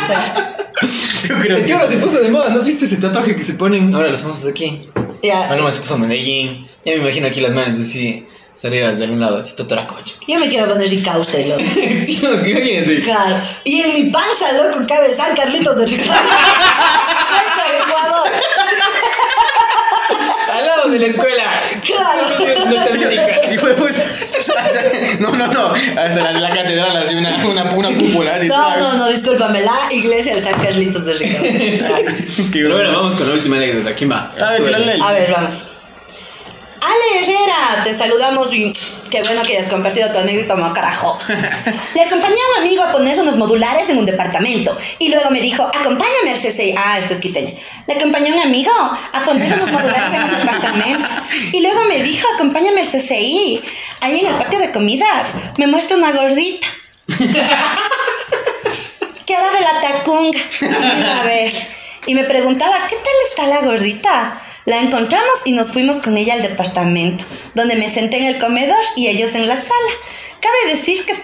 Yo 1.29 1.39
creo 1.39 1.57
Es 1.57 1.61
que 1.63 1.67
que 1.67 1.73
ahora 1.75 1.87
sí. 1.89 1.95
se 1.95 2.01
puso 2.01 2.21
de 2.21 2.31
moda, 2.31 2.49
¿no 2.51 2.59
has 2.61 2.65
visto 2.67 2.85
ese 2.85 2.97
tatuaje 2.99 3.35
que 3.37 3.43
se 3.43 3.55
ponen? 3.55 3.95
Ahora 3.95 4.09
los 4.09 4.21
famosos 4.21 4.51
aquí. 4.51 4.89
Ya. 5.23 5.49
Bueno, 5.49 5.71
se 5.73 5.81
puso 5.81 5.95
en 5.97 6.03
Medellín. 6.03 6.69
Ya 6.85 6.93
me 6.93 6.99
imagino 6.99 7.27
aquí 7.27 7.41
las 7.41 7.53
manos 7.53 7.79
así, 7.81 8.25
salidas 8.55 8.99
de 8.99 9.05
algún 9.05 9.21
lado, 9.21 9.39
así, 9.39 9.55
Totora 9.57 9.87
Concha. 9.87 10.15
Yo 10.27 10.39
me 10.39 10.49
quiero 10.49 10.69
poner 10.69 10.89
rica 10.89 11.19
usted, 11.19 11.47
loco. 11.49 11.61
Sí, 12.07 12.21
no, 12.23 12.43
que 12.43 12.57
oye, 12.57 12.83
de- 12.83 13.01
Claro. 13.03 13.37
Y 13.65 13.81
en 13.81 13.95
mi 13.95 14.11
panza, 14.11 14.53
loco, 14.53 14.85
cabe 14.89 15.13
San 15.15 15.35
Carlitos 15.35 15.77
de 15.79 15.87
Ricardo. 15.87 16.13
Cuenca 16.29 17.73
de 17.73 17.79
Ecuador. 17.79 18.29
De 20.91 20.99
la 20.99 21.07
escuela. 21.07 21.45
Claro. 21.85 22.29
De 22.39 23.59
puta. 23.75 24.03
No, 25.21 25.33
no, 25.33 25.47
no. 25.49 25.73
Hasta 25.73 26.21
la, 26.21 26.33
la 26.33 26.51
catedral, 26.51 26.97
así 26.97 27.15
una, 27.15 27.37
una, 27.47 27.65
una 27.73 27.89
cúpula. 27.89 28.35
Así, 28.35 28.49
No, 28.49 28.55
¿sabes? 28.55 28.83
no, 28.83 28.95
no, 28.95 29.09
discúlpame. 29.09 29.61
La 29.61 29.93
iglesia 29.93 30.35
de 30.35 30.41
San 30.41 30.55
Carlitos 30.61 31.05
de 31.07 31.15
Ricardo. 31.15 31.47
Qué 32.53 32.61
Pero 32.63 32.75
bueno, 32.75 32.93
vamos 32.93 33.15
con 33.17 33.29
la 33.29 33.35
última 33.35 33.57
anécdota. 33.57 33.95
¿Quién 33.95 34.11
va? 34.11 34.33
A 34.41 34.51
ver. 34.53 34.75
A 35.03 35.13
ver, 35.13 35.33
vamos. 35.33 35.69
Ale 36.89 37.21
Herrera, 37.21 37.85
te 37.85 37.93
saludamos 37.93 38.51
y 38.55 38.73
qué 39.11 39.21
bueno 39.23 39.43
que 39.43 39.59
hayas 39.59 39.69
compartido 39.69 40.11
tu 40.11 40.21
anécdota, 40.21 40.57
mo 40.57 40.73
carajo. 40.73 41.19
Le 41.95 42.01
acompañé 42.01 42.35
a 42.35 42.53
un 42.57 42.63
amigo 42.63 42.83
a 42.83 42.93
poner 42.93 43.21
unos 43.21 43.37
modulares 43.37 43.91
en 43.91 43.99
un 43.99 44.07
departamento 44.07 44.75
y 44.99 45.11
luego 45.11 45.29
me 45.31 45.43
dijo, 45.43 45.65
acompáñame 45.65 46.31
al 46.31 46.39
CCI. 46.39 46.75
Ah, 46.79 46.99
esta 46.99 47.13
es 47.13 47.21
quiteña. 47.21 47.53
Le 47.87 47.93
acompañé 47.93 48.31
a 48.31 48.35
un 48.37 48.41
amigo 48.41 48.73
a 48.73 49.23
poner 49.23 49.53
unos 49.53 49.71
modulares 49.71 50.15
en 50.15 50.25
un 50.25 50.39
departamento 50.39 51.09
y 51.53 51.61
luego 51.61 51.85
me 51.85 52.03
dijo, 52.03 52.27
acompáñame 52.35 52.81
al 52.81 52.89
CCI. 52.89 53.63
Ahí 54.01 54.21
en 54.21 54.27
el 54.29 54.35
patio 54.37 54.59
de 54.59 54.73
comidas 54.73 55.35
me 55.59 55.67
muestra 55.67 55.99
una 55.99 56.13
gordita. 56.13 56.67
que 59.27 59.35
era 59.35 59.51
de 59.51 59.61
la 59.61 59.81
tacunga. 59.83 60.41
A 61.21 61.23
ver. 61.25 61.53
Y 62.07 62.15
me 62.15 62.25
preguntaba, 62.25 62.87
¿qué 62.89 62.97
tal 62.97 63.13
está 63.29 63.47
la 63.47 63.61
gordita? 63.61 64.41
La 64.69 64.81
encontramos 64.83 65.47
y 65.47 65.53
nos 65.53 65.73
fuimos 65.73 65.97
con 65.97 66.19
ella 66.19 66.35
al 66.35 66.43
departamento, 66.43 67.25
donde 67.55 67.75
me 67.75 67.89
senté 67.89 68.19
en 68.19 68.27
el 68.27 68.39
comedor 68.39 68.77
y 68.97 69.07
ellos 69.07 69.35
en 69.35 69.49
la 69.49 69.57
sala. 69.57 69.91
Cabe 70.43 70.77
decir 70.77 71.07
que, 71.07 71.15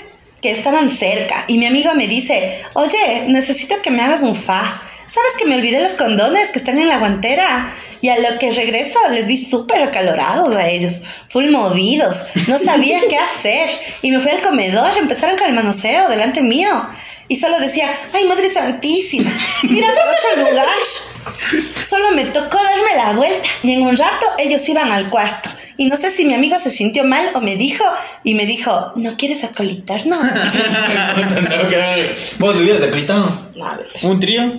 que 0.40 0.50
estaban 0.50 0.88
cerca 0.88 1.44
y 1.46 1.58
mi 1.58 1.66
amigo 1.66 1.94
me 1.94 2.08
dice, 2.08 2.64
oye, 2.72 3.26
necesito 3.28 3.74
que 3.82 3.90
me 3.90 4.00
hagas 4.00 4.22
un 4.22 4.34
fa. 4.34 4.80
¿Sabes 5.06 5.32
que 5.36 5.44
me 5.44 5.56
olvidé 5.56 5.82
los 5.82 5.92
condones 5.92 6.48
que 6.48 6.58
están 6.58 6.78
en 6.78 6.88
la 6.88 6.96
guantera? 6.96 7.70
Y 8.00 8.08
a 8.08 8.18
lo 8.18 8.38
que 8.38 8.50
regreso 8.50 8.98
les 9.10 9.26
vi 9.26 9.36
súper 9.36 9.82
acalorados 9.82 10.56
a 10.56 10.66
ellos, 10.66 11.02
full 11.28 11.50
movidos, 11.50 12.22
no 12.48 12.58
sabía 12.58 13.00
qué 13.10 13.18
hacer. 13.18 13.68
Y 14.00 14.10
me 14.10 14.20
fui 14.20 14.30
al 14.30 14.40
comedor, 14.40 14.96
empezaron 14.96 15.36
con 15.36 15.48
el 15.48 15.52
manoseo 15.52 16.08
delante 16.08 16.40
mío. 16.40 16.86
Y 17.28 17.36
solo 17.36 17.60
decía, 17.60 17.94
ay, 18.14 18.24
madre 18.24 18.50
santísima, 18.50 19.30
mira 19.64 19.88
por 19.88 20.32
otro 20.32 20.50
lugar. 20.50 20.66
Solo 21.76 22.12
me 22.12 22.24
tocó 22.26 22.56
darme 22.56 22.96
la 22.96 23.12
vuelta 23.12 23.48
y 23.62 23.72
en 23.72 23.82
un 23.82 23.96
rato 23.96 24.26
ellos 24.38 24.68
iban 24.68 24.92
al 24.92 25.10
cuarto. 25.10 25.50
Y 25.76 25.86
no 25.86 25.96
sé 25.96 26.10
si 26.10 26.24
mi 26.24 26.34
amigo 26.34 26.56
se 26.58 26.70
sintió 26.70 27.04
mal 27.04 27.30
o 27.34 27.40
me 27.40 27.56
dijo, 27.56 27.84
y 28.22 28.34
me 28.34 28.46
dijo, 28.46 28.92
¿no 28.94 29.16
quieres 29.16 29.42
acolitarnos? 29.42 30.18
¿Vos 32.38 32.56
hubieras 32.56 32.82
acreditado? 32.82 33.36
No, 33.56 33.66
a 33.66 33.76
ver. 33.76 33.88
¿Un 34.02 34.20
trío? 34.20 34.52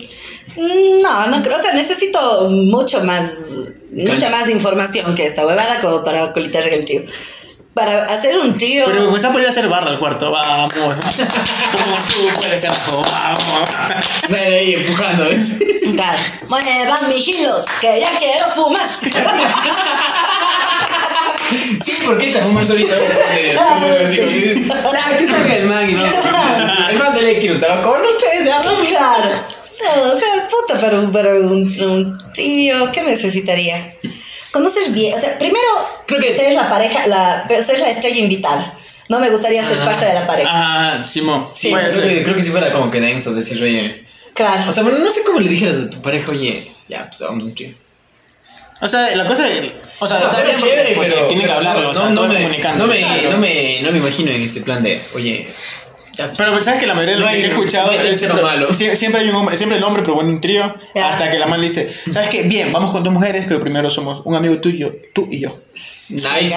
No, 0.57 1.27
no 1.27 1.41
creo, 1.41 1.57
o 1.57 1.61
sea, 1.61 1.73
necesito 1.73 2.49
mucho 2.49 3.03
más, 3.03 3.51
mucha 3.91 4.29
más 4.29 4.49
información 4.49 5.15
que 5.15 5.25
esta 5.25 5.45
huevada 5.45 5.79
como 5.79 6.03
para 6.03 6.31
colitar 6.33 6.67
el 6.67 6.85
tío. 6.85 7.01
Para 7.75 8.05
hacer 8.05 8.39
un 8.39 8.57
tío. 8.57 8.85
Pero 8.85 9.09
pues 9.09 9.23
ha 9.25 9.31
podido 9.33 9.49
hacer 9.49 9.67
barra 9.67 9.91
al 9.91 9.99
cuarto. 9.99 10.31
Vamos. 10.31 10.73
Tú, 10.73 10.81
tú 10.87 12.29
puedes, 12.39 12.61
carajo. 12.61 13.01
Vamos. 13.03 13.69
Nadie 14.29 14.59
ahí 14.59 14.73
empujando. 14.75 15.25
Claro. 15.93 16.17
Muevan 16.47 17.09
mijilos, 17.09 17.65
que 17.81 17.99
ya 17.99 18.09
quiero 18.17 18.47
fumar. 18.47 18.81
Sí, 21.85 21.93
¿por 22.05 22.17
qué 22.17 22.27
te 22.31 22.41
fumas 22.41 22.69
ahorita? 22.69 22.95
Así 22.95 24.17
como 24.17 24.29
dices, 24.29 24.71
"Ah, 24.71 25.11
que 25.17 25.27
salga 25.27 25.55
el 25.55 25.65
man 25.67 25.89
y 25.89 25.93
no. 25.93 26.03
El 26.89 26.97
man 26.97 27.13
de 27.13 27.21
ley 27.21 27.35
quiere 27.39 27.55
un 27.55 27.61
tabaco. 27.61 27.97
No 27.97 28.09
ustedes, 28.09 28.45
ya. 28.45 28.61
Claro. 28.61 29.29
No, 29.83 30.13
o 30.13 30.17
sea, 30.17 30.47
puta, 30.49 30.89
un, 31.39 31.81
un 31.81 32.31
tío, 32.33 32.91
¿qué 32.91 33.03
necesitaría? 33.03 33.89
Conoces 34.55 34.93
bien, 34.93 35.13
o 35.13 35.19
sea, 35.19 35.37
primero 35.37 35.67
Creo 36.05 36.21
que- 36.21 36.33
ser 36.33 36.53
la 36.53 36.69
pareja, 36.69 37.05
la, 37.07 37.45
ser 37.61 37.77
la 37.79 37.89
estrella 37.89 38.19
invitada. 38.21 38.73
No 39.09 39.19
me 39.19 39.29
gustaría 39.29 39.61
ser 39.67 39.75
Ajá. 39.75 39.83
parte 39.83 40.05
de 40.05 40.13
la 40.13 40.25
pareja. 40.25 40.49
Ah, 40.49 41.03
Simón. 41.03 41.49
Sí, 41.51 41.71
puede 41.71 41.89
creo 41.89 42.07
que, 42.07 42.23
creo 42.23 42.35
que 42.37 42.41
si 42.41 42.51
fuera 42.51 42.71
como 42.71 42.89
que 42.89 43.01
denso 43.01 43.33
decir, 43.33 43.61
oye. 43.61 44.05
Claro. 44.33 44.63
O 44.69 44.71
sea, 44.71 44.83
bueno, 44.83 44.99
no 44.99 45.11
sé 45.11 45.23
cómo 45.25 45.41
le 45.41 45.49
dijeras 45.49 45.77
a 45.87 45.89
tu 45.89 46.01
pareja, 46.01 46.31
oye, 46.31 46.71
ya, 46.87 47.05
pues 47.09 47.21
hagamos 47.21 47.43
un 47.43 47.53
tío. 47.53 47.67
O 48.79 48.87
sea, 48.87 49.13
la 49.13 49.25
cosa 49.25 49.45
es. 49.49 49.73
O 49.99 50.07
sea, 50.07 50.19
está 50.19 50.41
bien 50.41 50.55
porque, 50.57 50.91
porque 50.95 51.11
tiene 51.27 51.41
que 51.41 51.47
pero 51.47 51.53
hablarlo, 51.55 51.83
no, 51.83 51.89
o 51.89 51.93
sea, 51.93 52.09
no, 52.09 52.15
todo 52.15 52.27
me, 52.29 52.35
comunicando. 52.35 52.87
no, 52.87 52.93
me, 52.93 53.01
no, 53.29 53.37
me, 53.37 53.81
no 53.81 53.91
me 53.91 53.97
imagino 53.97 54.31
en 54.31 54.41
ese 54.41 54.61
plan 54.61 54.81
de, 54.81 55.01
oye. 55.13 55.49
Pero 56.37 56.63
sabes 56.63 56.79
que 56.79 56.87
la 56.87 56.93
mayoría 56.93 57.15
de 57.15 57.19
lo 57.19 57.25
No 57.25 57.31
que 57.31 57.37
hay- 57.37 57.43
he 57.43 57.47
escuchado 57.47 57.91
no 57.91 57.99
es 58.01 58.19
siempre, 58.19 58.41
malo. 58.41 58.69
sie- 58.73 58.95
siempre 58.95 59.21
hay 59.21 59.29
un 59.29 59.35
hombre, 59.35 59.57
siempre 59.57 59.77
el 59.77 59.83
hombre 59.83 60.03
propone 60.03 60.29
un 60.29 60.39
trío 60.41 60.73
Ya. 60.93 61.09
hasta 61.09 61.29
que 61.29 61.37
la 61.39 61.45
man 61.47 61.59
le 61.61 61.67
dice, 61.67 61.89
¿sabes 62.11 62.29
qué? 62.29 62.43
Bien, 62.43 62.71
vamos 62.73 62.91
con 62.91 63.03
dos 63.03 63.11
mujeres, 63.13 63.45
pero 63.47 63.59
primero 63.59 63.89
somos 63.89 64.21
un 64.25 64.35
amigo 64.35 64.57
tuyo, 64.57 64.95
tú 65.13 65.27
y 65.31 65.39
yo. 65.41 65.57
Nice, 66.09 66.55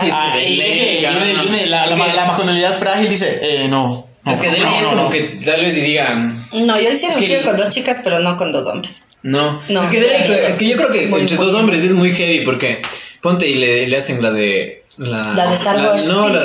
la, 1.69 2.25
masculinidad 2.27 2.75
frágil 2.77 3.09
dice, 3.09 3.39
eh, 3.43 3.67
no. 3.69 4.07
no, 4.25 4.33
Es 4.33 4.41
que 4.41 4.51
de 4.51 4.59
es 4.59 4.63
no, 4.65 4.91
como 4.91 5.03
no. 5.05 5.11
que 5.11 5.39
tal 5.45 5.61
vez 5.63 5.77
y 5.77 5.81
digan. 5.83 6.37
No, 6.53 6.79
yo 6.81 6.91
hiciera 6.91 7.15
Es 7.15 7.21
un 7.21 7.27
que- 7.27 7.27
trío 7.39 7.43
con 7.43 7.57
dos 7.57 7.71
chicas, 7.71 8.01
pero 8.05 8.19
no 8.21 8.37
con 8.37 8.53
dos 8.53 8.67
hombres. 8.67 9.03
No, 9.23 9.61
No, 9.69 9.83
es 9.83 9.89
que, 9.91 10.47
es 10.49 10.57
que 10.57 10.69
yo 10.69 10.77
creo 10.77 10.93
que 10.93 11.05
entre 11.05 11.37
dos 11.37 11.53
hombres 11.55 11.83
es 11.83 11.93
muy 11.93 12.13
heavy 12.13 12.45
porque 12.45 12.83
ponte 13.21 13.49
y 13.49 13.55
le, 13.55 13.89
le 13.89 13.97
hacen 13.97 14.23
la 14.23 14.31
de. 14.31 14.78
La, 14.99 15.23
La 15.35 15.49
de 15.49 15.55
Star 15.55 15.77
la- 15.81 15.91
Wars. 15.93 16.07
No, 16.07 16.29
la. 16.29 16.45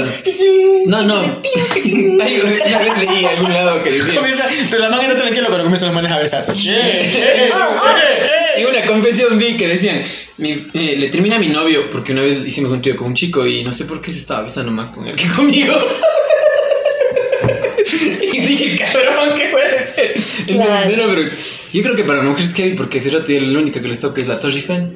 No, 0.86 1.02
no. 1.04 1.22
Ay, 1.76 2.42
una 2.44 2.80
vez 2.80 2.98
leí 3.00 3.20
en 3.20 3.26
algún 3.26 3.52
lado 3.54 3.82
que 3.84 3.92
decía. 3.92 4.16
Comienza, 4.16 4.48
de 4.48 4.80
la 4.80 4.90
manga 4.90 5.08
no 5.08 5.16
tranquilo 5.16 5.48
cuando 5.48 5.64
comienzan 5.64 5.88
los 5.88 5.96
manes 5.96 6.12
a 6.12 6.18
besarse. 6.20 6.52
Eh, 6.52 7.02
eh, 7.16 7.50
eh, 7.50 7.52
En 8.58 8.68
una 8.68 8.86
confesión 8.86 9.40
vi 9.40 9.58
que 9.58 9.68
decían, 9.68 10.02
mi- 10.38 10.52
eh, 10.76 10.96
le 11.00 11.10
termina 11.10 11.38
a 11.38 11.40
mi 11.40 11.48
novio 11.48 11.90
porque 11.92 12.12
una 12.12 12.22
vez 12.22 12.46
hicimos 12.46 12.72
un 12.72 12.82
trío 12.82 12.96
con 12.96 13.08
un 13.08 13.16
chico 13.16 13.46
y 13.48 13.64
no 13.64 13.74
sé 13.74 13.86
por 13.86 14.00
qué 14.02 14.14
se 14.14 14.20
estaba 14.20 14.44
besando 14.44 14.72
más 14.72 14.92
con 14.92 15.08
él 15.08 15.16
que 15.16 15.28
conmigo. 15.30 15.74
y 18.34 18.40
dije, 18.42 18.78
cabrón, 18.78 19.36
¿qué 19.36 19.46
puede 19.52 19.86
ser? 19.88 20.14
Claro. 20.56 20.90
No, 20.92 21.08
no, 21.08 21.14
pero 21.16 21.24
yo 21.74 21.82
creo 21.84 21.96
que 21.96 22.04
para 22.04 22.22
mujeres 22.22 22.50
es 22.52 22.56
heavy 22.56 22.76
porque 22.76 23.00
ese 23.00 23.10
rato 23.10 23.32
yo 23.32 23.42
la 23.42 23.60
única 23.60 23.82
que 23.82 23.88
les 23.88 24.00
toca 24.00 24.22
es 24.22 24.28
la 24.28 24.40
Torre 24.40 24.56
Eiffel. 24.56 24.92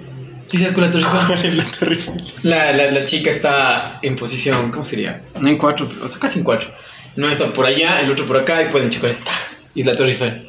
¿Sí 0.49 0.57
sabes 0.57 0.73
cuál 0.73 0.87
es 0.87 0.95
la 0.95 1.01
Torre 1.01 1.09
Eiffel? 1.11 1.27
¿Cuál 1.27 1.45
es 1.45 1.55
la 1.55 1.63
Torre 1.65 1.93
Eiffel? 1.95 2.23
La, 2.43 2.71
la, 2.73 2.91
la 2.91 3.05
chica 3.05 3.29
está 3.29 3.99
en 4.01 4.15
posición, 4.15 4.71
¿cómo 4.71 4.83
sería? 4.85 5.21
No 5.39 5.49
en 5.49 5.57
cuatro, 5.57 5.89
o 6.01 6.07
sea, 6.07 6.19
casi 6.19 6.39
en 6.39 6.45
cuatro. 6.45 6.69
No 7.15 7.29
está 7.29 7.47
por 7.47 7.65
allá, 7.65 7.99
el 8.01 8.11
otro 8.11 8.25
por 8.25 8.37
acá 8.37 8.61
y 8.61 8.65
pueden 8.69 8.89
chocar 8.89 9.09
esta. 9.09 9.31
Y 9.75 9.81
es 9.81 9.87
la 9.87 9.95
Torre 9.95 10.09
Eiffel. 10.09 10.43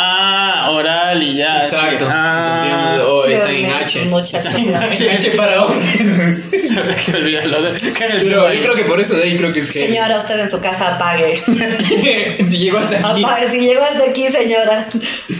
Ah, 0.00 0.68
oral 0.70 1.20
y 1.20 1.34
ya. 1.36 1.64
sí. 1.64 1.74
Exacto. 1.74 1.92
Entonces, 2.04 2.16
Ah, 2.16 2.92
digamos, 2.94 3.10
oh, 3.10 3.24
está 3.24 3.50
en 3.50 3.66
H. 3.66 4.04
Muchas 4.04 4.34
Está 4.46 4.56
en 4.56 5.16
H 5.16 5.30
para 5.32 5.64
hombres. 5.64 6.68
sabes 6.72 6.96
que 7.04 7.16
olvidarlo 7.16 7.62
de. 7.62 7.70
Pero 7.98 8.52
yo 8.54 8.62
creo 8.62 8.74
que 8.76 8.84
por 8.84 9.00
eso 9.00 9.16
de 9.16 9.24
ahí 9.24 9.36
creo 9.36 9.50
que 9.52 9.58
es 9.58 9.72
que. 9.72 9.86
Señora, 9.86 10.18
usted 10.18 10.38
en 10.38 10.48
su 10.48 10.60
casa 10.60 10.94
apague. 10.94 11.34
si 12.48 12.58
llegó 12.58 12.78
hasta 12.78 12.96
aquí. 13.10 13.24
Apague. 13.24 13.50
Si 13.50 13.58
llegó 13.58 13.82
hasta 13.82 14.04
aquí, 14.08 14.28
señora, 14.28 14.86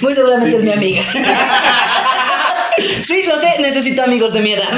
muy 0.00 0.12
seguramente 0.12 0.56
es 0.56 0.62
mi 0.64 0.72
amiga. 0.72 1.02
Sí, 2.80 3.24
lo 3.26 3.40
sé, 3.40 3.60
necesito 3.60 4.02
amigos 4.02 4.32
de 4.32 4.40
mi 4.40 4.52
edad. 4.52 4.68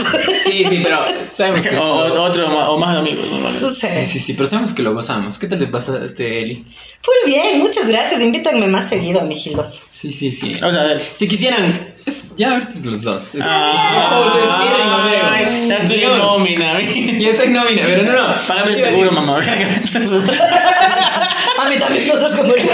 Sí, 0.44 0.64
sí, 0.68 0.80
pero 0.82 1.04
sabemos 1.30 1.62
que. 1.66 1.76
O, 1.76 1.82
o- 1.82 2.22
otro 2.22 2.46
o 2.70 2.78
más 2.78 2.96
amigos. 2.96 3.26
No 3.60 3.68
Sí, 3.68 3.74
sé. 3.86 4.06
sí, 4.06 4.20
sí, 4.20 4.34
pero 4.34 4.48
sabemos 4.48 4.72
que 4.72 4.82
lo 4.82 4.94
gozamos. 4.94 5.38
¿Qué 5.38 5.46
tal 5.46 5.58
te 5.58 5.66
pasa 5.66 6.00
este 6.04 6.40
Eli? 6.42 6.64
Full 7.02 7.30
bien, 7.30 7.58
muchas 7.60 7.88
gracias. 7.88 8.20
Invítanme 8.20 8.66
más 8.68 8.88
seguido, 8.88 9.22
mijilos. 9.22 9.82
Sí, 9.88 10.12
sí, 10.12 10.32
sí. 10.32 10.54
O 10.62 10.72
sea, 10.72 10.82
a 10.82 10.84
ver. 10.84 11.02
Si 11.14 11.28
quisieran. 11.28 11.88
es- 12.06 12.34
ya 12.36 12.52
ahorita 12.52 12.70
es 12.70 12.84
los 12.84 13.02
dos. 13.02 13.34
Es- 13.34 13.42
Ah, 13.44 14.10
no 14.10 15.04
sé. 15.04 15.16
Ay, 15.22 15.68
ya 15.68 15.78
estoy 15.78 16.02
en 16.02 16.18
nómina. 16.18 16.80
Ya 16.80 17.30
está 17.30 17.44
en 17.44 17.52
nómina, 17.52 17.82
pero 17.84 18.02
no, 18.04 18.12
no. 18.12 18.34
Págame 18.46 18.70
el 18.72 18.76
seguro, 18.76 19.12
mamá. 19.12 19.38
A 21.58 21.68
mí 21.68 21.76
también 21.78 22.06
no 22.08 22.16
sos 22.16 22.32
como 22.32 22.54
yo. 22.56 22.70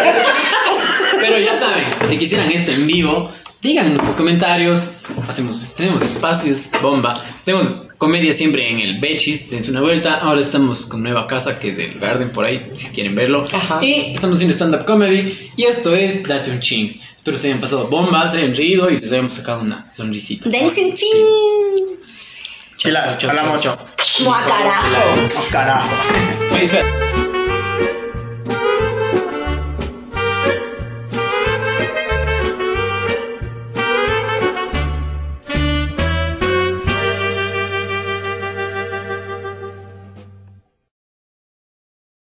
Pero 1.21 1.39
ya 1.39 1.57
saben, 1.57 1.85
si 2.09 2.19
quisieran 2.19 2.51
esto 2.53 2.73
en 2.73 2.87
vivo, 2.87 3.31
díganos 3.63 4.05
sus 4.05 4.15
comentarios. 4.15 4.95
Hacemos, 5.29 5.75
tenemos 5.75 6.03
espacios, 6.03 6.71
bomba. 6.83 7.15
Tenemos 7.45 7.83
comedia 7.99 8.33
siempre 8.33 8.71
en 8.71 8.81
el 8.81 8.99
Bechis, 8.99 9.51
dense 9.51 9.71
una 9.71 9.81
vuelta. 9.81 10.19
Ahora 10.21 10.41
estamos 10.41 10.87
con 10.87 11.03
nueva 11.03 11.27
casa 11.27 11.59
que 11.59 11.69
es 11.69 11.77
del 11.77 11.99
Garden 11.99 12.31
por 12.31 12.45
ahí, 12.45 12.71
si 12.75 12.89
quieren 12.95 13.15
verlo. 13.15 13.45
Ajá. 13.53 13.83
Y 13.83 14.13
estamos 14.15 14.37
haciendo 14.37 14.55
stand-up 14.55 14.85
comedy. 14.85 15.51
Y 15.57 15.65
esto 15.65 15.95
es 15.95 16.27
Date 16.27 16.51
un 16.51 16.61
Ching. 16.61 16.95
Espero 17.27 17.39
se 17.39 17.49
hayan 17.49 17.61
pasado 17.61 17.89
bomba, 17.89 18.29
se 18.29 18.39
hayan 18.39 18.55
reído 18.55 18.89
y 18.89 19.01
les 19.01 19.11
hayamos 19.11 19.35
sacado 19.35 19.63
una 19.63 19.91
sonrisita. 19.91 20.49
Dense 20.49 20.85
un 20.85 20.95
chin. 20.95 21.27
Chao, 22.77 22.91
Pilas, 22.91 23.19
chao, 23.19 23.31
hablamos. 23.31 23.65
Mua 24.21 24.41
carajo. 24.47 24.87
Oh, 25.05 25.51
carajo. 25.51 25.91
Espera. 26.61 27.26